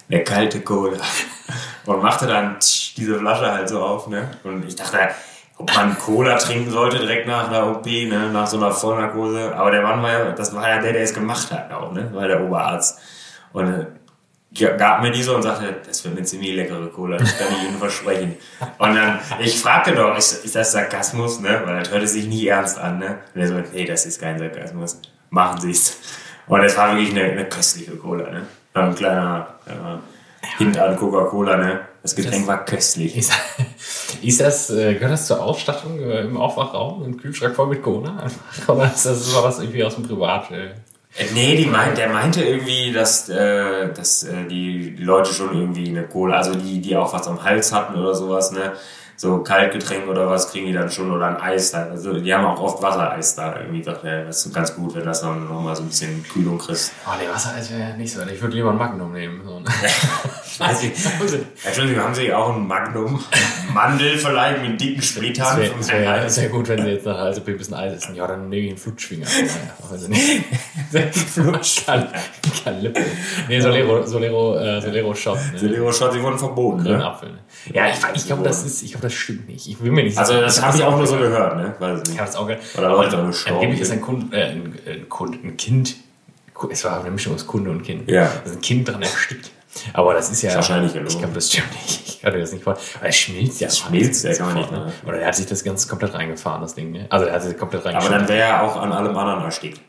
Eine 0.10 0.24
kalte 0.24 0.62
Cola. 0.62 0.98
Und 1.86 2.02
machte 2.02 2.26
dann 2.26 2.60
tsch, 2.60 2.96
diese 2.96 3.20
Flasche 3.20 3.52
halt 3.52 3.68
so 3.68 3.82
auf, 3.82 4.08
ne? 4.08 4.30
Und 4.44 4.66
ich 4.66 4.76
dachte, 4.76 4.98
ob 5.58 5.76
man 5.76 5.98
Cola 5.98 6.38
trinken 6.38 6.72
sollte 6.72 7.00
direkt 7.00 7.28
nach 7.28 7.50
einer 7.50 7.70
OP, 7.70 7.86
ne? 7.86 8.30
Nach 8.32 8.48
so 8.48 8.56
einer 8.56 8.72
Vollnarkose. 8.72 9.54
Aber 9.54 9.72
der 9.72 9.82
Mann 9.82 10.02
war 10.02 10.12
ja, 10.12 10.32
das 10.32 10.56
war 10.56 10.70
ja 10.70 10.80
der, 10.80 10.94
der 10.94 11.02
es 11.02 11.14
gemacht 11.14 11.52
hat 11.52 11.74
auch, 11.74 11.92
ne? 11.92 12.10
War 12.14 12.30
der 12.30 12.42
Oberarzt. 12.42 12.98
Und 13.52 13.68
äh, 13.68 13.86
gab 14.78 15.02
mir 15.02 15.12
die 15.12 15.24
so 15.24 15.36
und 15.36 15.44
sagte, 15.44 15.76
das 15.86 16.04
wird 16.04 16.18
eine 16.18 16.26
ziemlich 16.26 16.54
leckere 16.56 16.88
Cola, 16.90 17.18
das 17.18 17.38
kann 17.38 17.48
ich 17.54 17.70
Ihnen 17.70 17.78
versprechen. 17.78 18.36
Und 18.78 18.96
dann, 18.96 19.20
ich 19.40 19.60
fragte 19.60 19.94
doch, 19.96 20.18
ist, 20.18 20.44
ist 20.46 20.56
das 20.56 20.72
Sarkasmus, 20.74 21.40
ne? 21.40 21.62
Weil 21.66 21.80
das 21.80 21.92
hörte 21.92 22.08
sich 22.08 22.26
nie 22.28 22.48
ernst 22.48 22.78
an, 22.78 23.00
ne? 23.00 23.20
Und 23.34 23.42
er 23.42 23.48
so, 23.48 23.56
nee, 23.74 23.86
das 23.86 24.06
ist 24.06 24.20
kein 24.20 24.38
Sarkasmus. 24.40 25.00
Machen 25.30 25.62
Sie 25.62 25.72
es. 25.72 25.98
Und 26.48 26.62
es 26.64 26.76
war 26.76 26.96
wirklich 26.96 27.12
eine, 27.12 27.32
eine 27.32 27.46
köstliche 27.48 27.92
Cola, 27.96 28.30
ne? 28.30 28.42
Ein 28.74 28.96
kleiner 28.96 29.56
äh, 29.66 30.48
Hint 30.58 30.78
an 30.78 30.98
Coca-Cola, 30.98 31.56
ne? 31.58 31.82
Das 32.02 32.16
Getränk 32.16 32.42
Das- 32.42 32.48
war 32.48 32.66
köstlich. 32.66 33.16
Ist, 33.16 33.32
ist 34.22 34.42
das, 34.42 34.70
äh, 34.72 34.96
gehört 34.96 35.14
das 35.14 35.28
zur 35.28 35.42
Ausstattung 35.42 36.00
äh, 36.00 36.22
im 36.22 36.36
Aufwachraum? 36.36 37.04
Ein 37.04 37.18
Kühlschrank 37.18 37.56
voll 37.56 37.68
mit 37.68 37.82
Cola? 37.84 38.18
Oder 38.68 38.86
ist 38.94 39.06
das 39.06 39.34
war 39.34 39.44
das 39.44 39.60
irgendwie 39.60 39.84
aus 39.84 39.96
dem 39.96 40.04
Privat? 40.06 40.52
Äh? 40.52 40.72
Äh, 41.16 41.26
Nee, 41.34 41.56
die 41.58 41.66
meint, 41.66 41.98
der 41.98 42.10
meinte 42.10 42.44
irgendwie, 42.44 42.92
dass, 42.92 43.30
äh, 43.30 43.92
dass 43.94 44.24
äh, 44.24 44.46
die 44.48 44.96
Leute 44.98 45.34
schon 45.34 45.56
irgendwie 45.56 45.88
eine 45.90 46.04
Cola, 46.04 46.38
also 46.38 46.56
die, 46.56 46.80
die 46.82 46.96
auch 46.96 47.14
was 47.14 47.28
am 47.28 47.44
Hals 47.44 47.72
hatten 47.74 47.96
oder 48.00 48.16
sowas, 48.16 48.52
ne? 48.52 48.74
So 49.22 49.38
Kaltgetränk 49.44 50.08
oder 50.08 50.28
was 50.28 50.50
kriegen 50.50 50.66
die 50.66 50.74
dann 50.74 50.90
schon 50.90 51.12
oder 51.12 51.28
ein 51.28 51.38
Eis 51.38 51.70
da. 51.70 51.84
Also 51.84 52.20
die 52.20 52.34
haben 52.34 52.44
auch 52.44 52.60
oft 52.60 52.82
Wassereis 52.82 53.36
da. 53.36 53.56
Irgendwie 53.56 53.84
dachte 53.84 54.08
er, 54.08 54.26
das 54.26 54.44
ist 54.44 54.52
ganz 54.52 54.76
gut, 54.76 54.96
wenn 54.96 55.06
das 55.06 55.22
dann 55.22 55.48
nochmal 55.48 55.76
so 55.76 55.84
ein 55.84 55.90
bisschen 55.90 56.24
Kühlung 56.24 56.58
kriegst. 56.58 56.92
Oh, 57.06 57.12
nee, 57.22 57.32
Wassereis 57.32 57.72
wäre 57.72 57.96
nicht 57.98 58.12
so. 58.12 58.22
Ich 58.24 58.42
würde 58.42 58.56
lieber 58.56 58.72
ein 58.72 58.78
Magnum 58.80 59.12
nehmen. 59.12 59.42
So. 59.46 59.62
Ich 60.52 60.60
weiß. 60.60 60.84
Entschuldigung, 61.64 62.04
haben 62.04 62.14
Sie 62.14 62.34
auch 62.34 62.54
ein 62.54 62.68
Magnum 62.68 63.24
Mandel 63.74 64.18
vielleicht 64.18 64.62
mit 64.62 64.82
dicken 64.82 65.02
Splittern? 65.02 65.62
Es 65.80 65.88
wäre 65.90 66.02
wär, 66.02 66.36
wär 66.36 66.50
gut, 66.50 66.68
wenn 66.68 66.82
sie 66.82 66.90
jetzt 66.90 67.06
nach 67.06 67.20
Hause 67.20 67.42
ein 67.46 67.58
bisschen 67.58 67.74
Eis 67.74 67.94
essen. 67.94 68.16
Ja, 68.16 68.28
dann 68.28 68.50
nehme 68.50 68.64
ich 68.64 68.70
einen 68.72 68.78
Flutschfinger. 68.78 69.28
Einfach, 69.40 69.92
also 69.92 70.10
nicht. 70.10 70.44
Lippe. 72.82 73.02
Nee, 73.48 73.62
Solero, 73.62 74.06
Solero, 74.06 74.58
äh, 74.58 74.82
Solero 74.82 75.16
Shot. 75.16 75.40
Ne? 75.54 75.60
Solero 75.60 75.92
Shot, 75.92 76.14
die 76.14 76.22
wurden 76.22 76.38
verboten, 76.38 76.84
ne? 76.84 77.06
Apfel. 77.06 77.32
Ne? 77.32 77.40
Ja, 77.74 77.88
ich, 77.88 77.98
ich 78.16 78.26
glaube, 78.26 78.44
das 78.44 78.66
ist, 78.66 78.84
ich 78.84 78.92
glaube, 78.92 79.11
das 79.12 79.20
stimmt 79.20 79.48
nicht. 79.50 79.68
Ich 79.68 79.82
will 79.84 79.92
mir 79.92 80.04
nicht 80.04 80.18
Also 80.18 80.40
das 80.40 80.62
habe 80.62 80.78
ich 80.78 80.84
auch 80.84 80.96
nur 80.98 81.06
so 81.08 81.18
gehört. 81.18 81.58
ne? 81.58 81.76
Weiß 81.80 81.98
ich 82.00 82.04
Ich 82.04 82.10
nicht. 82.12 82.20
habe 82.20 82.30
es 82.30 82.36
auch 82.36 82.48
gehört. 82.48 82.64
Oder 82.78 82.90
Leute 82.90 83.16
Also, 83.18 83.28
gestorben 83.28 83.56
Angeblich 83.58 83.82
ist 83.82 83.92
ein, 83.92 84.02
Kund, 84.02 84.34
äh, 84.34 84.44
ein, 84.52 84.74
ein, 84.88 85.10
Kund, 85.10 85.44
ein 85.44 85.58
Kind, 85.58 85.96
es 86.70 86.84
war 86.84 87.00
eine 87.02 87.12
Mischung 87.12 87.34
aus 87.36 87.46
Kunde 87.48 87.70
und 87.72 87.84
Kind. 87.84 88.10
Ja. 88.10 88.24
Da 88.44 88.50
ist 88.50 88.56
ein 88.58 88.62
Kind 88.62 88.88
dran 88.88 89.02
erstickt. 89.02 89.52
Aber 89.94 90.14
das 90.14 90.30
ist 90.32 90.42
ja. 90.42 90.54
Wahrscheinlich. 90.56 90.94
Ich 90.96 91.18
glaube, 91.18 91.34
das 91.34 91.50
stimmt 91.52 91.72
nicht. 91.74 92.02
Ich 92.08 92.22
kann 92.22 92.34
mir 92.34 92.40
das 92.40 92.52
nicht 92.52 92.64
vorstellen. 92.64 92.90
Aber 93.00 93.08
es 93.10 93.16
schmilzt 93.18 93.62
ja. 93.62 93.68
Das 93.68 93.80
schmilzt 93.80 94.24
ja 94.26 94.34
gar 94.34 94.54
nicht, 94.54 94.70
ne? 94.72 94.92
Oder 95.08 95.20
er 95.20 95.28
hat 95.28 95.36
sich 95.36 95.46
das 95.46 95.64
ganz 95.64 95.88
komplett 95.88 96.14
reingefahren, 96.14 96.62
das 96.62 96.76
Ding. 96.76 96.92
Ne? 96.92 97.06
Also 97.10 97.26
er 97.26 97.34
hat 97.36 97.42
sich 97.44 97.58
komplett 97.58 97.82
Aber 97.86 97.92
reingefahren. 97.96 98.20
dann 98.20 98.28
wäre 98.30 98.50
er 98.50 98.64
auch 98.64 98.76
an 98.76 98.92
allem 98.92 99.16
anderen 99.18 99.42
erstickt. 99.44 99.80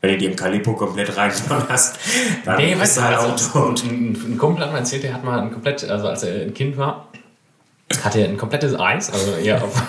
Wenn 0.00 0.12
du 0.12 0.18
dir 0.18 0.30
im 0.30 0.36
Calippo 0.36 0.74
komplett 0.74 1.16
reingefahren 1.16 1.64
hast, 1.68 1.98
dann 2.44 2.56
Nee, 2.58 2.68
bist 2.74 2.80
weißt 2.82 2.96
du 2.98 3.02
halt 3.02 3.18
auch 3.18 3.32
also, 3.32 3.50
tot. 3.52 3.82
ein, 3.84 4.12
ein 4.14 4.38
Kumpel 4.38 4.64
hat 4.64 4.72
mir 4.72 4.78
erzählt, 4.78 5.02
der 5.02 5.14
hat 5.14 5.24
mal 5.24 5.40
ein 5.40 5.50
komplett, 5.50 5.82
also 5.90 6.06
als 6.08 6.22
er 6.22 6.42
ein 6.42 6.54
Kind 6.54 6.76
war, 6.76 7.08
hatte 8.02 8.20
er 8.20 8.28
ein 8.28 8.36
komplettes 8.36 8.78
Eis, 8.78 9.10
also 9.10 9.32
eher 9.32 9.62
auf. 9.64 9.82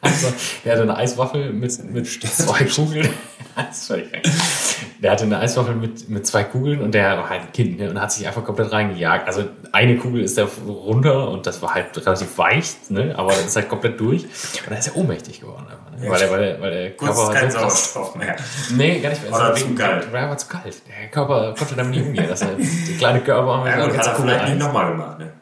Also, 0.00 0.32
der 0.64 0.72
hatte 0.72 0.82
eine 0.82 0.96
Eiswaffel 0.96 1.52
mit, 1.52 1.92
mit 1.92 2.06
zwei 2.06 2.64
Kugeln. 2.64 3.08
Das 3.54 3.82
ist 3.82 3.86
völlig 3.88 4.10
krank. 4.10 4.24
Der 5.02 5.10
hatte 5.10 5.24
eine 5.24 5.38
Eiswaffel 5.38 5.74
mit, 5.74 6.08
mit 6.08 6.26
zwei 6.26 6.42
Kugeln 6.42 6.80
und 6.80 6.94
der 6.94 7.18
war 7.18 7.28
halt 7.28 7.42
ein 7.42 7.52
Kind 7.52 7.78
ne, 7.78 7.90
und 7.90 8.00
hat 8.00 8.10
sich 8.10 8.26
einfach 8.26 8.42
komplett 8.44 8.72
reingejagt. 8.72 9.26
Also 9.26 9.44
eine 9.72 9.98
Kugel 9.98 10.22
ist 10.22 10.38
da 10.38 10.48
runter 10.66 11.28
und 11.28 11.46
das 11.46 11.60
war 11.60 11.74
halt 11.74 11.94
relativ 12.06 12.38
weich, 12.38 12.76
ne, 12.88 13.14
aber 13.14 13.32
das 13.32 13.46
ist 13.46 13.56
halt 13.56 13.68
komplett 13.68 14.00
durch. 14.00 14.22
Und 14.22 14.70
dann 14.70 14.78
ist 14.78 14.88
er 14.88 14.96
ohnmächtig 14.96 15.40
geworden. 15.40 15.66
Einfach, 15.70 16.00
ne, 16.00 16.10
weil, 16.10 16.18
der, 16.18 16.30
weil, 16.30 16.40
der, 16.40 16.60
weil 16.62 16.70
der 16.70 16.90
Körper 16.92 17.30
kein 17.34 17.50
so 17.50 17.58
Sauerstoff 17.58 18.14
mehr. 18.14 18.36
Nee, 18.70 19.00
gar 19.00 19.10
nicht 19.10 19.22
mehr. 19.22 19.34
Oder 19.34 19.52
Es 19.52 19.60
zu 19.60 19.74
kalt. 19.74 20.06
Ja, 20.10 20.28
war 20.30 20.38
zu 20.38 20.48
kalt. 20.48 20.82
Der 20.88 21.08
Körper 21.10 21.54
konnte 21.58 21.74
damit 21.74 21.94
nicht 21.94 22.06
umgehen. 22.06 22.26
Das 22.28 22.40
ist 22.40 22.88
der 22.88 22.96
kleine 22.96 23.20
Körper 23.20 23.68
Ja, 23.68 23.84
gut, 23.84 23.94
ganz 23.94 24.06
hat 24.08 24.14
er 24.14 24.22
vielleicht 24.22 24.48
nicht 24.48 24.58
nochmal 24.60 24.92
gemacht, 24.92 25.18
ne? 25.18 25.32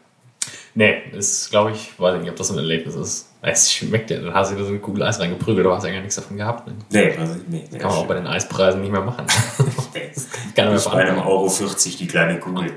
Nee, 0.74 1.02
ist, 1.12 1.50
glaube 1.50 1.72
ich, 1.72 1.98
weiß 1.98 2.16
ich 2.16 2.20
nicht, 2.22 2.30
ob 2.30 2.36
das 2.36 2.48
so 2.48 2.54
ein 2.54 2.58
Erlebnis 2.58 2.94
ist. 2.94 3.28
Es 3.42 3.72
schmeckt 3.72 4.10
ja, 4.10 4.18
dann 4.20 4.34
hast 4.34 4.52
du 4.52 4.56
dir 4.56 4.64
so 4.64 4.68
eine 4.68 4.78
Kugel 4.78 5.02
Eis 5.02 5.18
reingeprügelt, 5.18 5.66
aber 5.66 5.76
hast 5.76 5.84
ja 5.84 5.92
gar 5.92 6.00
nichts 6.00 6.16
davon 6.16 6.36
gehabt. 6.36 6.66
Ne? 6.66 6.74
Nee, 6.90 7.16
also, 7.16 7.34
nee, 7.48 7.64
nee. 7.70 7.78
Kann 7.78 7.90
man 7.90 7.98
auch 7.98 8.06
bei 8.06 8.14
den 8.14 8.26
Eispreisen 8.26 8.80
nicht 8.82 8.92
mehr 8.92 9.00
machen. 9.00 9.26
nee. 9.94 10.10
Mehr 10.56 10.70
Nicht 10.70 10.90
bei 10.90 11.04
einem. 11.04 11.18
Euro 11.18 11.48
40 11.48 11.96
die 11.96 12.06
kleine 12.06 12.38
Kugel. 12.38 12.72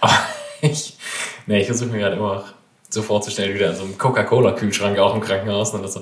Ich, 0.62 0.96
nee, 1.46 1.60
ich 1.60 1.66
versuche 1.66 1.90
mir 1.90 1.98
gerade 1.98 2.16
immer 2.16 2.44
so 2.88 3.02
vorzustellen, 3.02 3.54
wieder 3.54 3.70
in 3.70 3.76
so 3.76 3.84
einem 3.84 3.98
Coca-Cola-Kühlschrank 3.98 4.98
auch 4.98 5.14
im 5.14 5.20
Krankenhaus. 5.20 5.74
Und 5.74 5.82
das 5.82 5.92
so, 5.92 6.00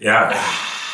Ja, 0.00 0.32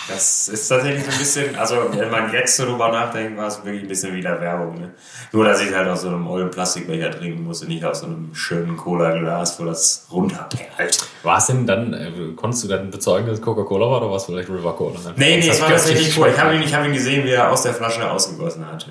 das 0.08 0.48
ist 0.48 0.68
tatsächlich 0.68 1.04
so 1.04 1.10
ein 1.10 1.18
bisschen, 1.18 1.56
also 1.56 1.76
wenn 1.92 2.10
man 2.10 2.32
jetzt 2.32 2.56
so 2.56 2.64
drüber 2.64 2.90
nachdenkt, 2.90 3.36
war 3.38 3.46
es 3.46 3.64
wirklich 3.64 3.82
ein 3.82 3.88
bisschen 3.88 4.14
wieder 4.14 4.40
Werbung. 4.40 4.80
Ne? 4.80 4.90
Nur, 5.32 5.44
dass 5.44 5.60
ich 5.62 5.74
halt 5.74 5.88
aus 5.88 6.02
so 6.02 6.08
einem 6.08 6.26
ollen 6.26 6.50
Plastikbecher 6.50 7.10
trinken 7.10 7.44
musste, 7.44 7.66
nicht 7.66 7.84
aus 7.84 8.00
so 8.00 8.06
einem 8.06 8.34
schönen 8.34 8.76
Cola-Glas, 8.76 9.60
wo 9.60 9.64
das 9.64 10.06
runterperlt. 10.10 10.98
war 11.22 11.38
es 11.38 11.46
denn 11.46 11.66
dann, 11.66 11.92
äh, 11.92 12.10
konntest 12.36 12.64
du 12.64 12.68
dann 12.68 12.90
bezeugen, 12.90 13.26
dass 13.26 13.38
es 13.38 13.44
Coca-Cola 13.44 13.86
war 13.86 13.98
oder 13.98 14.10
war 14.10 14.16
es 14.16 14.24
vielleicht 14.24 14.48
River 14.48 14.72
Cola? 14.74 14.96
Nee, 15.16 15.36
nee, 15.38 15.46
Das 15.46 15.56
es 15.56 15.62
war 15.62 15.68
tatsächlich 15.70 16.16
cool. 16.18 16.28
Ich 16.32 16.38
habe 16.40 16.54
ihn, 16.54 16.62
ich 16.62 16.74
hab 16.74 16.84
ihn 16.84 16.92
gesehen, 16.92 17.24
wie 17.24 17.30
er 17.30 17.50
aus 17.50 17.62
der 17.62 17.74
Flasche 17.74 18.10
ausgegossen 18.10 18.66
hat. 18.66 18.88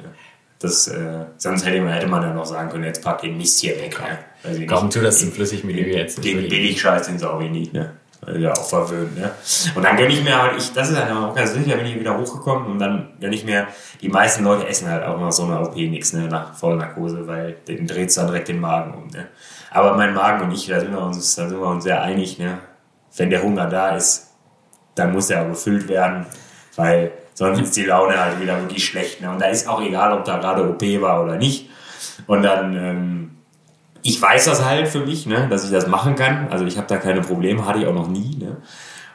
Das, 0.60 0.88
äh, 0.90 1.26
sonst 1.38 1.66
hätte 1.66 1.80
man, 1.82 1.94
hätte 1.94 2.08
man 2.08 2.22
ja 2.22 2.34
noch 2.34 2.46
sagen 2.46 2.70
können, 2.70 2.84
jetzt 2.84 3.02
pack 3.02 3.22
den 3.22 3.38
Mist 3.38 3.62
hier 3.62 3.78
weg. 3.80 3.98
Ne? 4.00 4.18
Weiß 4.44 4.58
ich 4.58 4.68
Komm, 4.68 4.86
nicht. 4.86 4.94
tu 4.94 5.02
das 5.02 5.22
im 5.24 5.32
Flüssigmenü 5.32 5.94
jetzt. 5.94 6.24
Den 6.24 6.48
Billigscheiß, 6.50 7.08
den 7.08 7.18
sauge 7.18 7.46
ich 7.46 7.52
nicht, 7.52 7.74
ne? 7.74 7.92
Weil 8.22 8.42
ja 8.42 8.52
auch 8.52 8.68
verwöhnt, 8.68 9.18
ne? 9.18 9.32
Und 9.76 9.84
dann 9.84 9.96
gönn 9.96 10.10
ich 10.10 10.24
mir 10.24 10.42
halt, 10.42 10.58
ich, 10.58 10.74
das 10.74 10.90
ist 10.90 11.00
halt 11.00 11.12
auch 11.12 11.34
ganz 11.34 11.54
sicher, 11.54 11.78
bin 11.78 11.86
ich 11.86 12.00
wieder 12.00 12.18
hochgekommen 12.18 12.68
und 12.68 12.80
dann 12.80 13.14
gönn 13.22 13.32
ich 13.32 13.46
mir, 13.46 13.68
die 14.02 14.10
meisten 14.10 14.44
Leute 14.44 14.68
essen 14.68 14.90
halt 14.90 15.04
auch 15.06 15.18
nach 15.20 15.32
so 15.32 15.44
einer 15.46 15.62
OP 15.62 15.76
nichts, 15.76 16.12
ne? 16.14 16.28
Nach 16.28 16.54
Vollnarkose, 16.54 17.26
weil 17.28 17.54
den 17.68 17.88
dreht 17.88 18.16
dann 18.18 18.28
direkt 18.28 18.50
den 18.50 18.60
Magen 18.60 18.94
um, 18.94 19.08
ne? 19.08 19.28
Aber 19.72 19.96
mein 19.96 20.14
Magen 20.14 20.44
und 20.44 20.52
ich, 20.52 20.68
da 20.68 20.80
sind 20.80 20.92
wir 20.92 21.02
uns, 21.02 21.36
da 21.36 21.48
sind 21.48 21.60
wir 21.60 21.68
uns 21.68 21.84
sehr 21.84 22.02
einig, 22.02 22.38
ne? 22.40 22.60
Wenn 23.16 23.30
der 23.30 23.42
Hunger 23.42 23.68
da 23.68 23.96
ist, 23.96 24.36
dann 24.96 25.14
muss 25.14 25.28
der 25.28 25.44
auch 25.44 25.50
gefüllt 25.50 25.88
werden, 25.88 26.26
weil 26.76 27.12
sonst 27.34 27.60
ist 27.62 27.78
die 27.78 27.86
Laune 27.86 28.20
halt 28.20 28.42
wieder 28.42 28.60
wirklich 28.60 28.86
schlecht, 28.86 29.22
ne? 29.22 29.30
Und 29.30 29.40
da 29.40 29.46
ist 29.46 29.68
auch 29.68 29.82
egal, 29.82 30.12
ob 30.12 30.26
da 30.26 30.38
gerade 30.38 30.70
OP 30.70 30.82
war 31.02 31.24
oder 31.24 31.38
nicht. 31.38 31.70
Und 32.28 32.44
dann, 32.44 32.76
ähm, 32.76 33.39
ich 34.04 34.22
weiß 34.22 34.46
das 34.46 34.64
halt 34.64 34.88
für 34.88 35.06
mich, 35.06 35.26
ne, 35.26 35.48
dass 35.50 35.66
ich 35.66 35.72
das 35.72 35.88
machen 35.88 36.16
kann. 36.16 36.48
Also 36.50 36.66
ich 36.66 36.78
habe 36.78 36.88
da 36.88 36.98
keine 36.98 37.22
Probleme, 37.22 37.66
hatte 37.66 37.80
ich 37.80 37.88
auch 37.88 37.94
noch 37.94 38.08
nie. 38.08 38.38
Ne? 38.38 38.58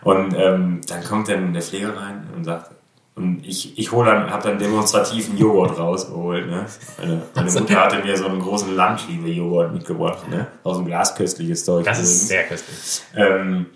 Und 0.03 0.35
ähm, 0.37 0.81
dann 0.87 1.03
kommt 1.05 1.29
dann 1.29 1.53
der 1.53 1.63
Pfleger 1.63 1.97
rein 1.97 2.27
und 2.37 2.45
sagt, 2.45 2.71
und 3.17 3.47
ich, 3.47 3.79
ich 3.79 3.93
hole 3.93 4.11
dann, 4.11 4.31
habe 4.31 4.43
dann 4.43 4.59
demonstrativ 4.59 5.29
einen 5.29 5.39
Joghurt 5.39 5.79
rausgeholt. 5.79 6.49
Ne? 6.49 6.67
Meine, 6.99 7.23
meine 7.35 7.51
Mutter 7.51 7.85
hatte 7.85 8.03
mir 8.03 8.17
so 8.17 8.27
einen 8.27 8.41
großen 8.41 8.75
Landliebe-Joghurt 8.75 9.73
mitgebracht, 9.73 10.29
ne? 10.29 10.49
aus 10.65 10.79
dem 10.79 10.87
Glas 10.87 11.15
köstliches 11.15 11.65
Zeug. 11.65 11.85
Das 11.85 12.01
ist 12.01 12.29
sehr 12.29 12.43
köstlich. 12.45 13.03
Ähm, 13.15 13.67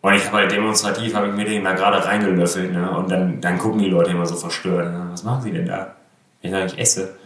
und 0.00 0.14
ich 0.14 0.26
habe 0.26 0.36
halt 0.36 0.52
demonstrativ, 0.52 1.14
habe 1.14 1.28
ich 1.28 1.34
mir 1.34 1.44
den 1.44 1.64
da 1.64 1.72
gerade 1.72 2.04
reingelöffelt, 2.04 2.72
ne? 2.72 2.90
Und 2.96 3.10
dann, 3.10 3.40
dann 3.40 3.58
gucken 3.58 3.80
die 3.80 3.88
Leute 3.88 4.10
immer 4.10 4.26
so 4.26 4.36
verstört. 4.36 4.92
Ne? 4.92 5.08
Was 5.10 5.24
machen 5.24 5.42
sie 5.42 5.50
denn 5.50 5.66
da? 5.66 5.96
Ich 6.40 6.52
sage, 6.52 6.66
ich 6.66 6.78
esse. 6.78 7.16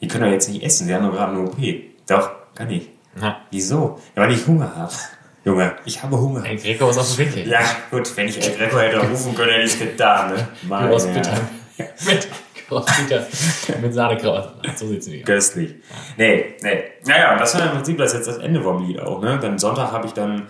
Die 0.00 0.08
können 0.08 0.24
doch 0.24 0.30
jetzt 0.30 0.48
nicht 0.48 0.62
essen, 0.62 0.86
sie 0.86 0.94
haben 0.94 1.06
doch 1.06 1.12
gerade 1.12 1.32
eine 1.32 1.42
OP. 1.42 1.56
Doch, 2.06 2.30
kann 2.54 2.70
ich. 2.70 2.90
Ja. 3.20 3.40
Wieso? 3.50 4.00
Ja, 4.14 4.22
weil 4.22 4.32
ich 4.32 4.46
Hunger 4.46 4.74
habe. 4.74 4.92
Junge, 5.44 5.76
ich 5.84 6.02
habe 6.02 6.18
Hunger. 6.18 6.42
Ein 6.42 6.56
Greco 6.56 6.88
ist 6.88 6.98
auf 6.98 7.08
dem 7.16 7.18
Winkel. 7.18 7.46
Ja, 7.48 7.60
gut, 7.90 8.16
wenn 8.16 8.28
ich 8.28 8.42
El 8.42 8.56
Greco 8.56 8.78
hätte 8.78 8.98
rufen 8.98 9.34
können, 9.34 9.50
hätte 9.50 9.64
ich 9.64 9.72
es 9.72 9.78
getan, 9.78 10.34
ne? 10.34 10.48
Meine 10.62 10.88
Gyros 10.88 11.06
bitter. 11.06 11.40
Mit 11.78 12.28
bitter. 12.68 13.26
Mit 13.80 13.94
Sahnekraut. 13.94 14.54
So 14.74 14.86
sieht's 14.86 15.06
aus. 15.06 15.14
Köstlich. 15.24 15.74
Nee, 16.16 16.54
nee. 16.62 16.84
Naja, 17.04 17.32
und 17.32 17.40
das 17.40 17.54
war 17.54 17.66
im 17.66 17.72
Prinzip 17.72 17.98
das 17.98 18.14
jetzt 18.14 18.26
das 18.26 18.38
Ende 18.38 18.62
vom 18.62 18.86
Lied 18.86 19.00
auch, 19.00 19.20
ne? 19.20 19.38
Dann 19.40 19.58
Sonntag 19.58 19.92
habe 19.92 20.06
ich 20.06 20.12
dann, 20.12 20.46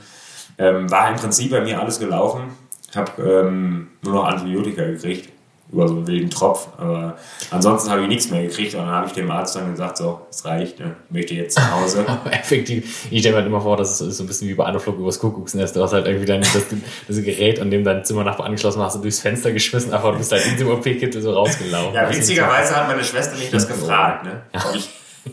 ähm, 0.58 0.88
war 0.90 1.10
im 1.10 1.16
Prinzip 1.16 1.50
bei 1.50 1.60
mir 1.60 1.80
alles 1.80 1.98
gelaufen. 1.98 2.56
Habe 2.94 3.22
ähm, 3.22 3.88
nur 4.02 4.14
noch 4.14 4.24
Antibiotika 4.26 4.84
gekriegt. 4.84 5.30
Über 5.74 5.88
so 5.88 5.96
einen 5.96 6.06
wilden 6.06 6.30
Tropf. 6.30 6.68
Aber 6.78 7.16
ansonsten 7.50 7.90
habe 7.90 8.02
ich 8.02 8.08
nichts 8.08 8.30
mehr 8.30 8.42
gekriegt. 8.42 8.74
Und 8.74 8.82
dann 8.82 8.90
habe 8.90 9.08
ich 9.08 9.12
dem 9.12 9.28
Arzt 9.28 9.56
dann 9.56 9.72
gesagt, 9.72 9.96
so, 9.96 10.20
es 10.30 10.44
reicht, 10.44 10.78
ne? 10.78 10.94
Ich 11.08 11.14
möchte 11.14 11.34
jetzt 11.34 11.58
nach 11.58 11.72
Hause. 11.72 12.06
Effektiv, 12.30 13.08
ich 13.10 13.20
stelle 13.20 13.34
mir 13.34 13.38
halt 13.38 13.46
immer 13.48 13.60
vor, 13.60 13.76
das 13.76 14.00
ist 14.00 14.16
so 14.16 14.22
ein 14.22 14.28
bisschen 14.28 14.48
wie 14.48 14.54
bei 14.54 14.64
Anflug 14.64 14.98
übers 14.98 15.18
Kuckucksnest. 15.18 15.74
Du 15.74 15.82
hast 15.82 15.92
halt 15.92 16.06
irgendwie 16.06 16.26
dann 16.26 16.40
das, 16.42 16.64
das 17.08 17.22
Gerät, 17.24 17.58
an 17.60 17.72
dem 17.72 17.82
dein 17.82 18.04
Zimmernachbar 18.04 18.46
angeschlossen 18.46 18.78
war, 18.78 18.86
hast 18.86 18.96
du 18.96 19.00
durchs 19.00 19.18
Fenster 19.18 19.50
geschmissen, 19.50 19.92
aber 19.92 20.12
du 20.12 20.18
bist 20.18 20.30
halt 20.30 20.46
in 20.46 20.52
diesem 20.52 20.70
OP-Kit 20.70 21.12
so 21.20 21.32
rausgelaufen. 21.32 21.92
Ja, 21.92 22.08
witzigerweise 22.08 22.76
hat 22.76 22.86
meine 22.86 23.02
Schwester 23.02 23.36
mich 23.36 23.50
das 23.50 23.66
gefragt, 23.66 24.24
ne? 24.24 24.42
Ob 24.54 24.76
ich, 24.76 24.88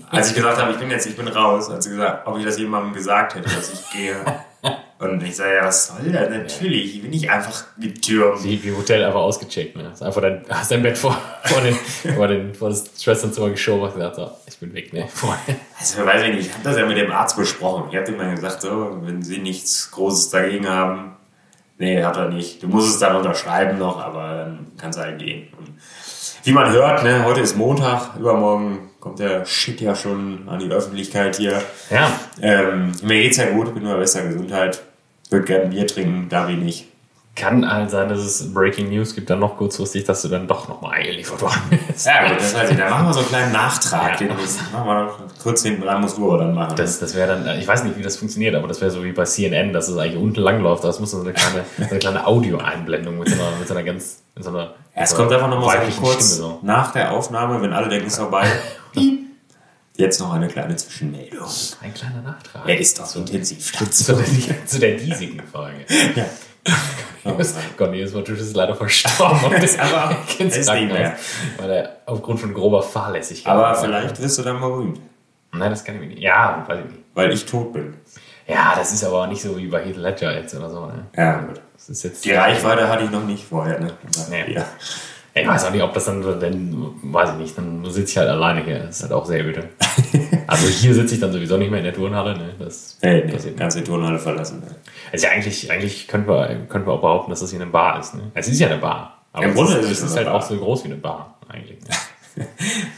als 0.09 0.29
ich 0.29 0.35
gesagt 0.35 0.59
habe, 0.59 0.71
ich 0.71 0.77
bin 0.77 0.89
jetzt, 0.89 1.05
ich 1.05 1.15
bin 1.15 1.27
raus, 1.27 1.69
hat 1.69 1.83
sie 1.83 1.91
gesagt, 1.91 2.27
ob 2.27 2.37
ich 2.39 2.45
das 2.45 2.57
jemandem 2.57 2.93
gesagt 2.93 3.35
hätte, 3.35 3.47
dass 3.47 3.71
ich 3.71 3.89
gehe. 3.91 4.15
Und 4.99 5.23
ich 5.23 5.35
sage, 5.35 5.55
ja, 5.55 5.65
was 5.65 5.87
soll 5.87 6.11
das? 6.11 6.29
Natürlich, 6.29 6.95
ich 6.95 7.01
bin 7.01 7.09
nicht 7.09 7.31
einfach 7.31 7.63
getürmt. 7.79 8.43
Wie, 8.43 8.63
wie 8.63 8.71
Hotel 8.71 9.03
einfach 9.03 9.21
ausgecheckt, 9.21 9.75
ne? 9.75 9.89
Hast 9.89 10.03
einfach 10.03 10.21
dein, 10.21 10.45
hast 10.47 10.69
dein 10.69 10.83
Bett 10.83 10.95
vor, 10.95 11.19
vor, 11.45 11.61
den, 11.61 11.73
vor, 12.15 12.27
den, 12.27 12.53
vor 12.53 12.69
das 12.69 12.85
Schwesternzimmer 13.01 13.49
geschoben 13.49 13.81
und 13.81 13.93
gesagt, 13.95 14.17
so, 14.17 14.29
ich 14.45 14.59
bin 14.59 14.73
weg, 14.75 14.93
ne? 14.93 15.07
Also, 15.79 16.05
weiß 16.05 16.21
ich 16.23 16.35
nicht, 16.35 16.47
ich 16.47 16.53
habe 16.53 16.63
das 16.63 16.77
ja 16.77 16.85
mit 16.85 16.97
dem 16.97 17.11
Arzt 17.11 17.35
besprochen. 17.35 17.85
Ich 17.89 17.97
habe 17.97 18.11
ihm 18.11 18.17
mal 18.17 18.35
gesagt, 18.35 18.61
so, 18.61 18.99
wenn 19.01 19.23
Sie 19.23 19.39
nichts 19.39 19.89
Großes 19.89 20.29
dagegen 20.29 20.69
haben, 20.69 21.15
Nee, 21.81 22.03
hat 22.03 22.15
er 22.15 22.29
nicht. 22.29 22.61
Du 22.61 22.67
musst 22.67 22.89
es 22.89 22.99
dann 22.99 23.15
unterschreiben 23.15 23.79
noch, 23.79 23.99
aber 23.99 24.35
dann 24.35 24.67
kannst 24.77 24.99
du 24.99 25.03
halt 25.03 25.17
gehen. 25.17 25.47
Und 25.57 25.73
wie 26.43 26.51
man 26.51 26.71
hört, 26.71 27.03
ne, 27.03 27.25
heute 27.25 27.41
ist 27.41 27.57
Montag, 27.57 28.15
übermorgen 28.19 28.90
kommt 29.01 29.19
der 29.19 29.45
Shit 29.45 29.81
ja 29.81 29.95
schon 29.95 30.47
an 30.47 30.59
die 30.59 30.69
Öffentlichkeit 30.71 31.35
hier. 31.35 31.61
Ja. 31.89 32.09
Ähm, 32.41 32.93
mir 33.03 33.21
geht's 33.23 33.37
ja 33.37 33.49
gut, 33.49 33.73
bin 33.73 33.83
nur 33.83 33.97
bester 33.97 34.21
Gesundheit. 34.25 34.81
Würde 35.29 35.45
gerne 35.45 35.65
Bier 35.67 35.87
trinken, 35.87 36.27
da 36.29 36.45
bin 36.45 36.65
ich. 36.67 36.87
Kann 37.33 37.69
halt 37.71 37.89
sein, 37.89 38.09
dass 38.09 38.19
es 38.19 38.53
Breaking 38.53 38.89
News 38.89 39.15
gibt, 39.15 39.29
dann 39.29 39.39
noch 39.39 39.55
kurzfristig, 39.55 40.03
dass 40.03 40.21
du 40.21 40.27
dann 40.27 40.47
doch 40.49 40.67
nochmal 40.67 40.95
eingeliefert 40.99 41.41
worden 41.41 41.61
bist. 41.87 42.05
Ja, 42.05 42.27
gut, 42.27 42.37
das 42.37 42.69
ich. 42.69 42.77
Dann 42.77 42.89
machen 42.89 43.07
wir 43.07 43.13
so 43.13 43.19
einen 43.21 43.29
kleinen 43.29 43.51
Nachtrag. 43.53 44.19
Ja. 44.19 44.27
Den 44.27 44.35
muss- 44.37 44.59
machen 44.73 44.85
wir 44.85 45.03
noch 45.05 45.17
kurz 45.41 45.63
hinten 45.63 45.81
dran, 45.83 46.01
musst 46.01 46.17
du 46.17 46.27
aber 46.29 46.39
dann 46.43 46.53
machen. 46.53 46.75
Das, 46.75 46.99
das 46.99 47.15
wäre 47.15 47.29
dann, 47.41 47.57
ich 47.57 47.65
weiß 47.65 47.85
nicht, 47.85 47.97
wie 47.97 48.01
das 48.03 48.17
funktioniert, 48.17 48.53
aber 48.53 48.67
das 48.67 48.81
wäre 48.81 48.91
so 48.91 49.01
wie 49.05 49.13
bei 49.13 49.23
CNN, 49.23 49.71
dass 49.71 49.87
es 49.87 49.97
eigentlich 49.97 50.21
unten 50.21 50.41
lang 50.41 50.61
läuft. 50.61 50.83
Das 50.83 50.99
muss 50.99 51.11
so 51.11 51.21
eine 51.21 51.31
kleine, 51.31 51.63
so 51.77 51.85
eine 51.89 51.99
kleine 51.99 52.27
Audioeinblendung 52.27 53.17
mit 53.17 53.29
so 53.29 53.35
einer, 53.35 53.57
mit 53.57 53.67
so 53.67 53.73
einer 53.75 53.83
ganz, 53.83 54.23
so 54.37 54.49
einer. 54.49 54.73
Ja, 54.93 55.03
es 55.03 55.11
so 55.11 55.15
kommt 55.15 55.31
einfach 55.31 55.47
nochmal 55.49 55.89
so 55.89 56.01
kurz 56.01 56.33
Stimme 56.33 56.49
so. 56.49 56.59
nach 56.63 56.91
der 56.91 57.13
Aufnahme, 57.13 57.61
wenn 57.61 57.71
alle 57.71 57.87
denken, 57.87 58.07
es 58.07 58.13
ist 58.13 58.19
vorbei. 58.19 58.45
Jetzt 59.97 60.19
noch 60.19 60.33
eine 60.33 60.47
kleine 60.47 60.75
Zwischenmeldung. 60.75 61.47
Ein 61.81 61.93
kleiner 61.93 62.21
Nachtrag. 62.21 62.67
Er 62.67 62.79
ist 62.79 62.99
doch 62.99 63.15
intensiv. 63.15 63.71
zu, 63.91 64.13
der, 64.15 64.65
zu 64.65 64.79
der 64.79 64.97
diesigen 64.97 65.41
Folge. 65.41 65.85
Ja. 66.15 66.25
Cornelius 67.75 68.13
Matthäus 68.13 68.39
ist 68.39 68.55
leider 68.55 68.75
verstorben. 68.75 69.43
Und 69.45 69.53
ist 69.63 69.79
Aber 69.79 70.15
ins 70.37 70.57
ist 70.57 70.71
mehr. 70.71 71.15
Weil 71.57 71.69
er 71.71 71.97
aufgrund 72.05 72.39
von 72.39 72.53
grober 72.53 72.83
Fahrlässigkeit. 72.83 73.51
Aber 73.51 73.75
vielleicht 73.75 74.21
wirst 74.21 74.37
du 74.37 74.43
dann 74.43 74.59
berühmt, 74.59 74.99
Nein, 75.53 75.69
das 75.69 75.83
kann 75.83 75.95
ich 75.95 76.01
mir 76.01 76.07
nicht. 76.07 76.21
Ja, 76.21 76.63
weiß 76.67 76.79
ich 76.79 76.91
nicht. 76.91 77.03
weil 77.13 77.31
ich 77.31 77.45
tot 77.45 77.73
bin. 77.73 77.95
Ja, 78.47 78.73
das 78.75 78.93
ist 78.93 79.03
aber 79.03 79.23
auch 79.23 79.27
nicht 79.27 79.41
so 79.41 79.57
wie 79.57 79.67
bei 79.67 79.83
Heath 79.83 79.97
Ledger 79.97 80.33
jetzt 80.35 80.53
oder 80.55 80.69
so. 80.69 80.85
Ne? 80.85 81.05
Ja, 81.15 81.39
gut. 81.41 81.61
Das 81.73 81.89
ist 81.89 82.03
jetzt. 82.03 82.25
Die 82.25 82.31
Reichweite 82.31 82.87
hatte 82.87 83.03
ich 83.03 83.11
noch 83.11 83.23
nicht 83.23 83.45
vorher, 83.45 83.79
ne? 83.79 83.91
Nee. 84.29 84.53
Ja. 84.53 84.65
Ich 85.33 85.47
weiß 85.47 85.65
auch 85.65 85.71
nicht, 85.71 85.81
ob 85.81 85.93
das 85.93 86.05
dann, 86.05 86.21
dann 86.21 86.93
weiß 87.03 87.31
ich 87.31 87.35
nicht, 87.35 87.57
dann 87.57 87.85
sitze 87.85 88.11
ich 88.11 88.17
halt 88.17 88.29
alleine 88.29 88.63
hier. 88.65 88.79
Das 88.79 88.97
ist 88.97 89.03
halt 89.03 89.13
auch 89.13 89.25
sehr 89.25 89.45
öde. 89.45 89.69
Also 90.47 90.67
hier 90.67 90.93
sitze 90.93 91.13
ich 91.13 91.21
dann 91.21 91.31
sowieso 91.31 91.55
nicht 91.55 91.69
mehr 91.69 91.79
in 91.79 91.85
der 91.85 91.93
Turnhalle. 91.93 92.37
Ne? 92.37 92.53
Das 92.59 92.97
Nee, 93.01 93.23
nee, 93.23 93.31
passiert 93.31 93.57
kannst 93.57 93.77
die 93.77 93.83
Turnhalle 93.85 94.19
verlassen. 94.19 94.59
Ne? 94.59 94.75
Also 95.09 95.25
ja, 95.25 95.31
eigentlich, 95.31 95.71
eigentlich 95.71 96.09
können 96.09 96.27
wir, 96.27 96.65
können 96.67 96.85
wir 96.85 96.91
auch 96.91 96.99
behaupten, 96.99 97.29
dass 97.29 97.39
das 97.39 97.51
hier 97.51 97.61
eine 97.61 97.71
Bar 97.71 98.01
ist. 98.01 98.15
Ne? 98.15 98.31
Es 98.33 98.49
ist 98.49 98.59
ja 98.59 98.67
eine 98.67 98.77
Bar. 98.77 99.21
Aber 99.31 99.45
Im 99.45 99.53
Grunde 99.53 99.75
ist, 99.77 99.85
ist 99.85 99.91
es 99.91 100.03
ist 100.03 100.07
eine 100.09 100.15
halt 100.17 100.27
Bar. 100.27 100.35
auch 100.35 100.41
so 100.41 100.57
groß 100.57 100.83
wie 100.83 100.87
eine 100.87 100.97
Bar 100.97 101.37
eigentlich. 101.47 101.79
Ne? 102.35 102.47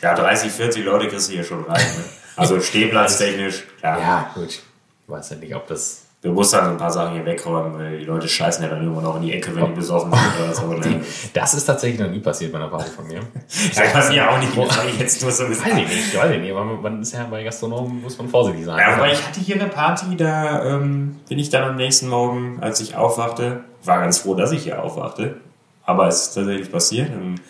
Ja, 0.01 0.15
30, 0.15 0.51
40 0.51 0.83
Leute 0.83 1.07
kriegst 1.09 1.29
du 1.29 1.33
hier 1.33 1.43
schon 1.43 1.63
rein. 1.65 1.75
Ne? 1.81 2.03
Also 2.37 2.59
stehplatztechnisch, 2.61 3.65
klar. 3.79 3.99
Ja, 3.99 4.31
gut. 4.33 4.49
Ich 4.49 4.61
weiß 5.05 5.29
ja 5.31 5.35
nicht, 5.35 5.53
ob 5.53 5.67
das. 5.67 6.02
Dann 6.23 6.41
so 6.41 6.57
ein 6.57 6.77
paar 6.77 6.89
Sachen 6.89 7.15
hier 7.15 7.25
wegräumen, 7.25 7.77
weil 7.77 7.99
die 7.99 8.05
Leute 8.05 8.29
scheißen 8.29 8.63
ja 8.63 8.69
dann 8.69 8.81
immer 8.81 9.01
noch 9.01 9.17
in 9.17 9.23
die 9.23 9.33
Ecke, 9.33 9.53
wenn 9.53 9.65
die 9.65 9.71
besoffen 9.73 10.09
sind 10.13 10.41
oder 10.41 10.53
so. 10.53 10.67
Ne? 10.67 11.01
Das 11.33 11.53
ist 11.53 11.65
tatsächlich 11.65 11.99
noch 11.99 12.09
nie 12.09 12.19
passiert 12.19 12.53
bei 12.53 12.59
einer 12.59 12.69
Party 12.69 12.89
von 12.91 13.05
mir. 13.07 13.19
Ja, 13.75 13.83
kann 13.87 14.07
mir 14.07 14.29
auch 14.29 14.37
nicht, 14.37 14.55
ich 14.55 14.99
jetzt 14.99 15.21
nur 15.21 15.31
so 15.31 15.43
Weiß 15.43 15.49
gesagt. 15.49 15.77
ich 15.77 15.87
nicht, 15.87 16.17
weiß 16.17 16.31
ich 16.31 16.39
nicht. 16.39 16.51
Aber 16.51 16.63
man 16.63 17.01
ist 17.01 17.13
ja 17.13 17.25
bei 17.29 17.43
Gastronomen, 17.43 18.01
muss 18.01 18.17
man 18.17 18.29
vorsichtig 18.29 18.65
sein. 18.65 18.79
Ja, 18.79 18.95
aber 18.95 19.11
ich 19.11 19.25
hatte 19.25 19.41
hier 19.41 19.55
eine 19.55 19.67
Party, 19.67 20.15
da 20.15 20.63
ähm, 20.63 21.19
bin 21.27 21.39
ich 21.39 21.49
dann 21.49 21.63
am 21.63 21.75
nächsten 21.75 22.07
Morgen, 22.07 22.59
als 22.61 22.79
ich 22.79 22.95
aufwachte, 22.95 23.65
war 23.83 23.99
ganz 23.99 24.19
froh, 24.19 24.33
dass 24.33 24.53
ich 24.53 24.63
hier 24.63 24.81
aufwachte, 24.81 25.41
aber 25.85 26.07
es 26.07 26.27
ist 26.27 26.35
tatsächlich 26.35 26.71
passiert 26.71 27.09
und 27.13 27.41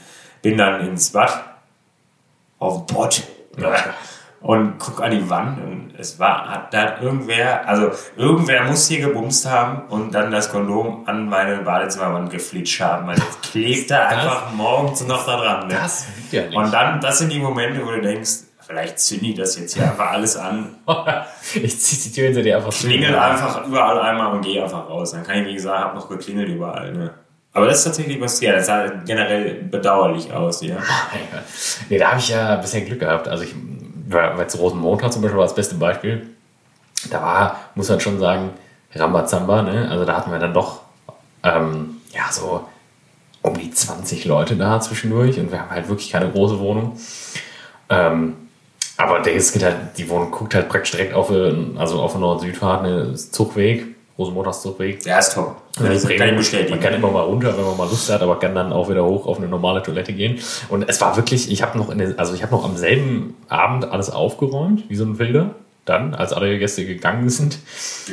bin 0.42 0.58
dann 0.58 0.82
ins 0.88 1.12
Bad 1.12 1.44
auf 2.58 2.86
den 2.86 2.96
Pott 2.96 3.24
und 4.44 4.78
guck 4.78 5.02
an 5.02 5.12
die 5.12 5.30
Wand 5.30 5.58
und 5.64 5.94
es 5.98 6.20
war, 6.20 6.50
hat 6.50 6.74
da 6.74 7.00
irgendwer, 7.02 7.68
also 7.68 7.92
irgendwer 8.18 8.66
muss 8.66 8.88
hier 8.90 9.00
gebumst 9.00 9.50
haben 9.50 9.84
und 9.88 10.14
dann 10.14 10.32
das 10.32 10.52
Kondom 10.52 11.08
an 11.08 11.30
meine 11.30 11.58
Badezimmerwand 11.60 12.30
geflitscht 12.30 12.82
haben, 12.82 13.08
weil 13.08 13.16
es 13.18 13.52
klebte 13.52 14.00
einfach 14.06 14.52
morgens 14.54 15.08
noch 15.08 15.26
da 15.26 15.38
dran. 15.38 15.68
Ne? 15.68 15.76
Das 15.76 16.08
widerlich. 16.30 16.56
Und 16.56 16.74
dann, 16.74 17.00
das 17.00 17.20
sind 17.20 17.32
die 17.32 17.40
Momente, 17.40 17.86
wo 17.86 17.92
du 17.92 18.02
denkst, 18.02 18.32
vielleicht 18.60 19.00
zünde 19.00 19.28
ich 19.28 19.36
das 19.36 19.58
jetzt 19.58 19.76
hier 19.76 19.84
einfach 19.84 20.12
alles 20.12 20.36
an 20.36 20.76
ich 21.56 21.80
zieh 21.80 22.10
die 22.10 22.14
Tür 22.14 22.26
hinter 22.26 22.42
dir 22.42 22.58
einfach 22.58 22.74
zu. 22.74 22.88
klingel 22.88 23.16
einfach 23.16 23.66
überall 23.66 24.00
einmal 24.00 24.34
und 24.34 24.42
gehe 24.42 24.62
einfach 24.62 24.90
raus. 24.90 25.12
Dann 25.12 25.24
kann 25.24 25.38
ich, 25.38 25.48
wie 25.48 25.54
gesagt, 25.54 25.80
habe 25.80 25.96
noch 25.96 26.10
geklingelt 26.10 26.50
überall. 26.50 26.92
Ne? 26.92 27.12
Aber 27.54 27.68
das 27.68 27.78
ist 27.78 27.84
tatsächlich 27.86 28.20
passiert. 28.20 28.58
Das 28.58 28.66
sah 28.66 28.88
generell 29.06 29.64
bedauerlich 29.64 30.34
aus, 30.34 30.62
ja. 30.64 30.78
Nee, 31.90 31.98
da 31.98 32.10
habe 32.10 32.20
ich 32.20 32.30
ja 32.30 32.56
bisher 32.58 32.82
Glück 32.82 33.00
gehabt. 33.00 33.28
Also 33.28 33.44
ich 33.44 33.54
jetzt 34.40 34.58
Rosenmontag 34.58 35.12
zum 35.12 35.22
Beispiel 35.22 35.38
war 35.38 35.46
das 35.46 35.56
beste 35.56 35.76
Beispiel. 35.76 36.28
Da 37.10 37.22
war, 37.22 37.60
muss 37.76 37.90
man 37.90 38.00
schon 38.00 38.20
sagen, 38.20 38.52
Rambazamba, 38.96 39.62
ne? 39.62 39.90
Also 39.90 40.06
da 40.06 40.18
hatten 40.18 40.32
wir 40.32 40.40
dann 40.40 40.54
doch 40.54 40.82
ähm, 41.44 41.98
ja 42.14 42.32
so 42.32 42.68
um 43.42 43.58
die 43.58 43.72
20 43.72 44.26
Leute 44.26 44.56
da 44.56 44.80
zwischendurch 44.80 45.40
und 45.40 45.52
wir 45.52 45.60
haben 45.60 45.72
halt 45.72 45.90
wirklich 45.90 46.10
keine 46.10 46.30
große 46.30 46.60
Wohnung. 46.60 46.98
Ähm, 47.90 48.36
aber 48.96 49.20
der 49.20 49.34
ist 49.34 49.62
halt, 49.62 49.98
die 49.98 50.08
Wohnung 50.10 50.32
guckt 50.32 50.56
halt 50.56 50.70
praktisch 50.70 50.92
direkt 50.92 51.14
auf, 51.14 51.30
äh, 51.30 51.54
also 51.78 52.02
auf 52.02 52.18
Nord-Süd-Fahrt, 52.18 52.84
ne, 52.84 53.14
Zugweg, 53.16 53.96
Rosenmontags 54.18 54.62
Zugweg. 54.62 55.02
Der 55.04 55.20
ist 55.20 55.34
top. 55.34 55.56
Also 55.80 55.92
Das 55.92 56.08
kann 56.08 56.30
ich 56.30 56.36
bestätigen. 56.38 56.70
Man 56.72 56.80
kann 56.80 56.94
immer 56.94 57.10
mal 57.12 57.22
runter, 57.22 57.58
wenn 57.58 57.66
man 57.66 57.78
mal 57.78 57.90
Lust 57.90 58.12
hat, 58.12 58.22
aber 58.22 58.38
kann 58.40 58.54
dann 58.54 58.72
auch 58.72 58.90
wieder 58.90 59.04
hoch 59.04 59.26
auf 59.26 59.38
eine 59.40 59.48
normale 59.48 59.82
Toilette 59.82 60.14
gehen. 60.14 60.40
Und 60.70 60.88
es 60.88 61.02
war 61.02 61.16
wirklich, 61.16 61.52
ich 61.52 61.64
habe 61.64 61.78
noch, 61.78 61.90
in 61.90 61.98
der, 61.98 62.14
also 62.18 62.34
ich 62.36 62.44
habe 62.44 62.54
noch 62.54 62.64
am 62.64 62.78
selben 62.78 63.36
Abend 63.50 63.86
alles 63.86 64.10
aufgeräumt, 64.12 64.84
wie 64.90 64.96
so 64.96 65.04
ein 65.06 65.18
Wilder. 65.20 65.56
Dann, 65.86 66.14
als 66.16 66.32
alle 66.32 66.58
Gäste 66.60 66.86
gegangen 66.86 67.28
sind, 67.30 67.58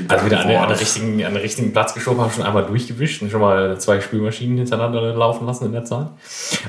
also 0.08 0.26
wieder 0.26 0.40
an, 0.40 0.48
den- 0.48 0.56
an, 0.58 0.68
den 0.70 0.76
richtigen, 0.78 1.24
an 1.24 1.34
den 1.34 1.40
richtigen 1.42 1.72
Platz 1.72 1.94
geschoben, 1.94 2.20
habe 2.20 2.32
schon 2.32 2.42
einmal 2.42 2.64
durchgewischt 2.66 3.22
und 3.22 3.30
schon 3.30 3.40
mal 3.40 3.78
zwei 3.78 4.00
Spülmaschinen 4.00 4.56
hintereinander 4.58 5.14
laufen 5.14 5.46
lassen 5.46 5.66
in 5.66 5.72
der 5.72 5.84
Zeit. 5.84 6.06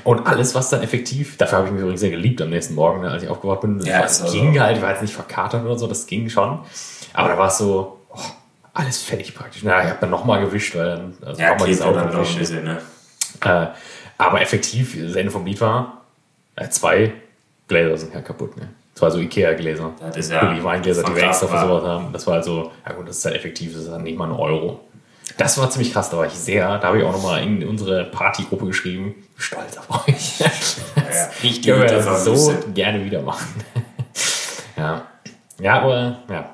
Und 0.03 0.27
alles, 0.27 0.53
was 0.53 0.69
dann 0.69 0.83
effektiv, 0.83 1.37
dafür 1.37 1.57
habe 1.57 1.67
ich 1.69 1.73
mich 1.73 1.81
übrigens 1.81 2.01
sehr 2.01 2.11
geliebt 2.11 2.39
am 2.43 2.51
nächsten 2.51 2.75
Morgen, 2.75 3.01
ne, 3.01 3.09
als 3.09 3.23
ich 3.23 3.29
aufgewacht 3.29 3.61
bin. 3.61 3.79
Ja, 3.83 4.03
es 4.03 4.17
ist 4.17 4.21
also- 4.23 4.33
ging 4.33 4.59
halt, 4.59 4.77
ich 4.77 4.83
war 4.83 4.91
jetzt 4.91 5.01
nicht 5.01 5.15
verkatert 5.15 5.65
oder 5.65 5.75
so, 5.79 5.87
das 5.87 6.05
ging 6.05 6.29
schon. 6.29 6.59
Aber 7.13 7.29
da 7.29 7.37
war 7.39 7.47
es 7.47 7.57
so, 7.57 7.97
alles 8.73 9.01
fertig 9.01 9.35
praktisch. 9.35 9.63
Na, 9.63 9.83
ich 9.83 9.89
habe 9.89 9.97
dann 10.01 10.09
nochmal 10.09 10.41
gewischt, 10.45 10.75
weil 10.75 10.85
dann 10.85 11.13
also 11.25 11.41
Ja, 11.41 11.51
nochmal 11.51 11.69
das 11.69 11.81
Auto 11.81 11.95
dann 11.99 12.11
gewischt. 12.11 12.37
bisschen, 12.39 12.63
ne? 12.63 12.81
Äh, 13.43 13.67
aber 14.17 14.41
effektiv, 14.41 14.95
das 15.01 15.15
Ende 15.15 15.31
vom 15.31 15.45
Lied 15.45 15.59
war, 15.61 16.01
äh, 16.55 16.69
zwei 16.69 17.13
Gläser 17.67 17.97
sind 17.97 18.13
ja 18.13 18.21
kaputt. 18.21 18.55
Ne? 18.57 18.69
Zwei 18.93 19.09
so 19.09 19.19
Ikea-Gläser. 19.19 19.91
Das 19.99 20.17
ist 20.17 20.31
ja 20.31 20.41
Billige 20.45 20.63
Weingläser, 20.63 21.03
die 21.03 21.15
wir 21.15 21.23
extra 21.23 21.47
für 21.47 21.59
sowas 21.59 21.83
haben. 21.83 22.13
Das 22.13 22.27
war 22.27 22.35
halt 22.35 22.45
so, 22.45 22.71
ja 22.85 22.93
gut, 22.93 23.07
das 23.07 23.17
ist 23.17 23.25
halt 23.25 23.35
effektiv, 23.35 23.73
das 23.73 23.83
ist 23.83 23.91
halt 23.91 24.03
nicht 24.03 24.17
mal 24.17 24.25
ein 24.25 24.31
Euro. 24.37 24.81
Das 25.37 25.57
war 25.57 25.69
ziemlich 25.69 25.93
krass, 25.93 26.09
da 26.09 26.17
war 26.17 26.25
ich 26.25 26.33
sehr, 26.33 26.77
da 26.77 26.87
habe 26.89 26.99
ich 26.99 27.03
auch 27.05 27.13
nochmal 27.13 27.41
in 27.41 27.65
unsere 27.67 28.03
Partygruppe 28.05 28.65
geschrieben, 28.67 29.15
stolz 29.37 29.77
auf 29.77 30.07
euch. 30.07 30.37
Die 31.41 31.63
wir 31.65 31.77
Hütte 31.77 31.95
das 31.95 32.25
so 32.25 32.35
verwüstet. 32.35 32.75
gerne 32.75 33.03
wieder 33.03 33.21
machen. 33.21 33.47
ja. 34.77 35.03
Ja, 35.59 35.79
aber 35.79 36.17
ja. 36.29 36.49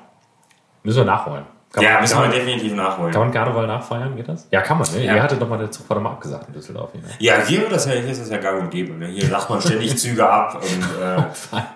Müssen 0.84 0.98
wir 0.98 1.04
nachholen. 1.04 1.44
Kann 1.70 1.84
Ja, 1.84 2.00
müssen 2.00 2.14
kann 2.14 2.22
wir 2.22 2.28
man- 2.28 2.36
definitiv 2.46 2.74
nachholen. 2.74 3.12
kann 3.12 3.20
man 3.20 3.30
Karneval 3.30 3.66
nachfeiern, 3.66 4.16
geht 4.16 4.26
das? 4.26 4.48
Ja, 4.50 4.62
kann 4.62 4.78
man, 4.78 4.90
ne? 4.94 5.04
Ja. 5.04 5.16
Ihr 5.16 5.22
hattet 5.22 5.40
doch 5.42 5.48
mal 5.48 5.58
der 5.58 5.70
Zugfahrt 5.70 6.00
mal 6.02 6.12
abgesagt 6.12 6.48
in 6.48 6.54
Düsseldorf. 6.54 6.94
Ne? 6.94 7.02
Ja, 7.18 7.34
hier, 7.46 7.60
wird 7.60 7.72
das 7.72 7.84
ja, 7.84 7.92
hier 7.92 8.10
ist 8.10 8.22
das 8.22 8.30
ja 8.30 8.38
gang 8.38 8.62
und 8.62 8.70
gäbe. 8.70 8.94
Ne? 8.94 9.08
Hier 9.08 9.28
lacht 9.28 9.50
man 9.50 9.60
ständig 9.60 9.94
Züge 9.98 10.26
ab 10.26 10.54
und 10.62 11.02
äh, 11.02 11.22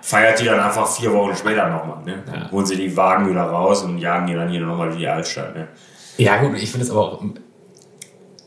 feiert 0.01 0.41
die 0.41 0.47
dann 0.47 0.61
einfach 0.61 0.87
vier 0.89 1.13
Wochen 1.13 1.37
später 1.37 1.69
nochmal. 1.69 2.03
Ne? 2.07 2.23
Ja. 2.35 2.51
Holen 2.51 2.65
sie 2.65 2.77
die 2.77 2.97
Wagen 2.97 3.29
wieder 3.29 3.43
raus 3.43 3.83
und 3.83 3.99
jagen 3.99 4.27
die 4.29 4.35
dann 4.35 4.49
hier 4.49 4.61
nochmal 4.63 4.87
durch 4.89 4.99
die 4.99 5.09
Altstadt. 5.09 5.55
Ne? 5.55 5.69
Ja, 6.17 6.39
gut, 6.39 6.57
ich 6.57 6.71
finde 6.71 6.87
es 6.87 6.91
aber 6.91 7.01
auch. 7.01 7.23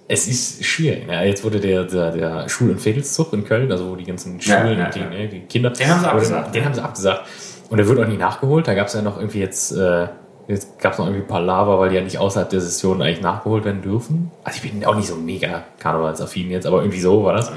Es 0.08 0.28
ist 0.28 0.64
schwierig. 0.66 1.06
Ne? 1.08 1.28
Jetzt 1.28 1.44
wurde 1.44 1.60
der, 1.60 1.84
der, 1.84 2.12
der 2.12 2.50
Schul- 2.50 2.72
und 2.72 2.80
Fädelszug 2.82 3.34
in 3.34 3.44
Köln, 3.46 3.72
also 3.72 3.90
wo 3.92 3.96
die 3.96 4.04
ganzen 4.06 4.42
Schulen 4.42 4.80
ja, 4.80 4.86
und 4.86 4.96
die, 4.96 5.00
ne, 5.00 5.28
die 5.28 5.42
Kinder. 5.42 5.70
Den 5.72 5.90
haben 5.90 6.00
sie 6.00 6.10
abgesagt, 6.10 6.54
Den 6.56 6.62
ja. 6.62 6.66
haben 6.66 6.74
sie 6.76 6.84
abgesagt. 6.84 7.22
Und 7.70 7.78
der 7.78 7.88
wird 7.88 8.00
auch 8.00 8.08
nicht 8.08 8.20
nachgeholt. 8.20 8.68
Da 8.68 8.74
gab 8.74 8.88
es 8.88 8.94
ja 8.94 9.02
noch 9.04 9.18
irgendwie 9.18 9.40
jetzt. 9.40 9.72
Äh, 9.72 10.08
Jetzt 10.48 10.80
gab 10.80 10.94
es 10.94 11.00
noch 11.00 11.06
irgendwie 11.08 11.24
ein 11.24 11.28
paar 11.28 11.42
Lava, 11.42 11.80
weil 11.80 11.90
die 11.90 11.96
ja 11.96 12.02
nicht 12.02 12.20
außerhalb 12.20 12.50
der 12.50 12.62
Session 12.62 13.02
eigentlich 13.02 13.22
nachgeholt 13.22 13.66
werden 13.66 13.82
dürfen. 13.82 14.32
Also 14.44 14.60
ich 14.64 14.72
bin 14.72 14.86
auch 14.86 14.96
nicht 14.96 15.08
so 15.08 15.16
mega 15.16 15.64
karnevalsaffin 15.80 16.52
jetzt, 16.52 16.68
aber 16.68 16.80
irgendwie 16.82 17.00
so 17.00 17.24
war 17.24 17.34
das. 17.34 17.52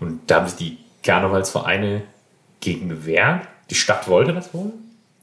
Und 0.00 0.20
da 0.28 0.36
haben 0.36 0.46
sich 0.46 0.56
die 0.56 0.78
Karnevalsvereine 1.02 2.02
gegen 2.60 2.88
gewehrt. 2.88 3.48
Die 3.70 3.74
Stadt 3.74 4.08
wollte 4.08 4.32
das 4.32 4.54
wohl. 4.54 4.72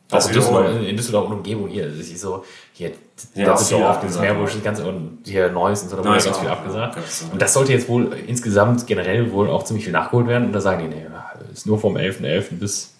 Das 0.10 0.26
Auch 0.26 0.30
in 0.30 0.36
Düsseldorf, 0.36 0.64
wiederholen. 0.64 0.86
in 0.86 0.98
Düsseldorf 0.98 1.26
und 1.28 1.34
Umgebung 1.38 1.68
hier. 1.68 1.88
Das 1.88 1.98
ist 1.98 2.20
so, 2.20 2.44
hier, 2.74 2.92
Ja, 3.34 3.46
das 3.46 3.74
auch 3.74 4.02
das 4.02 4.20
Meerbusch, 4.20 4.54
das 4.54 4.64
ganze 4.64 4.86
und 4.88 5.20
hier 5.26 5.50
Neues 5.52 5.82
und 5.84 5.90
so, 5.90 5.96
da 5.96 6.06
wurde 6.06 6.24
ganz 6.24 6.38
viel 6.38 6.50
abgesagt. 6.50 6.98
Und 7.32 7.42
das 7.42 7.54
sollte 7.54 7.72
jetzt 7.72 7.90
wohl 7.90 8.14
insgesamt 8.28 8.86
generell 8.86 9.32
wohl 9.32 9.50
auch 9.50 9.64
ziemlich 9.64 9.86
viel 9.86 9.94
nachgeholt 9.94 10.28
werden. 10.28 10.48
Und 10.48 10.54
da 10.54 10.62
sagen 10.62 10.84
die, 10.84 10.96
nee, 10.96 11.06
ist 11.52 11.66
nur 11.66 11.80
vom 11.80 11.96
11.11. 11.96 12.60
bis 12.60 12.95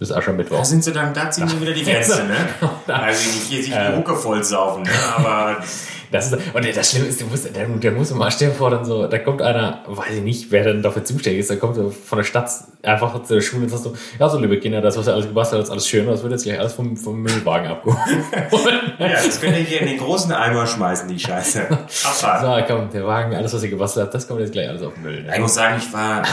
bis 0.00 0.10
Aschermittwoch. 0.10 0.58
Da 0.58 0.64
sind 0.64 0.82
sie 0.82 0.92
dann, 0.92 1.14
da 1.14 1.30
ziehen 1.30 1.46
sie 1.46 1.60
wieder 1.60 1.72
die 1.72 1.84
Grenze, 1.84 2.24
ne? 2.24 2.36
Also 2.88 3.30
nicht 3.30 3.42
hier 3.48 3.62
sich 3.62 3.72
die 3.72 3.96
Hucke 3.96 4.16
voll 4.16 4.42
saufen, 4.42 4.82
ne? 4.82 4.90
Aber 5.16 5.58
Das 6.10 6.32
ist, 6.32 6.54
und 6.54 6.76
das 6.76 6.90
Schlimme 6.90 7.06
ist, 7.06 7.20
der 7.20 7.28
muss, 7.28 7.42
der, 7.44 7.66
der 7.66 7.92
muss 7.92 8.10
immer 8.10 8.30
stellen 8.32 8.52
vor, 8.52 8.70
dann 8.70 8.84
so, 8.84 9.06
da 9.06 9.18
kommt 9.18 9.42
einer, 9.42 9.84
weiß 9.86 10.16
ich 10.16 10.22
nicht, 10.22 10.50
wer 10.50 10.64
dann 10.64 10.82
dafür 10.82 11.04
zuständig 11.04 11.40
ist, 11.40 11.50
da 11.50 11.56
kommt 11.56 11.76
so 11.76 11.90
von 11.90 12.18
der 12.18 12.24
Stadt 12.24 12.50
einfach 12.82 13.22
zu 13.22 13.34
der 13.34 13.40
Schule 13.40 13.62
und 13.62 13.68
sagt 13.68 13.84
so, 13.84 13.94
ja, 14.18 14.28
so 14.28 14.40
liebe 14.40 14.58
Kinder, 14.58 14.80
das, 14.80 14.96
was 14.96 15.06
ihr 15.06 15.12
alles 15.12 15.28
gebastelt 15.28 15.60
habt, 15.60 15.68
ist 15.68 15.70
alles 15.70 15.86
schön, 15.86 16.06
das 16.06 16.22
wird 16.22 16.32
jetzt 16.32 16.42
gleich 16.42 16.58
alles 16.58 16.72
vom, 16.72 16.96
vom 16.96 17.22
Müllwagen 17.22 17.68
abgeholt. 17.68 17.98
ja, 18.98 19.08
das 19.08 19.40
könnt 19.40 19.56
ihr 19.56 19.62
hier 19.62 19.82
in 19.82 19.86
den 19.86 19.98
großen 19.98 20.32
Eimer 20.32 20.66
schmeißen, 20.66 21.06
die 21.06 21.18
Scheiße. 21.18 21.68
Abfahren. 21.70 22.60
so, 22.60 22.74
komm, 22.74 22.90
der 22.90 23.06
Wagen, 23.06 23.36
alles, 23.36 23.54
was 23.54 23.62
ihr 23.62 23.70
gebastelt 23.70 24.06
habt, 24.06 24.14
das 24.14 24.26
kommt 24.26 24.40
jetzt 24.40 24.52
gleich 24.52 24.68
alles 24.68 24.82
auf 24.82 24.94
den 24.94 25.04
Müll. 25.04 25.24
Ich 25.32 25.40
muss 25.40 25.54
sagen, 25.54 25.76
ich 25.78 25.92
war, 25.92 26.24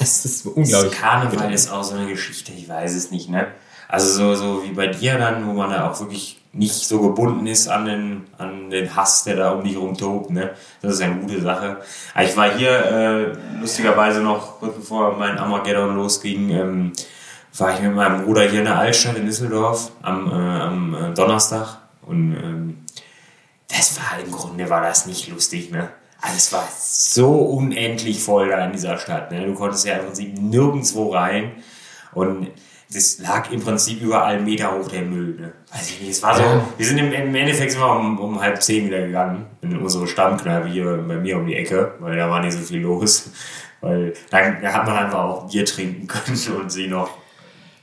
Das 0.00 0.24
ist 0.24 0.46
unglaublich. 0.46 0.92
Das 0.92 1.00
Karneval 1.00 1.52
ist 1.52 1.70
auch 1.70 1.84
so 1.84 1.94
eine 1.94 2.06
Geschichte, 2.06 2.52
ich 2.52 2.68
weiß 2.68 2.94
es 2.94 3.10
nicht, 3.10 3.28
ne? 3.28 3.48
Also 3.86 4.08
so, 4.10 4.34
so 4.34 4.64
wie 4.64 4.72
bei 4.72 4.86
dir 4.86 5.18
dann, 5.18 5.46
wo 5.46 5.52
man 5.52 5.70
da 5.70 5.90
auch 5.90 6.00
wirklich 6.00 6.40
nicht 6.52 6.74
so 6.74 7.00
gebunden 7.00 7.46
ist 7.46 7.68
an 7.68 7.84
den, 7.84 8.24
an 8.38 8.70
den 8.70 8.96
Hass, 8.96 9.24
der 9.24 9.36
da 9.36 9.50
um 9.50 9.62
dich 9.62 9.76
rum 9.76 9.96
tobt, 9.96 10.30
ne? 10.30 10.54
Das 10.80 10.94
ist 10.94 11.02
eine 11.02 11.16
gute 11.16 11.42
Sache. 11.42 11.82
Aber 12.14 12.24
ich 12.24 12.34
war 12.36 12.50
hier 12.56 12.70
äh, 12.70 13.58
lustigerweise 13.60 14.20
noch, 14.20 14.58
kurz 14.58 14.76
bevor 14.76 15.18
mein 15.18 15.36
Armageddon 15.36 15.94
losging, 15.96 16.48
ähm, 16.50 16.92
war 17.58 17.74
ich 17.74 17.82
mit 17.82 17.94
meinem 17.94 18.24
Bruder 18.24 18.48
hier 18.48 18.60
in 18.60 18.64
der 18.64 18.78
Altstadt 18.78 19.16
in 19.16 19.26
Düsseldorf 19.26 19.92
am, 20.00 20.30
äh, 20.30 20.34
am 20.34 20.94
äh, 20.94 21.14
Donnerstag 21.14 21.76
und 22.02 22.32
ähm, 22.32 22.78
das 23.68 23.98
war 23.98 24.18
im 24.24 24.32
Grunde 24.32 24.70
war 24.70 24.80
das 24.80 25.04
nicht 25.04 25.28
lustig, 25.28 25.70
ne? 25.70 25.90
Also 26.22 26.36
es 26.36 26.52
war 26.52 26.68
so 26.78 27.32
unendlich 27.32 28.22
voll 28.22 28.48
da 28.50 28.64
in 28.66 28.72
dieser 28.72 28.98
Stadt, 28.98 29.30
ne? 29.32 29.46
Du 29.46 29.54
konntest 29.54 29.86
ja 29.86 29.94
im 29.94 30.06
Prinzip 30.06 30.38
nirgendwo 30.38 31.12
rein 31.12 31.52
und 32.12 32.48
das 32.92 33.18
lag 33.20 33.50
im 33.52 33.60
Prinzip 33.62 34.02
überall 34.02 34.40
Meter 34.40 34.72
hoch 34.76 34.88
der 34.88 35.02
Müll, 35.02 35.36
ne? 35.40 35.52
Weiß 35.72 35.90
ich 35.90 36.00
nicht, 36.00 36.10
es 36.10 36.22
war 36.22 36.34
so, 36.34 36.42
Ja. 36.42 36.64
wir 36.76 36.86
sind 36.86 36.98
im, 36.98 37.12
im 37.12 37.34
Endeffekt 37.34 37.78
wir 37.78 37.90
um, 37.90 38.18
um 38.18 38.40
halb 38.40 38.60
zehn 38.62 38.86
wieder 38.86 39.00
gegangen 39.06 39.46
in 39.62 39.78
unsere 39.78 40.06
Stammkneipe 40.08 40.68
hier 40.68 40.84
bei 41.06 41.16
mir 41.16 41.36
um 41.36 41.46
die 41.46 41.54
Ecke, 41.56 41.94
weil 42.00 42.16
da 42.16 42.28
war 42.28 42.40
nicht 42.40 42.52
so 42.52 42.58
viel 42.60 42.80
los. 42.80 43.30
Weil 43.80 44.12
da, 44.30 44.50
da 44.60 44.72
hat 44.74 44.86
man 44.86 44.96
einfach 44.96 45.20
auch 45.20 45.50
Bier 45.50 45.64
trinken 45.64 46.06
können 46.06 46.38
und 46.60 46.70
sie 46.70 46.86
noch 46.88 47.10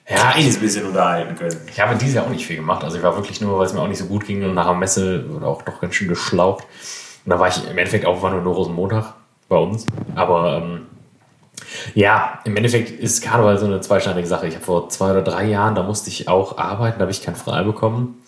Ja, 0.08 0.34
ein 0.36 0.54
bisschen 0.60 0.86
unterhalten 0.86 1.36
können. 1.36 1.58
Ich 1.72 1.80
habe 1.80 1.96
dieses 1.96 2.16
Jahr 2.16 2.26
auch 2.26 2.30
nicht 2.30 2.46
viel 2.46 2.58
gemacht. 2.58 2.84
Also 2.84 2.98
ich 2.98 3.04
war 3.04 3.16
wirklich 3.16 3.42
nur, 3.42 3.58
weil 3.58 3.66
es 3.66 3.74
mir 3.74 3.82
auch 3.82 3.88
nicht 3.88 3.98
so 3.98 4.06
gut 4.06 4.26
ging 4.28 4.44
und 4.44 4.54
nach 4.54 4.68
der 4.68 4.76
Messe 4.76 5.28
wurde 5.30 5.48
auch 5.48 5.62
doch 5.64 5.82
ganz 5.82 5.96
schön 5.96 6.08
geschlaucht. 6.10 6.66
Und 7.28 7.32
da 7.32 7.40
war 7.42 7.50
ich 7.50 7.58
im 7.70 7.78
Endeffekt 7.78 8.06
auch, 8.06 8.22
war 8.22 8.32
nur 8.32 8.54
Rosenmontag 8.54 9.14
bei 9.50 9.58
uns. 9.58 9.86
Aber 10.16 10.64
ähm, 10.64 10.86
ja, 11.94 12.40
im 12.46 12.56
Endeffekt 12.56 12.90
ist 12.90 13.22
Karneval 13.22 13.58
so 13.58 13.66
eine 13.66 13.82
zweischneidige 13.82 14.26
Sache. 14.26 14.48
Ich 14.48 14.56
habe 14.56 14.64
vor 14.64 14.88
zwei 14.88 15.12
oder 15.12 15.24
drei 15.24 15.44
Jahren, 15.44 15.76
da 15.76 15.84
musste 15.84 16.10
ich 16.10 16.30
auch 16.30 16.58
arbeiten, 16.58 17.00
da 17.00 17.02
habe 17.02 17.12
ich 17.12 17.22
kein 17.22 17.36
Frei 17.36 17.64
bekommen. 17.64 18.24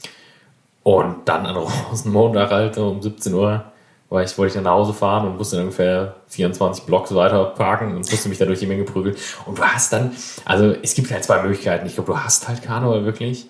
Und 0.83 1.29
dann 1.29 1.45
an 1.45 1.55
Rosenmontag 1.91 2.51
halt 2.51 2.77
um 2.77 3.01
17 3.01 3.33
Uhr 3.33 3.63
war 4.09 4.21
ich, 4.21 4.37
wollte 4.37 4.49
ich 4.49 4.53
dann 4.55 4.65
nach 4.65 4.71
Hause 4.71 4.93
fahren 4.93 5.25
und 5.25 5.37
musste 5.37 5.55
dann 5.55 5.65
ungefähr 5.67 6.15
24 6.27 6.83
Blocks 6.83 7.15
weiter 7.15 7.45
parken 7.45 7.95
und 7.95 8.11
musste 8.11 8.27
mich 8.27 8.37
da 8.37 8.43
durch 8.43 8.59
die 8.59 8.67
Menge 8.67 8.83
prügeln. 8.83 9.15
Und 9.45 9.59
du 9.59 9.63
hast 9.63 9.93
dann, 9.93 10.11
also 10.43 10.75
es 10.83 10.93
gibt 10.93 11.09
halt 11.09 11.23
zwei 11.23 11.41
Möglichkeiten. 11.41 11.87
Ich 11.87 11.95
glaube, 11.95 12.11
du 12.11 12.19
hast 12.19 12.49
halt 12.49 12.63
Karneval 12.63 13.05
wirklich. 13.05 13.47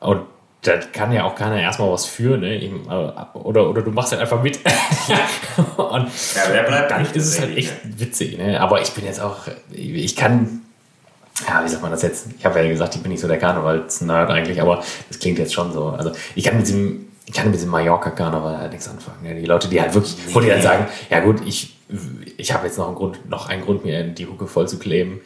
Und 0.00 0.22
da 0.62 0.76
kann 0.76 1.12
ja 1.12 1.24
auch 1.24 1.34
keiner 1.34 1.60
erstmal 1.60 1.90
was 1.90 2.04
für, 2.04 2.36
ne? 2.36 2.70
Oder, 3.34 3.70
oder 3.70 3.82
du 3.82 3.90
machst 3.90 4.12
halt 4.12 4.20
einfach 4.20 4.42
mit. 4.42 4.58
und 5.76 6.08
Ja, 6.34 6.42
wer 6.50 6.62
bleibt 6.64 6.90
dann 6.90 7.02
ist 7.02 7.26
es 7.26 7.40
halt 7.40 7.56
echt 7.56 7.72
witzig, 7.98 8.36
ne? 8.36 8.60
Aber 8.60 8.80
ich 8.82 8.90
bin 8.90 9.04
jetzt 9.06 9.20
auch, 9.20 9.38
ich 9.72 10.16
kann, 10.16 10.60
ja, 11.48 11.64
wie 11.64 11.68
sagt 11.68 11.82
man 11.82 11.90
das 11.90 12.02
jetzt? 12.02 12.26
Ich 12.38 12.44
habe 12.44 12.60
ja 12.62 12.68
gesagt, 12.68 12.94
ich 12.94 13.02
bin 13.02 13.10
nicht 13.10 13.20
so 13.20 13.28
der 13.28 13.38
Karnevalsnerd 13.38 14.30
eigentlich, 14.30 14.60
aber 14.60 14.82
das 15.08 15.18
klingt 15.18 15.38
jetzt 15.38 15.54
schon 15.54 15.72
so. 15.72 15.88
Also 15.88 16.12
ich 16.34 16.44
kann 16.44 16.58
mit 16.58 16.66
diesem, 16.66 17.08
ich 17.24 17.32
kann 17.32 17.46
mit 17.46 17.54
diesem 17.54 17.70
Mallorca-Karneval 17.70 18.58
halt 18.58 18.72
nichts 18.72 18.88
anfangen. 18.88 19.22
Ne? 19.22 19.40
Die 19.40 19.46
Leute, 19.46 19.68
die 19.68 19.80
halt 19.80 19.94
wirklich, 19.94 20.16
wo 20.34 20.40
die 20.40 20.48
dann 20.48 20.60
sagen, 20.60 20.86
ja 21.08 21.20
gut, 21.20 21.40
ich, 21.46 21.74
ich 22.36 22.52
habe 22.52 22.66
jetzt 22.66 22.76
noch 22.76 22.88
einen 22.88 22.96
Grund, 22.96 23.30
noch 23.30 23.48
einen 23.48 23.62
Grund, 23.62 23.84
mir 23.86 24.04
die 24.04 24.26
Hucke 24.26 24.46
voll 24.46 24.68
zu 24.68 24.78
kleben. 24.78 25.20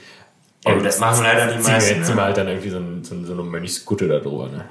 Ja, 0.66 0.74
gut, 0.74 0.84
das 0.86 0.98
machen 0.98 1.22
leider 1.24 1.46
die 1.46 1.54
ziehen 1.58 1.66
wir- 1.66 1.72
meisten, 1.72 2.04
Ziehen 2.04 2.14
ne? 2.14 2.20
wir 2.20 2.24
halt 2.24 2.36
dann 2.36 2.48
irgendwie 2.48 2.70
so, 2.70 2.78
ein, 2.78 3.04
so, 3.04 3.24
so 3.24 3.32
eine 3.34 3.42
Mönchskutte 3.42 4.08
da 4.08 4.18
drüber. 4.18 4.48
Ne? 4.48 4.64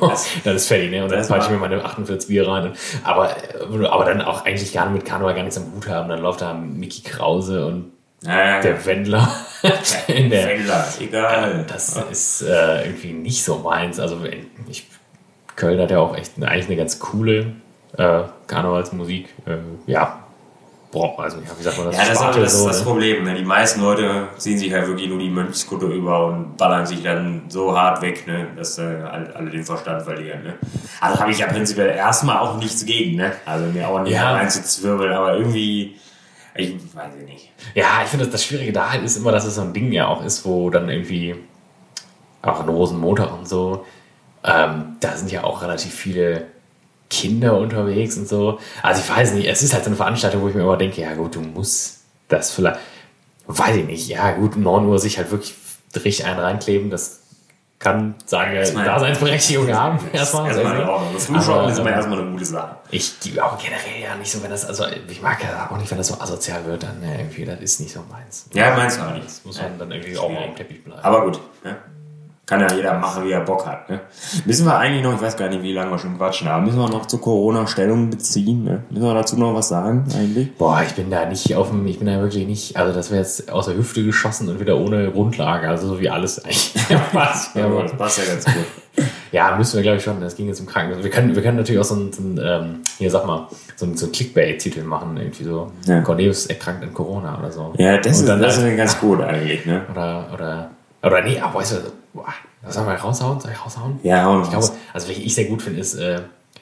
Das- 0.00 0.26
dann 0.44 0.56
ist 0.56 0.66
fertig, 0.68 0.90
ne? 0.90 1.02
Und 1.02 1.10
dann 1.12 1.26
peitsche 1.26 1.46
ich 1.46 1.52
mir 1.52 1.58
meine 1.58 1.84
48 1.84 2.28
Bier 2.28 2.46
rein. 2.46 2.64
Und, 2.68 2.76
aber, 3.04 3.30
äh, 3.36 3.86
aber 3.86 4.04
dann 4.04 4.20
auch 4.22 4.44
eigentlich 4.44 4.72
gar 4.72 4.88
mit 4.90 5.04
Karneval 5.04 5.34
gar 5.34 5.42
nichts 5.42 5.56
am 5.58 5.72
Hut 5.74 5.88
haben. 5.88 6.08
Dann 6.08 6.20
läuft 6.20 6.42
da 6.42 6.52
Mickey 6.54 7.02
Krause 7.02 7.66
und 7.66 7.92
Ja, 8.22 8.38
ja, 8.56 8.60
der 8.60 8.84
Wendler 8.84 9.28
der. 9.62 9.72
Fendler, 10.48 10.84
egal. 11.00 11.64
Das 11.68 11.96
ist 12.10 12.42
äh, 12.42 12.84
irgendwie 12.84 13.12
nicht 13.12 13.42
so 13.42 13.56
meins. 13.58 13.98
Also 13.98 14.18
ich, 14.68 14.86
Köln 15.56 15.80
hat 15.80 15.90
ja 15.90 15.98
auch 16.00 16.16
echt 16.16 16.32
eigentlich 16.42 16.66
eine 16.66 16.76
ganz 16.76 16.98
coole 16.98 17.52
äh, 17.96 18.22
Karnevalsmusik. 18.46 19.28
Äh, 19.46 19.56
ja, 19.90 20.22
boah, 20.90 21.18
also 21.20 21.38
ja, 21.38 21.50
wie 21.58 21.62
sagt 21.62 21.78
man 21.78 21.86
das? 21.86 21.96
Ja, 21.96 22.00
das 22.02 22.10
ist 22.12 22.16
Sparte 22.18 22.34
aber 22.34 22.44
das, 22.44 22.58
so, 22.58 22.68
das 22.68 22.78
ne? 22.80 22.84
Problem. 22.84 23.24
Ne? 23.24 23.34
Die 23.34 23.44
meisten 23.44 23.80
Leute 23.80 24.28
ziehen 24.36 24.58
sich 24.58 24.72
halt 24.72 24.86
wirklich 24.88 25.08
nur 25.08 25.18
die 25.18 25.30
Mönchskutte 25.30 25.86
über 25.86 26.26
und 26.26 26.56
ballern 26.56 26.86
sich 26.86 27.02
dann 27.02 27.42
so 27.48 27.76
hart 27.78 28.02
weg, 28.02 28.26
ne? 28.26 28.48
dass 28.56 28.78
äh, 28.78 28.82
alle, 28.82 29.34
alle 29.34 29.50
den 29.50 29.64
Verstand 29.64 30.02
verlieren. 30.02 30.42
Ne? 30.42 30.54
Also 31.00 31.20
habe 31.20 31.30
ich 31.30 31.38
ja 31.38 31.46
prinzipiell 31.46 31.90
erstmal 31.90 32.38
auch 32.38 32.56
nichts 32.58 32.84
gegen. 32.84 33.16
Ne? 33.16 33.32
Also 33.46 33.66
mir 33.66 33.88
auch 33.88 34.02
nicht 34.02 34.12
Ja. 34.12 34.34
einzuzwirbeln, 34.34 35.12
aber 35.12 35.36
irgendwie, 35.36 35.96
ich 36.54 36.74
weiß 36.94 37.12
ich 37.20 37.24
nicht. 37.26 37.52
Ja, 37.74 38.00
ich 38.02 38.08
finde, 38.08 38.26
das, 38.26 38.44
Schwierige 38.44 38.72
da 38.72 38.90
halt 38.90 39.02
ist 39.04 39.16
immer, 39.16 39.32
dass 39.32 39.44
es 39.44 39.54
so 39.54 39.60
ein 39.62 39.72
Ding 39.72 39.92
ja 39.92 40.08
auch 40.08 40.24
ist, 40.24 40.44
wo 40.44 40.70
dann 40.70 40.88
irgendwie 40.88 41.36
auch 42.42 42.60
an 42.60 42.68
Rosenmontag 42.68 43.32
und 43.32 43.46
so, 43.48 43.84
ähm, 44.42 44.96
da 45.00 45.16
sind 45.16 45.30
ja 45.30 45.44
auch 45.44 45.62
relativ 45.62 45.92
viele 45.94 46.46
Kinder 47.10 47.58
unterwegs 47.58 48.16
und 48.16 48.28
so. 48.28 48.58
Also 48.82 49.02
ich 49.02 49.10
weiß 49.10 49.34
nicht, 49.34 49.46
es 49.48 49.62
ist 49.62 49.74
halt 49.74 49.84
so 49.84 49.90
eine 49.90 49.96
Veranstaltung, 49.96 50.42
wo 50.42 50.48
ich 50.48 50.54
mir 50.54 50.62
immer 50.62 50.76
denke, 50.76 51.02
ja 51.02 51.12
gut, 51.14 51.34
du 51.34 51.40
musst 51.40 51.98
das 52.28 52.52
vielleicht, 52.52 52.78
weiß 53.48 53.76
ich 53.76 53.84
nicht, 53.84 54.08
ja 54.08 54.30
gut, 54.32 54.56
um 54.56 54.62
9 54.62 54.86
Uhr 54.86 54.98
sich 54.98 55.18
halt 55.18 55.30
wirklich 55.30 55.54
richtig 55.96 56.24
einen 56.24 56.38
reinkleben, 56.38 56.88
das 56.88 57.20
kann 57.80 58.14
seine 58.26 58.56
Erstmal- 58.56 58.84
Daseinsberechtigung 58.84 59.72
haben. 59.72 59.98
Erstmal. 60.12 60.46
Erstmal 60.48 60.80
in 60.80 60.88
Ordnung. 60.88 61.14
Das 61.14 61.26
Frühschoppen 61.26 61.70
ist 61.70 61.78
immer 61.78 61.88
ähm, 61.88 61.94
erstmal 61.94 62.20
eine 62.20 62.30
gute 62.30 62.44
Sache. 62.44 62.76
ich 62.90 63.14
auch 63.42 63.58
generell 63.58 64.02
ja 64.02 64.14
nicht 64.16 64.30
so, 64.30 64.42
wenn 64.42 64.50
das, 64.50 64.66
also 64.66 64.84
ich 65.08 65.22
mag 65.22 65.42
ja 65.42 65.68
auch 65.70 65.78
nicht, 65.78 65.90
wenn 65.90 65.98
das 65.98 66.08
so 66.08 66.20
asozial 66.20 66.64
wird, 66.66 66.82
dann 66.82 67.00
ne, 67.00 67.20
irgendwie, 67.20 67.44
das 67.46 67.58
ist 67.60 67.80
nicht 67.80 67.92
so 67.94 68.04
meins. 68.10 68.46
Ja, 68.52 68.76
meinst 68.76 68.98
du 68.98 69.02
auch 69.02 69.14
nicht. 69.14 69.24
Das 69.26 69.44
muss 69.46 69.60
man 69.60 69.78
dann 69.78 69.90
irgendwie 69.90 70.16
auch 70.18 70.28
mal 70.30 70.44
am 70.44 70.54
Teppich 70.54 70.84
bleiben. 70.84 71.00
Aber 71.02 71.24
gut. 71.24 71.40
Ne? 71.64 71.76
Kann 72.50 72.62
ja 72.62 72.74
jeder 72.74 72.98
machen, 72.98 73.24
wie 73.24 73.30
er 73.30 73.42
Bock 73.42 73.64
hat. 73.64 73.88
Ne? 73.88 74.00
Müssen 74.44 74.66
wir 74.66 74.76
eigentlich 74.76 75.04
noch, 75.04 75.14
ich 75.14 75.22
weiß 75.22 75.36
gar 75.36 75.48
nicht, 75.48 75.62
wie 75.62 75.72
lange 75.72 75.92
wir 75.92 75.98
schon 75.98 76.18
quatschen, 76.18 76.48
aber 76.48 76.60
müssen 76.64 76.80
wir 76.80 76.88
noch 76.88 77.06
zu 77.06 77.18
Corona 77.18 77.68
Stellung 77.68 78.10
beziehen? 78.10 78.64
Ne? 78.64 78.82
Müssen 78.90 79.04
wir 79.04 79.14
dazu 79.14 79.36
noch 79.38 79.54
was 79.54 79.68
sagen 79.68 80.04
eigentlich? 80.18 80.56
Boah, 80.56 80.82
ich 80.84 80.94
bin 80.94 81.10
da 81.10 81.26
nicht 81.26 81.54
auf 81.54 81.68
dem, 81.68 81.86
ich 81.86 81.98
bin 82.00 82.08
da 82.08 82.20
wirklich 82.20 82.48
nicht, 82.48 82.76
also 82.76 82.92
das 82.92 83.12
wäre 83.12 83.20
jetzt 83.20 83.52
aus 83.52 83.66
der 83.66 83.76
Hüfte 83.76 84.04
geschossen 84.04 84.48
und 84.48 84.58
wieder 84.58 84.78
ohne 84.78 85.12
Grundlage, 85.12 85.68
also 85.68 85.86
so 85.86 86.00
wie 86.00 86.10
alles 86.10 86.44
eigentlich. 86.44 86.74
Ja, 86.90 86.98
das 87.82 87.96
passt 87.96 88.18
ja 88.18 88.24
ganz 88.24 88.44
gut. 88.44 88.54
ja, 89.32 89.56
müssen 89.56 89.76
wir 89.76 89.82
glaube 89.82 89.98
ich 89.98 90.02
schon, 90.02 90.20
das 90.20 90.34
ging 90.34 90.48
jetzt 90.48 90.58
im 90.58 90.66
Krankenhaus. 90.66 91.04
Wir 91.04 91.10
können, 91.10 91.36
wir 91.36 91.42
können 91.44 91.58
natürlich 91.58 91.80
auch 91.80 91.84
so 91.84 91.94
ein, 91.94 92.12
so 92.12 92.20
ein 92.20 92.40
ähm, 92.42 92.80
hier 92.98 93.12
sag 93.12 93.26
mal, 93.26 93.46
so 93.76 93.86
ein, 93.86 93.96
so 93.96 94.06
ein 94.06 94.12
Clickbait-Titel 94.12 94.82
machen, 94.82 95.16
irgendwie 95.16 95.44
so, 95.44 95.70
Ja. 95.84 96.00
Cornelius 96.00 96.46
erkrankt 96.46 96.82
an 96.82 96.92
Corona 96.92 97.38
oder 97.38 97.52
so. 97.52 97.72
Ja, 97.78 97.96
das, 97.98 98.06
Und 98.06 98.24
ist, 98.24 98.28
dann 98.28 98.42
das 98.42 98.58
ist 98.58 98.76
ganz 98.76 98.98
gut 98.98 99.20
eigentlich. 99.20 99.64
Ne? 99.66 99.82
Oder, 99.92 100.26
oder, 100.34 100.70
oder 101.04 101.22
nee, 101.22 101.38
aber 101.38 101.60
weißt 101.60 101.72
du, 101.74 101.76
boah, 102.12 102.32
was 102.62 102.74
soll 102.74 102.84
man 102.84 102.96
raushauen? 102.96 103.40
Soll 103.40 103.52
ich 103.52 103.64
raushauen? 103.64 104.00
Ja, 104.02 104.24
hauen 104.24 104.42
Ich 104.42 104.50
glaube, 104.50 104.68
also 104.92 105.08
welche 105.08 105.22
ich 105.22 105.34
sehr 105.34 105.44
gut 105.46 105.62
finde, 105.62 105.80
ist 105.80 105.94
äh, 105.94 106.20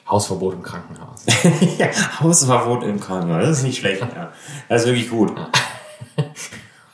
Hausverbot 0.09 0.53
im 0.55 0.63
Krankenhaus. 0.63 1.23
ja, 1.77 1.87
Hausverbot 2.21 2.83
im 2.83 2.99
Krankenhaus, 2.99 3.43
das 3.45 3.57
ist 3.59 3.63
nicht 3.63 3.79
schlecht. 3.79 4.01
Ja. 4.01 4.31
Das 4.67 4.81
ist 4.81 4.87
wirklich 4.87 5.09
gut. 5.09 5.31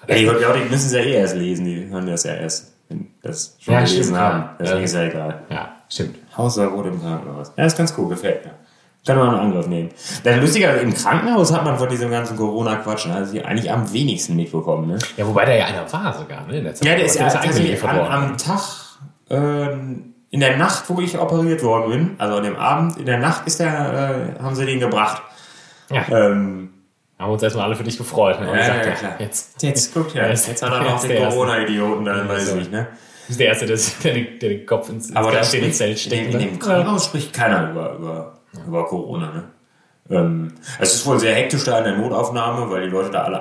Ja, 0.08 0.16
die 0.16 0.26
Leute 0.26 0.60
die 0.64 0.70
müssen 0.70 0.86
es 0.88 0.92
ja 0.94 1.00
eh 1.00 1.14
erst 1.14 1.36
lesen, 1.36 1.66
die 1.66 1.88
hören 1.90 2.06
das 2.06 2.24
ja 2.24 2.36
erst, 2.36 2.74
wenn 2.90 3.08
das 3.24 3.56
schon 3.60 3.74
Ja, 3.74 3.80
gelesen 3.80 4.04
stimmt, 4.04 4.18
haben. 4.20 4.40
ja. 4.42 4.56
Deswegen 4.60 4.78
Ja. 4.80 4.84
ist 4.86 4.94
ja 4.94 5.04
egal. 5.04 5.42
Ja, 5.50 5.76
stimmt. 5.90 6.18
Hausverbot 6.38 6.86
im 6.86 7.02
Krankenhaus. 7.02 7.52
Ja, 7.58 7.66
ist 7.66 7.78
ganz 7.78 7.94
cool, 7.98 8.10
gefällt 8.10 8.46
mir. 8.46 8.52
Kann 9.06 9.18
man 9.18 9.30
einen 9.30 9.40
Angriff 9.40 9.68
nehmen. 9.68 9.90
Das 10.24 10.38
Lustige, 10.42 10.68
im 10.68 10.94
Krankenhaus 10.94 11.54
hat 11.54 11.64
man 11.64 11.78
von 11.78 11.88
diesem 11.90 12.10
ganzen 12.10 12.36
Corona-Quatsch 12.38 13.08
also 13.08 13.40
eigentlich 13.44 13.72
am 13.72 13.92
wenigsten 13.94 14.36
mitbekommen. 14.36 14.88
Ne? 14.88 14.98
Ja, 15.18 15.28
wobei 15.28 15.46
da 15.46 15.54
ja 15.54 15.66
einer 15.66 15.92
war 15.94 16.14
sogar, 16.18 16.48
ne? 16.48 16.58
in 16.58 16.64
der 16.64 16.74
Zeit. 16.74 16.88
Ja, 16.88 16.96
der 16.96 17.06
ist 17.06 17.16
ja 17.16 17.26
eigentlich 17.28 17.42
tatsächlich 17.44 17.84
an, 17.84 18.00
am 18.00 18.38
Tag, 18.38 18.62
ähm, 19.30 20.14
in 20.32 20.40
der 20.40 20.58
Nacht, 20.58 20.86
wo 20.90 21.00
ich 21.00 21.18
operiert 21.20 21.64
worden 21.64 21.92
bin, 21.92 22.16
also 22.18 22.38
an 22.38 22.44
dem 22.44 22.56
Abend, 22.56 22.98
in 22.98 23.06
der 23.06 23.20
Nacht 23.20 23.46
ist 23.48 23.60
der, 23.60 24.36
äh, 24.40 24.44
haben 24.44 24.56
sie 24.56 24.66
den 24.66 24.80
gebracht. 24.80 25.22
Ja, 25.92 26.04
Ähm, 26.10 26.70
haben 27.20 27.32
uns 27.32 27.44
erstmal 27.44 27.66
alle 27.66 27.76
für 27.76 27.84
dich 27.84 27.98
gefreut. 27.98 28.42
Ne? 28.42 28.48
Ja, 28.48 28.54
gesagt, 28.58 28.86
ja, 28.86 28.92
klar. 28.92 29.16
Jetzt 29.20 29.62
Jetzt, 29.64 29.94
guckt 29.94 30.14
ja, 30.16 30.28
jetzt, 30.28 30.48
jetzt- 30.48 30.64
hat 30.64 30.74
er 30.74 30.82
noch 30.82 31.00
den 31.00 31.10
der. 31.12 31.30
Corona-Idioten, 31.30 32.06
dann 32.06 32.28
weiß 32.28 32.50
ich 32.50 32.56
nicht, 32.56 32.72
ne? 32.72 32.88
ist 33.30 33.40
der 33.40 33.48
Erste, 33.48 33.66
der, 33.68 33.78
der, 34.04 34.14
den- 34.14 34.40
der 34.40 34.50
den 34.50 34.66
Kopf 34.66 34.90
ins, 34.90 35.08
ins 35.10 35.16
Aber 35.16 35.32
das 35.32 35.52
Glas 35.52 35.64
in 35.64 35.74
Zelt 35.74 36.00
steckt. 36.00 36.34
in 36.34 36.38
ne? 36.40 36.46
dem 36.46 36.60
Krankenhaus 36.60 37.06
spricht 37.06 37.34
keiner 37.34 37.72
über, 37.72 37.94
über, 37.94 38.34
über 38.68 38.86
Corona, 38.86 39.32
ne? 39.32 39.44
Ähm, 40.10 40.52
es 40.80 40.94
ist 40.94 41.06
wohl 41.08 41.20
sehr 41.20 41.34
hektisch 41.34 41.64
da 41.64 41.80
in 41.80 41.84
der 41.86 41.98
Notaufnahme, 41.98 42.70
weil 42.70 42.84
die 42.84 42.90
Leute 42.90 43.10
da 43.10 43.24
alle 43.24 43.40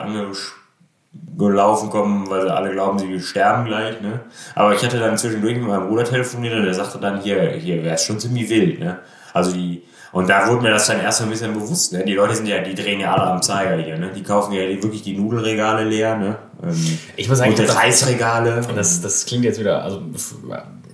gelaufen 1.37 1.91
kommen, 1.91 2.29
weil 2.31 2.43
sie 2.43 2.53
alle 2.55 2.71
glauben, 2.73 2.99
sie 2.99 3.21
sterben 3.21 3.67
gleich. 3.67 4.01
Ne? 4.01 4.21
Aber 4.55 4.75
ich 4.75 4.83
hatte 4.85 4.99
dann 4.99 5.19
zwischendurch 5.19 5.57
mit 5.57 5.67
meinem 5.67 5.89
Bruder 5.89 6.05
telefoniert 6.05 6.55
und 6.55 6.65
der 6.65 6.75
sagte 6.75 6.99
dann, 6.99 7.21
hier, 7.21 7.51
hier 7.53 7.83
wäre 7.85 7.95
es 7.97 8.05
schon 8.05 8.19
ziemlich 8.19 8.49
wild. 8.49 8.81
Ne? 8.81 8.99
Also 9.33 9.53
die, 9.53 9.83
und 10.13 10.29
da 10.29 10.49
wurde 10.49 10.63
mir 10.63 10.71
das 10.71 10.87
dann 10.87 11.01
erst 11.01 11.21
ein 11.23 11.29
bisschen 11.31 11.53
bewusst. 11.55 11.93
Ne? 11.93 12.05
Die 12.05 12.15
Leute 12.15 12.35
sind 12.35 12.47
ja, 12.47 12.61
die 12.61 12.75
drehen 12.75 13.01
ja 13.01 13.13
alle 13.15 13.25
am 13.33 13.43
Zeiger 13.43 13.77
hier. 13.83 13.99
Ne? 13.99 14.11
Die 14.15 14.23
kaufen 14.23 14.53
ja 14.53 14.61
wirklich 14.63 15.03
die 15.03 15.17
Nudelregale 15.19 15.85
leer. 15.85 16.17
Ne? 16.17 16.37
Ähm, 16.63 16.99
Ich 17.17 17.29
muss 17.29 17.39
sagen, 17.39 17.51
und 17.51 17.59
die 17.59 17.67
das- 17.67 17.77
Reisregale. 17.77 18.63
Das, 18.75 19.01
das 19.03 19.27
klingt 19.27 19.45
jetzt 19.45 19.61
wieder, 19.61 19.83
also 19.83 20.01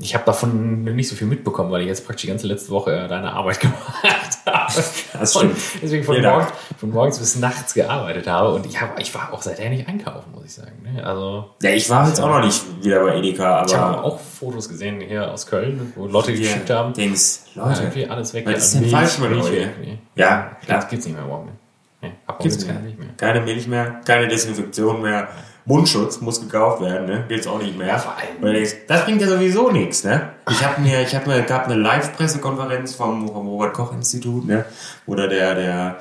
ich 0.00 0.14
habe 0.14 0.24
davon 0.24 0.82
nicht 0.84 1.08
so 1.08 1.14
viel 1.14 1.26
mitbekommen, 1.26 1.70
weil 1.70 1.82
ich 1.82 1.86
jetzt 1.88 2.06
praktisch 2.06 2.22
die 2.22 2.28
ganze 2.28 2.46
letzte 2.46 2.70
Woche 2.70 3.06
deine 3.08 3.32
Arbeit 3.32 3.60
gemacht 3.60 4.38
habe. 4.46 4.72
Das 5.12 5.36
Und 5.36 5.56
stimmt. 5.56 5.82
deswegen 5.82 6.04
von 6.04 6.22
Dank. 6.22 6.36
morgens, 6.36 6.52
von 6.78 6.90
morgens 6.90 7.18
bis 7.18 7.36
nachts 7.36 7.74
gearbeitet 7.74 8.26
habe. 8.26 8.54
Und 8.54 8.64
ich, 8.66 8.80
hab, 8.80 8.98
ich 8.98 9.14
war 9.14 9.32
auch 9.32 9.42
seither 9.42 9.68
nicht 9.68 9.86
einkaufen, 9.86 10.32
muss 10.32 10.44
ich 10.46 10.54
sagen. 10.54 10.72
Ne? 10.82 11.04
Also 11.04 11.50
Ja, 11.62 11.70
ich 11.70 11.88
war 11.90 12.08
jetzt 12.08 12.20
auch 12.20 12.28
noch 12.28 12.42
nicht 12.44 12.62
wieder 12.82 13.04
bei 13.04 13.16
Edeka, 13.18 13.64
ich 13.66 13.74
habe 13.74 13.98
aber 13.98 14.04
auch 14.04 14.18
Fotos 14.20 14.68
gesehen 14.68 15.00
hier 15.00 15.30
aus 15.30 15.46
Köln, 15.46 15.92
wo 15.96 16.06
Leute 16.06 16.32
geschickt 16.32 16.70
haben. 16.70 16.94
Dings, 16.94 17.44
Ja, 17.54 17.66
Leute, 17.68 17.82
irgendwie 17.82 18.06
alles 18.08 18.32
weg. 18.32 18.46
was 18.46 18.52
Ja, 18.52 18.58
ist 18.58 18.74
denn 18.74 18.86
falsch 18.90 19.18
mit 19.18 19.32
euch? 19.32 19.66
Ja, 20.14 20.56
Das 20.60 20.66
klar. 20.66 20.86
gibt's 20.88 21.06
nicht 21.06 21.16
mehr 21.16 21.26
morgen. 21.26 21.50
Nee, 22.02 22.12
ab 22.26 22.38
morgen 22.38 22.48
Gibt's 22.48 22.66
keine 22.66 22.78
Milch 22.80 22.96
mehr. 22.98 23.08
Keine 23.18 23.40
Milch 23.42 23.66
mehr, 23.66 24.00
keine 24.06 24.28
Desinfektion 24.28 25.02
mehr. 25.02 25.28
Mundschutz 25.64 26.20
muss 26.20 26.40
gekauft 26.40 26.80
werden, 26.82 27.06
ne? 27.06 27.24
Gibt's 27.28 27.46
auch 27.46 27.60
nicht 27.60 27.76
mehr. 27.76 28.02
Denkst, 28.42 28.76
das 28.88 29.04
bringt 29.04 29.20
ja 29.20 29.28
sowieso 29.28 29.70
nichts, 29.70 30.04
ne? 30.04 30.30
Ich 30.50 30.64
habe 30.64 30.80
mir, 30.80 31.02
ich 31.02 31.14
habe 31.14 31.28
mir, 31.28 31.42
gab 31.42 31.66
eine 31.66 31.74
Live-Pressekonferenz 31.74 32.94
vom, 32.94 33.28
vom 33.28 33.48
Robert 33.48 33.74
Koch 33.74 33.92
Institut, 33.92 34.46
ne? 34.46 34.64
Wo 35.06 35.14
da 35.14 35.26
der, 35.26 35.54
der, 35.54 35.98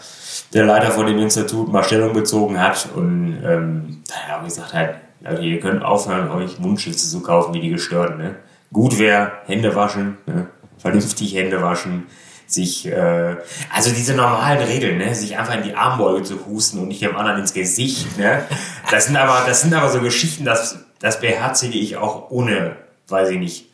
der 0.54 0.66
Leiter 0.66 0.92
von 0.92 1.06
dem 1.06 1.20
Institut 1.20 1.72
mal 1.72 1.84
Stellung 1.84 2.14
bezogen 2.14 2.60
hat 2.60 2.90
und 2.96 3.42
ähm, 3.46 4.04
da 4.08 4.16
hat 4.16 4.30
er 4.30 4.40
auch 4.40 4.44
gesagt 4.46 4.74
halt, 4.74 4.96
Leute, 5.22 5.42
ihr 5.42 5.60
könnt 5.60 5.84
aufhören, 5.84 6.32
euch 6.32 6.60
Mundschütze 6.60 7.10
zu 7.10 7.22
kaufen 7.22 7.54
wie 7.54 7.60
die 7.60 7.70
Gestörten, 7.70 8.18
ne? 8.18 8.36
Gut 8.72 8.98
wäre, 8.98 9.32
Hände 9.46 9.76
waschen, 9.76 10.18
ne? 10.26 10.48
Vernünftig 10.78 11.36
Hände 11.36 11.62
waschen, 11.62 12.08
sich, 12.52 12.86
äh, 12.88 13.36
also 13.74 13.92
diese 13.92 14.16
normalen 14.16 14.64
Regeln, 14.64 14.98
ne, 14.98 15.14
sich 15.14 15.38
einfach 15.38 15.56
in 15.56 15.64
die 15.64 15.76
Armbeuge 15.76 16.24
zu 16.24 16.46
husten 16.46 16.80
und 16.80 16.88
nicht 16.88 17.02
dem 17.02 17.16
anderen 17.16 17.40
ins 17.40 17.54
Gesicht, 17.54 18.18
ne, 18.18 18.44
das 18.90 19.06
sind 19.06 19.18
aber, 19.18 19.46
das 19.46 19.62
sind 19.62 19.74
aber 19.74 19.90
so 19.90 20.02
Geschichten, 20.02 20.46
das, 20.46 20.80
das 21.00 21.20
beherzige 21.20 21.78
ich 21.78 21.98
auch 21.98 22.30
ohne, 22.32 22.76
weiß 23.08 23.30
ich 23.30 23.40
nicht, 23.40 23.66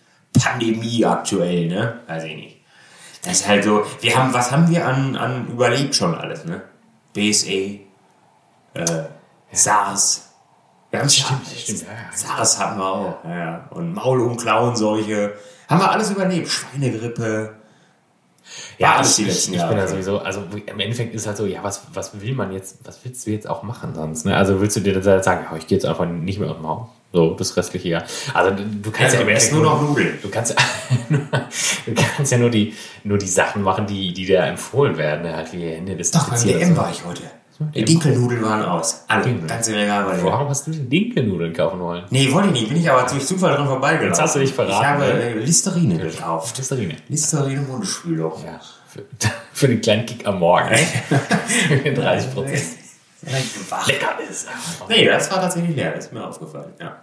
Pandemie 0.42 1.06
aktuell, 1.06 1.68
ne, 1.68 2.00
weiß 2.08 2.24
ich 2.26 2.36
nicht. 2.36 2.58
Das 3.24 3.42
ist 3.42 3.48
halt 3.48 3.64
so, 3.64 3.86
wir 4.02 4.16
haben, 4.16 4.34
was 4.34 4.52
haben 4.52 4.70
wir 4.70 4.86
an, 4.86 5.16
an 5.16 5.48
überlebt 5.48 5.96
schon 5.96 6.16
alles, 6.16 6.46
ne, 6.46 6.62
BSE, 7.14 7.80
äh, 8.74 9.04
SARS, 9.52 10.34
wir 10.92 11.00
haben 11.02 11.10
Stimmt, 11.10 11.42
stimmt, 11.48 11.82
ja, 11.82 11.88
ja. 11.88 12.12
SARS 12.14 12.60
hatten 12.60 12.80
wir 12.80 12.86
auch, 12.86 13.24
ja, 13.26 13.36
ja. 13.36 13.68
und 13.72 13.94
Maul- 13.94 14.22
und 14.22 14.38
Klauenseuche, 14.38 15.34
haben 15.68 15.80
wir 15.80 15.92
alles 15.92 16.12
überlebt, 16.12 16.48
Schweinegrippe, 16.48 17.56
Ja, 18.78 19.02
ich, 19.02 19.16
die 19.16 19.22
ich, 19.24 19.28
letzten 19.30 19.54
ich 19.54 19.60
bin 19.60 19.70
Jahre. 19.70 19.76
da 19.76 19.88
sowieso, 19.88 20.20
also 20.20 20.44
im 20.66 20.80
Endeffekt 20.80 21.14
ist 21.16 21.28
halt 21.28 21.38
so, 21.38 21.46
ja, 21.46 21.64
was, 21.64 21.84
was 21.94 22.20
will 22.22 22.34
man 22.34 22.52
jetzt, 22.52 22.78
was 22.84 23.00
willst 23.04 23.26
du 23.26 23.32
jetzt 23.32 23.48
auch 23.48 23.64
machen 23.64 23.94
sonst? 23.96 24.26
Ne? 24.26 24.36
Also 24.36 24.60
willst 24.62 24.76
du 24.76 24.82
dir 24.82 25.00
dann 25.00 25.24
sagen, 25.24 25.46
ja, 25.50 25.58
ich 25.58 25.68
gehe 25.68 25.78
jetzt 25.78 25.86
einfach 25.86 26.06
nicht 26.06 26.40
mehr 26.40 26.50
aus 26.50 26.58
dem 26.58 26.68
Haus, 26.68 26.88
so 27.14 27.34
das 27.34 27.56
restliche 27.56 27.90
Jahr. 27.90 28.04
Also 28.34 28.52
du 28.52 28.92
kannst 28.92 29.14
ja, 29.14 29.20
Ja, 29.20 29.24
im 29.24 29.30
Endeffekt 29.30 29.54
nur 29.54 29.64
noch 29.64 29.82
Nudeln. 29.82 30.20
Du 30.22 30.30
kannst, 30.30 30.56
du 31.10 31.94
kannst 31.94 32.32
ja 32.32 32.38
nur 32.38 32.50
die, 32.50 32.74
nur 33.04 33.18
die 33.18 33.28
Sachen 33.28 33.62
machen, 33.62 33.88
die, 33.88 34.14
die 34.14 34.26
dir 34.26 34.42
empfohlen 34.42 34.98
werden, 34.98 35.24
ne? 35.24 35.36
halt 35.36 35.54
wie 35.54 35.64
Hände 35.64 35.96
Doch, 35.96 36.30
beim. 36.30 36.44
DM 36.44 36.76
so. 36.76 36.78
war 36.78 36.92
ich 36.92 37.06
heute. 37.06 37.24
Die 37.74 37.86
Dinkelnudeln 37.86 38.42
waren 38.44 38.64
aus. 38.66 39.04
Alle, 39.08 39.24
Dinkel. 39.24 39.48
ganze 39.48 39.74
Regal 39.76 40.06
war 40.06 40.16
leer. 40.16 40.26
Warum 40.26 40.50
hast 40.50 40.68
du 40.68 40.72
denn 40.72 40.90
Dinkelnudeln 40.90 41.54
kaufen 41.54 41.80
wollen? 41.80 42.04
Nee, 42.10 42.32
wollte 42.34 42.50
ich 42.50 42.54
nicht. 42.54 42.68
Bin 42.70 42.78
ich 42.78 42.90
aber 42.90 43.08
durch 43.10 43.26
Zufall 43.26 43.56
dran 43.56 43.68
vorbeigelaufen. 43.68 44.08
Jetzt 44.10 44.22
hast 44.22 44.36
du 44.36 44.40
dich 44.40 44.54
verraten, 44.54 44.82
Ich 44.82 44.88
habe 44.88 45.04
ne? 45.06 45.24
äh, 45.24 45.34
Listerine 45.40 45.98
gekauft. 45.98 46.58
Listerine. 46.58 46.96
Listerine 47.08 47.62
Mundspülung. 47.62 48.34
Ja, 48.46 48.60
für, 48.88 49.04
für 49.54 49.68
den 49.70 49.80
kleinen 49.82 50.06
Kick 50.06 50.28
am 50.28 50.40
Morgen. 50.40 50.70
ne? 51.84 51.94
30 51.94 52.32
Prozent. 52.34 52.64
Lecker 53.88 54.18
ist. 54.30 54.48
Nee, 54.88 55.06
das 55.06 55.32
war 55.32 55.42
tatsächlich 55.42 55.76
leer. 55.76 55.94
Das 55.96 56.06
ist 56.06 56.14
mir 56.14 56.28
aufgefallen. 56.28 56.74
Ja. 56.80 56.98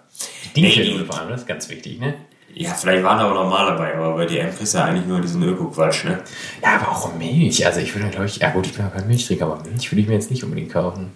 Dinkelnudeln 0.55 1.07
vor 1.07 1.19
allem, 1.19 1.31
das 1.31 1.41
ist 1.41 1.47
ganz 1.49 1.69
wichtig, 1.69 1.99
ne? 1.99 2.15
Ja, 2.55 2.75
vielleicht 2.75 3.03
waren 3.03 3.19
da 3.19 3.31
auch 3.31 3.35
normal 3.35 3.67
dabei, 3.67 3.97
aber 3.97 4.15
bei 4.15 4.27
DM 4.27 4.55
kriegst 4.55 4.75
du 4.75 4.79
ja 4.79 4.85
eigentlich 4.85 5.07
nur 5.07 5.21
diesen 5.21 5.43
Öko-Quatsch, 5.43 6.05
ne? 6.05 6.21
Ja, 6.63 6.77
aber 6.77 6.93
auch 6.93 7.15
Milch. 7.15 7.65
Also 7.65 7.81
ich 7.81 7.95
würde, 7.95 8.09
glaube 8.09 8.27
ich, 8.27 8.37
ja 8.37 8.51
gut, 8.51 8.67
ich 8.67 8.75
bin 8.75 8.85
ja 8.85 8.91
kein 8.91 9.07
Milchtrinker, 9.07 9.47
aber 9.47 9.63
Milch 9.63 9.91
würde 9.91 10.03
ich 10.03 10.09
mir 10.09 10.15
jetzt 10.15 10.31
nicht 10.31 10.45
unbedingt 10.45 10.73
kaufen. 10.73 11.13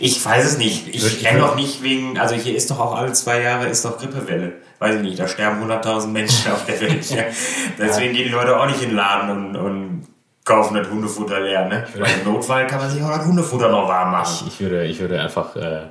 Ich 0.00 0.24
weiß 0.24 0.44
es 0.44 0.58
nicht. 0.58 0.94
Ich 0.94 1.22
kenne 1.22 1.40
doch 1.40 1.56
nicht 1.56 1.82
wegen, 1.82 2.18
also 2.18 2.34
hier 2.34 2.54
ist 2.54 2.70
doch 2.70 2.78
auch 2.78 2.94
alle 2.94 3.12
zwei 3.12 3.40
Jahre 3.40 3.66
ist 3.66 3.84
doch 3.84 3.98
Grippewelle. 3.98 4.52
Weiß 4.78 4.96
ich 4.96 5.02
nicht, 5.02 5.18
da 5.18 5.26
sterben 5.26 5.62
100.000 5.62 6.08
Menschen 6.08 6.52
auf 6.52 6.66
der 6.66 6.80
Welt. 6.80 7.08
Ja. 7.10 7.24
Deswegen 7.78 8.12
gehen 8.12 8.24
die 8.24 8.30
Leute 8.32 8.60
auch 8.60 8.66
nicht 8.66 8.82
in 8.82 8.90
den 8.90 8.96
Laden 8.96 9.30
und, 9.30 9.56
und 9.56 10.08
kaufen 10.44 10.74
das 10.74 10.88
Hundefutter 10.88 11.40
leer. 11.40 11.66
Ne? 11.66 11.84
Im 11.94 12.32
Notfall 12.32 12.66
kann 12.66 12.80
man 12.80 12.90
sich 12.90 13.02
auch 13.02 13.16
das 13.16 13.26
Hundefutter 13.26 13.70
noch 13.70 13.88
warm 13.88 14.12
machen. 14.12 14.46
Ich, 14.46 14.54
ich, 14.54 14.60
würde, 14.60 14.86
ich 14.86 15.00
würde 15.00 15.20
einfach, 15.20 15.56
äh, 15.56 15.86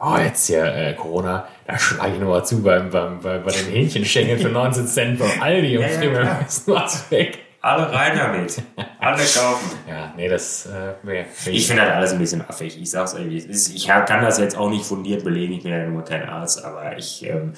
oh, 0.00 0.16
jetzt 0.16 0.46
hier 0.46 0.64
äh, 0.64 0.94
Corona, 0.94 1.46
da 1.66 1.78
schlage 1.78 2.14
ich 2.14 2.20
nochmal 2.20 2.44
zu 2.44 2.62
beim, 2.62 2.90
beim, 2.90 3.20
bei, 3.20 3.38
bei 3.38 3.52
den 3.52 3.66
Hähnchenschenkeln 3.66 4.38
für 4.38 4.48
19 4.50 4.86
Cent 4.86 5.18
beim 5.18 5.40
Aldi 5.40 5.78
und 5.78 5.84
Ja, 5.84 6.02
ja, 6.02 6.40
was 6.66 7.10
weg. 7.10 7.38
Alle 7.62 7.92
rein 7.92 8.16
damit. 8.16 8.62
Alle 8.98 9.22
kaufen. 9.22 9.70
Ja, 9.88 10.14
nee, 10.16 10.28
das 10.28 10.66
äh, 10.66 10.94
wäre. 11.02 11.26
Ich 11.46 11.66
finde 11.66 11.84
das 11.84 11.94
alles 11.94 12.12
ein 12.12 12.18
bisschen 12.18 12.42
affig. 12.48 12.80
Ich 12.80 12.90
sag's 12.90 13.14
euch, 13.14 13.28
wie 13.28 13.36
es 13.36 13.44
ist. 13.44 13.74
ich 13.74 13.86
kann 13.86 14.22
das 14.22 14.38
jetzt 14.38 14.56
auch 14.56 14.70
nicht 14.70 14.84
fundiert 14.84 15.24
belegen. 15.24 15.54
Ich 15.54 15.62
bin 15.62 15.72
ja 15.72 15.84
nur 15.84 16.04
kein 16.04 16.26
Arzt, 16.28 16.64
aber 16.64 16.96
ich, 16.96 17.26
ähm, 17.26 17.52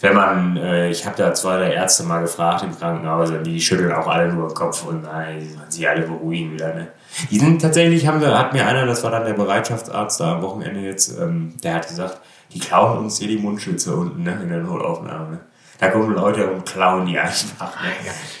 wenn 0.00 0.14
man, 0.14 0.56
äh, 0.56 0.90
ich 0.90 1.06
habe 1.06 1.16
da 1.16 1.32
zwei 1.32 1.58
der 1.58 1.72
Ärzte 1.72 2.02
mal 2.02 2.20
gefragt 2.20 2.62
im 2.62 2.76
Krankenhaus, 2.76 3.30
und 3.30 3.44
die 3.44 3.60
schütteln 3.60 3.92
auch 3.92 4.06
alle 4.06 4.30
nur 4.32 4.48
den 4.48 4.54
Kopf 4.54 4.84
und 4.84 5.04
nein, 5.04 5.38
die 5.40 5.48
sollen 5.48 5.70
sich 5.70 5.88
alle 5.88 6.02
beruhigen 6.02 6.52
wieder. 6.52 6.74
Ne? 6.74 6.88
Die 7.30 7.38
sind 7.38 7.62
tatsächlich, 7.62 8.06
haben 8.06 8.20
hat 8.20 8.52
mir 8.52 8.66
einer, 8.66 8.84
das 8.86 9.02
war 9.04 9.12
dann 9.12 9.24
der 9.24 9.34
Bereitschaftsarzt 9.34 10.20
da 10.20 10.34
am 10.34 10.42
Wochenende 10.42 10.80
jetzt, 10.80 11.16
ähm, 11.18 11.54
der 11.62 11.74
hat 11.74 11.88
gesagt, 11.88 12.18
die 12.52 12.58
klauen 12.58 12.98
uns 12.98 13.18
hier 13.18 13.28
die 13.28 13.38
Mundschütze 13.38 13.94
unten 13.94 14.24
ne, 14.24 14.38
in 14.42 14.48
der 14.48 14.58
Notaufnahme. 14.58 15.40
Ne? 15.80 15.86
Da 15.86 15.88
kommen 15.88 16.14
Leute 16.14 16.50
und 16.50 16.66
klauen 16.66 17.06
die 17.06 17.18
einfach. 17.18 17.82
Ne? 17.82 17.90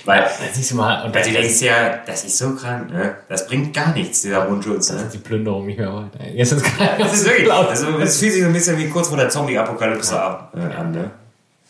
Weil 0.04 0.22
Dann 0.22 0.30
siehst 0.52 0.72
du 0.72 0.74
mal, 0.76 1.04
und 1.04 1.14
das, 1.14 1.26
du 1.26 1.32
denkst 1.32 1.60
ja, 1.62 1.98
das 2.04 2.24
ist 2.24 2.38
so 2.38 2.54
krank, 2.54 2.90
ne? 2.90 3.16
Das 3.28 3.46
bringt 3.46 3.72
gar 3.74 3.92
nichts, 3.92 4.22
dieser 4.22 4.48
Mundschutz. 4.48 4.88
das 4.88 4.96
Ne? 4.96 5.02
ist 5.04 5.14
die 5.14 5.18
Plünderung 5.18 5.66
nicht 5.66 5.78
mehr 5.78 5.92
weiter. 5.94 6.26
Jetzt 6.32 6.52
ist 6.52 6.64
Das 6.98 7.12
ist 7.14 7.24
wirklich, 7.24 7.52
also 7.52 7.98
es 7.98 8.18
fühlt 8.18 8.32
sich 8.32 8.42
so 8.42 8.48
ein 8.48 8.52
bisschen 8.52 8.76
wie 8.78 8.88
kurz 8.88 9.08
vor 9.08 9.16
der 9.16 9.28
Zombie-Apokalypse 9.28 10.14
äh, 10.14 10.74
an, 10.76 10.90
ne? 10.92 11.10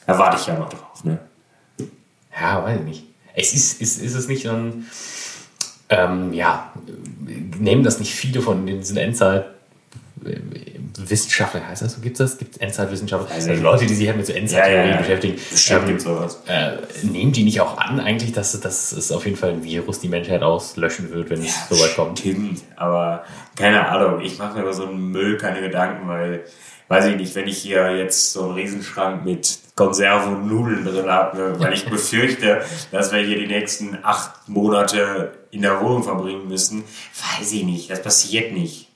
Da 0.06 0.18
warte 0.18 0.38
ich 0.40 0.46
ja 0.46 0.54
noch 0.58 0.70
drauf, 0.70 1.04
ne? 1.04 1.18
Ja, 2.40 2.62
weiß 2.64 2.78
ich 2.80 2.84
nicht. 2.84 3.04
Es 3.34 3.52
ist, 3.52 3.80
ist, 3.80 4.00
ist 4.00 4.14
es 4.14 4.28
nicht 4.28 4.44
so 4.44 4.50
ein, 4.50 4.86
ähm, 5.90 6.32
ja, 6.32 6.72
nehmen 7.58 7.82
das 7.84 7.98
nicht 7.98 8.14
viele 8.14 8.40
von 8.40 8.66
diesen 8.66 8.96
Endzeit 8.96 9.46
Wissenschaftler, 11.10 11.66
heißt 11.66 11.82
das 11.82 11.94
so? 11.94 12.00
Gibt 12.00 12.18
es 12.20 12.30
das? 12.30 12.38
Gibt 12.38 12.54
es 12.56 12.60
Endzeitwissenschaftler? 12.60 13.34
Also- 13.34 13.52
Leute, 13.54 13.86
die 13.86 13.94
sich 13.94 14.06
halt 14.08 14.16
mit 14.16 14.26
so 14.26 14.32
Endzeittheorien 14.32 14.98
beschäftigen. 14.98 15.38
Bestimmt 15.50 15.80
ähm, 15.82 15.86
gibt's 15.88 16.04
sowas. 16.04 16.42
äh, 16.46 16.76
nehmen 17.02 17.32
die 17.32 17.44
nicht 17.44 17.60
auch 17.60 17.76
an, 17.78 18.00
eigentlich, 18.00 18.32
dass, 18.32 18.58
dass 18.60 18.92
es 18.92 19.12
auf 19.12 19.24
jeden 19.24 19.36
Fall 19.36 19.50
ein 19.50 19.64
Virus 19.64 20.00
die 20.00 20.08
Menschheit 20.08 20.42
auslöschen 20.42 21.10
wird, 21.10 21.30
wenn 21.30 21.42
es 21.42 21.54
so 21.68 21.78
weit 21.80 21.94
kommt? 21.96 22.18
Stimmt, 22.18 22.62
aber 22.76 23.24
keine 23.56 23.88
Ahnung, 23.88 24.20
ich 24.20 24.38
mache 24.38 24.56
mir 24.56 24.62
über 24.62 24.72
so 24.72 24.86
einen 24.86 25.10
Müll 25.10 25.36
keine 25.36 25.60
Gedanken, 25.60 26.08
weil, 26.08 26.44
weiß 26.88 27.06
ich 27.06 27.16
nicht, 27.16 27.34
wenn 27.34 27.48
ich 27.48 27.58
hier 27.58 27.96
jetzt 27.96 28.32
so 28.32 28.44
einen 28.44 28.54
Riesenschrank 28.54 29.24
mit 29.24 29.58
Konserven 29.74 30.36
und 30.36 30.48
Nudeln 30.48 30.84
drin 30.84 31.06
habe, 31.06 31.36
ne, 31.36 31.54
weil 31.58 31.72
ich 31.72 31.84
befürchte, 31.90 32.62
dass 32.90 33.12
wir 33.12 33.20
hier 33.20 33.38
die 33.38 33.46
nächsten 33.46 33.98
acht 34.02 34.48
Monate 34.48 35.32
in 35.50 35.62
der 35.62 35.80
Wohnung 35.80 36.02
verbringen 36.02 36.48
müssen, 36.48 36.84
weiß 37.38 37.52
ich 37.52 37.64
nicht, 37.64 37.90
das 37.90 38.02
passiert 38.02 38.52
nicht. 38.52 38.87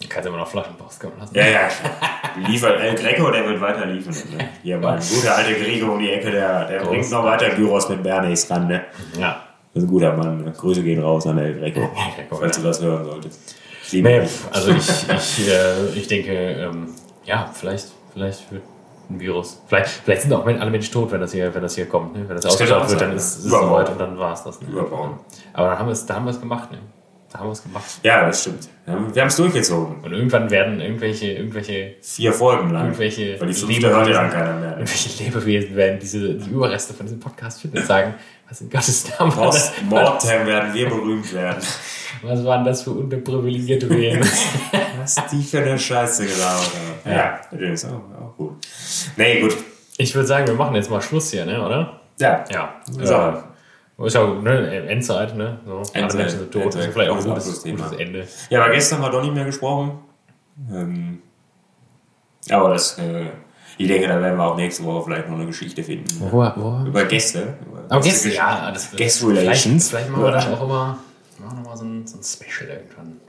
Du 0.00 0.06
kannst 0.08 0.28
immer 0.28 0.38
noch 0.38 0.46
Flaschenpost 0.46 1.00
kommen 1.00 1.14
lassen. 1.18 1.34
Ja, 1.34 1.46
ja. 1.46 1.68
Liefert 2.46 2.80
El 2.80 2.94
Greco, 2.94 3.30
der 3.32 3.44
wird 3.44 3.60
weiter 3.60 3.84
liefern. 3.86 4.14
Ne? 4.36 4.48
Hier 4.62 4.78
mal 4.78 4.94
ein 4.96 5.02
guter 5.02 5.34
alter 5.36 5.54
Grego 5.54 5.92
um 5.92 5.98
die 5.98 6.10
Ecke, 6.10 6.30
der, 6.30 6.66
der 6.66 6.78
Groß. 6.78 6.88
bringt 6.88 7.10
noch 7.10 7.24
weiter 7.24 7.50
Gyros 7.50 7.88
mit 7.88 8.02
Bernays 8.04 8.48
ran. 8.48 8.68
Ne? 8.68 8.84
Ja. 9.18 9.42
Das 9.74 9.82
ist 9.82 9.88
ein 9.88 9.92
guter 9.92 10.16
Mann. 10.16 10.44
Ne? 10.44 10.52
Grüße 10.52 10.82
gehen 10.84 11.02
raus 11.02 11.26
an 11.26 11.38
El 11.38 11.58
Greco, 11.58 11.80
Greco, 12.16 12.36
falls 12.36 12.56
ja. 12.56 12.62
du 12.62 12.68
das 12.68 12.80
hören 12.82 13.04
solltest. 13.04 13.56
Nee, 13.92 14.20
also 14.52 14.70
ich, 14.70 14.88
ich, 14.88 15.48
äh, 15.48 15.86
ich 15.94 16.06
denke, 16.06 16.32
ähm, 16.32 16.88
ja, 17.24 17.50
vielleicht, 17.52 17.88
vielleicht 18.12 18.52
wird 18.52 18.62
ein 19.10 19.18
Virus. 19.18 19.62
Vielleicht, 19.66 19.88
vielleicht 19.88 20.22
sind 20.22 20.32
auch 20.32 20.46
alle 20.46 20.70
Menschen 20.70 20.92
tot, 20.92 21.10
wenn 21.10 21.20
das 21.20 21.32
hier, 21.32 21.52
wenn 21.54 21.62
das 21.62 21.74
hier 21.74 21.86
kommt. 21.86 22.14
Ne? 22.14 22.28
Wenn 22.28 22.36
das 22.36 22.44
Das 22.44 22.54
auch 22.54 22.80
wird, 22.80 22.90
sein, 22.90 22.98
dann 22.98 23.16
ist, 23.16 23.38
ist 23.38 23.44
es 23.46 23.50
soweit 23.50 23.88
und 23.88 23.98
dann 23.98 24.18
war 24.18 24.34
es 24.34 24.44
das. 24.44 24.60
Ne? 24.60 24.68
Überbauen. 24.68 25.18
Aber 25.54 25.68
dann 25.68 25.78
haben 25.78 25.86
wir 25.86 25.92
es, 25.92 26.06
da 26.06 26.14
haben 26.16 26.26
wir 26.26 26.30
es 26.30 26.40
gemacht. 26.40 26.70
Ne? 26.70 26.78
Da 27.30 27.40
haben 27.40 27.48
wir 27.48 27.52
es 27.52 27.62
gemacht. 27.62 27.84
Ja, 28.02 28.26
das 28.26 28.40
stimmt. 28.40 28.68
Wir 28.86 28.94
haben 29.20 29.28
es 29.28 29.36
durchgezogen. 29.36 29.96
Und 30.02 30.12
irgendwann 30.12 30.48
werden 30.50 30.80
irgendwelche, 30.80 31.32
irgendwelche, 31.32 31.96
Vier 32.00 32.32
Folgen 32.32 32.70
lang. 32.70 32.84
irgendwelche 32.86 33.38
Weil 33.38 33.48
die 33.48 33.54
fünfte 33.54 33.90
hört 33.90 34.08
ja 34.08 34.28
keiner 34.28 34.54
mehr. 34.54 34.70
irgendwelche 34.78 35.22
Lebewesen 35.24 35.76
werden 35.76 35.98
diese, 36.00 36.34
die 36.34 36.50
Überreste 36.50 36.94
von 36.94 37.04
diesem 37.04 37.20
Podcast 37.20 37.60
finden 37.60 37.78
und 37.78 37.86
sagen, 37.86 38.14
was 38.48 38.62
in 38.62 38.70
Gottes 38.70 39.06
Namen 39.18 39.36
war 39.36 39.46
das? 39.46 39.72
Post-Mortem 39.72 40.46
werden 40.46 40.72
wir 40.72 40.88
berühmt 40.88 41.34
werden. 41.34 41.62
Was 42.22 42.44
waren 42.44 42.64
das 42.64 42.82
für 42.82 42.92
unterprivilegierte 42.92 43.90
Wesen? 43.90 44.22
Was 44.98 45.16
die 45.30 45.42
für 45.42 45.58
eine 45.60 45.78
Scheiße 45.78 46.26
gelabert 46.26 46.70
haben. 47.04 47.12
Ja, 47.14 47.40
das 47.52 47.60
ist 47.60 47.84
auch, 47.84 48.00
auch 48.20 48.36
gut. 48.36 48.56
Nee, 49.16 49.40
gut. 49.40 49.56
Ich 49.98 50.14
würde 50.14 50.26
sagen, 50.26 50.46
wir 50.46 50.54
machen 50.54 50.74
jetzt 50.74 50.90
mal 50.90 51.00
Schluss 51.02 51.30
hier, 51.30 51.44
ne, 51.44 51.64
oder? 51.64 52.00
Ja. 52.18 52.44
Ja. 52.50 52.74
Ja. 53.00 53.44
Ist 54.04 54.14
ja 54.14 54.26
ne, 54.26 54.88
Endzeit, 54.88 55.36
ne? 55.36 55.58
So, 55.66 55.72
alle 55.78 55.82
Endzeit, 55.92 56.14
Menschen 56.20 56.38
sind 56.38 56.52
tot. 56.52 56.62
Endzeit, 56.64 56.84
ist 56.86 56.92
vielleicht 56.92 57.10
auch 57.10 57.16
ein 57.18 57.24
gutes 57.24 57.62
gutes, 57.62 57.92
Ende. 57.98 58.28
Ja, 58.50 58.62
aber 58.64 58.72
gestern 58.72 59.02
war 59.02 59.10
doch 59.10 59.22
nicht 59.22 59.34
mehr 59.34 59.44
gesprochen. 59.44 59.98
Ähm, 60.72 61.22
aber 62.50 62.70
das, 62.70 62.98
äh, 62.98 63.26
ich 63.76 63.88
denke, 63.88 64.08
da 64.08 64.20
werden 64.20 64.36
wir 64.38 64.44
auch 64.44 64.56
nächste 64.56 64.84
Woche 64.84 65.04
vielleicht 65.04 65.28
noch 65.28 65.36
eine 65.36 65.46
Geschichte 65.46 65.82
finden. 65.82 66.06
Wo, 66.20 66.30
wo? 66.56 66.86
Über 66.86 67.04
Gäste. 67.04 67.56
Über 67.66 67.80
Aber 67.88 68.00
Gäste- 68.00 68.28
Gäste, 68.28 68.34
ja, 68.36 68.70
das 68.70 68.90
Guest 68.92 69.18
vielleicht, 69.20 69.42
Relations. 69.42 69.88
vielleicht 69.90 70.10
machen 70.10 70.22
wir 70.24 70.30
dann 70.32 70.54
auch 70.54 70.62
immer 70.62 70.98
machen 71.38 71.58
wir 71.58 71.62
noch 71.62 71.70
mal 71.70 71.76
so 71.76 71.84
ein, 71.84 72.06
so 72.06 72.18
ein 72.18 72.22
Special 72.22 72.68
irgendwann. 72.70 73.20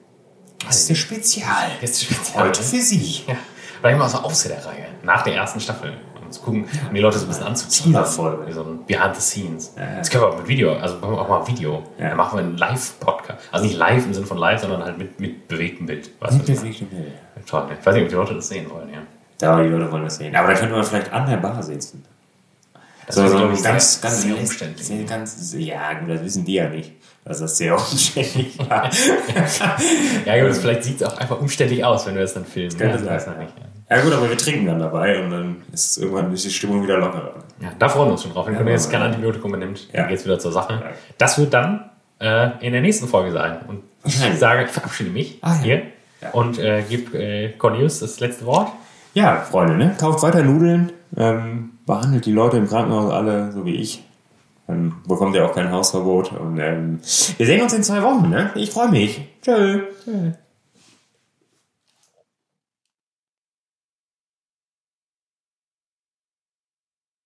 Gäste 0.59 0.95
Spezial. 0.95 1.72
Gäste 1.80 2.05
Spezial. 2.05 2.47
Heute 2.47 2.61
für 2.61 2.78
Sie. 2.82 3.22
Ja. 3.28 3.36
Vielleicht 3.80 3.97
mal 3.97 4.09
so 4.09 4.17
außer 4.20 4.49
der 4.49 4.65
Reihe, 4.65 4.88
nach 5.03 5.24
der 5.24 5.36
ersten 5.36 5.59
Staffel. 5.59 5.93
Und 6.30 6.34
zu 6.34 6.41
gucken, 6.41 6.65
um 6.88 6.93
die 6.93 7.01
Leute 7.01 7.17
so 7.17 7.25
ein 7.25 7.30
bisschen 7.30 7.47
anzuziehen. 7.47 7.91
Sonderfolge. 7.91 8.45
Wie 8.47 8.51
so 8.51 8.61
ein 8.61 8.86
Behind 8.86 9.15
the 9.15 9.21
Scenes. 9.21 9.73
Ja. 9.75 9.97
Das 9.97 10.09
können 10.11 10.23
wir 10.23 10.27
auch 10.30 10.38
mit 10.38 10.47
Video, 10.47 10.73
also 10.75 10.95
machen 10.97 11.13
wir 11.13 11.21
auch 11.21 11.27
mal 11.27 11.47
Video. 11.47 11.84
Ja. 11.97 12.09
Dann 12.09 12.17
machen 12.17 12.38
wir 12.38 12.43
einen 12.43 12.57
Live-Podcast. 12.57 13.39
Also 13.51 13.65
nicht 13.65 13.77
live 13.77 14.05
im 14.05 14.13
Sinne 14.13 14.27
von 14.27 14.38
live, 14.38 14.61
sondern 14.61 14.84
halt 14.84 14.99
mit, 14.99 15.19
mit 15.19 15.47
bewegtem 15.47 15.88
Bild. 15.88 16.11
Weißt 16.19 16.47
du? 16.47 16.53
Toll. 17.47 17.63
Ich 17.80 17.86
weiß 17.86 17.95
nicht, 17.95 18.03
ob 18.03 18.09
die 18.09 18.15
Leute 18.15 18.36
das 18.36 18.47
sehen 18.47 18.69
wollen, 18.69 18.89
ja. 18.93 18.99
Da 19.39 19.63
die 19.63 19.69
Leute 19.69 19.91
wollen 19.91 20.03
das 20.03 20.17
sehen. 20.17 20.36
Aber 20.36 20.49
da 20.49 20.53
könnten 20.53 20.75
wir 20.75 20.84
vielleicht 20.84 21.11
an 21.11 21.27
der 21.27 21.38
Bar 21.38 21.63
sitzen. 21.63 22.03
Das 23.07 23.15
So, 23.15 23.23
ist, 23.23 23.32
so 23.32 23.38
glaube 23.38 23.53
ich, 23.53 23.63
ganz, 23.63 23.93
sehr, 23.93 24.01
ganz 24.09 24.21
sehr 24.21 24.38
umständlich. 24.38 24.86
Sehr, 24.86 25.03
ganz, 25.05 25.55
ja, 25.57 25.93
gut, 25.93 26.09
das 26.09 26.23
wissen 26.23 26.45
die 26.45 26.53
ja 26.53 26.69
nicht, 26.69 26.91
dass 27.25 27.39
das 27.39 27.57
sehr 27.57 27.73
umständlich 27.91 28.59
war. 28.69 28.88
Ja, 30.25 30.45
gut, 30.45 30.55
vielleicht 30.55 30.84
sieht 30.84 31.01
es 31.01 31.07
auch 31.07 31.17
einfach 31.17 31.39
umständlich 31.39 31.84
aus, 31.84 32.05
wenn 32.05 32.13
wir 32.13 32.21
das 32.21 32.36
dann 32.36 32.45
filmen. 32.45 32.77
könnte 32.77 33.03
das 33.03 33.25
sein, 33.25 33.38
man 33.38 33.47
ja. 33.47 33.53
Ja 33.89 34.01
gut, 34.01 34.13
aber 34.13 34.29
wir 34.29 34.37
trinken 34.37 34.67
dann 34.67 34.79
dabei 34.79 35.23
und 35.23 35.31
dann 35.31 35.55
ist 35.73 35.97
irgendwann 35.97 36.31
ist 36.31 36.45
die 36.45 36.51
Stimmung 36.51 36.83
wieder 36.83 36.97
lockerer. 36.99 37.33
Ja, 37.59 37.69
da 37.79 37.89
freuen 37.89 38.09
wir 38.09 38.11
uns 38.13 38.21
schon 38.23 38.33
drauf. 38.33 38.45
Wenn 38.45 38.53
Ja, 38.53 38.61
ihr 38.61 38.71
jetzt 38.71 38.91
kein. 38.91 39.01
Antibiotikum 39.01 39.51
mehr 39.51 39.59
nimmt, 39.59 39.87
Ja. 39.91 40.01
dann 40.01 40.09
geht's 40.09 40.25
wieder 40.25 40.37
zur 40.39 40.51
Sache. 40.51 40.73
Ja. 40.73 40.81
Das 41.17 41.37
wird 41.39 41.53
dann 41.53 41.89
äh, 42.19 42.49
in 42.65 42.71
der 42.73 42.81
nächsten 42.81 43.07
Folge 43.07 43.31
sein. 43.31 43.57
Und 43.67 43.81
ich 44.05 44.15
sage, 44.37 44.65
ich 44.65 44.69
verabschiede 44.69 45.09
mich 45.09 45.39
Ah, 45.41 45.55
ja. 45.55 45.61
hier 45.63 45.81
Ja. 46.21 46.29
und 46.33 46.59
äh, 46.59 46.83
gebe 46.87 47.17
äh, 47.17 47.49
Cornelius 47.57 47.99
das 47.99 48.19
letzte 48.19 48.45
Wort. 48.45 48.71
Ja, 49.15 49.37
Freunde, 49.41 49.75
ne? 49.75 49.95
kauft 49.99 50.21
weiter 50.21 50.43
Nudeln, 50.43 50.91
ähm, 51.17 51.71
behandelt 51.87 52.27
die 52.27 52.31
Leute 52.31 52.57
im 52.57 52.67
Krankenhaus 52.67 53.11
alle 53.11 53.51
so 53.51 53.65
wie 53.65 53.75
ich. 53.75 54.03
Dann 54.67 54.93
bekommt 55.07 55.33
ihr 55.35 55.43
auch 55.43 55.55
kein 55.55 55.71
Hausverbot. 55.71 56.31
Und 56.33 56.59
ähm, 56.59 56.99
wir 57.37 57.45
sehen 57.47 57.63
uns 57.63 57.73
in 57.73 57.81
zwei 57.81 58.03
Wochen. 58.03 58.29
Ne? 58.29 58.51
Ich 58.53 58.69
freue 58.69 58.89
mich. 58.91 59.19
Tschö. 59.41 59.81
Tschö. 60.05 60.33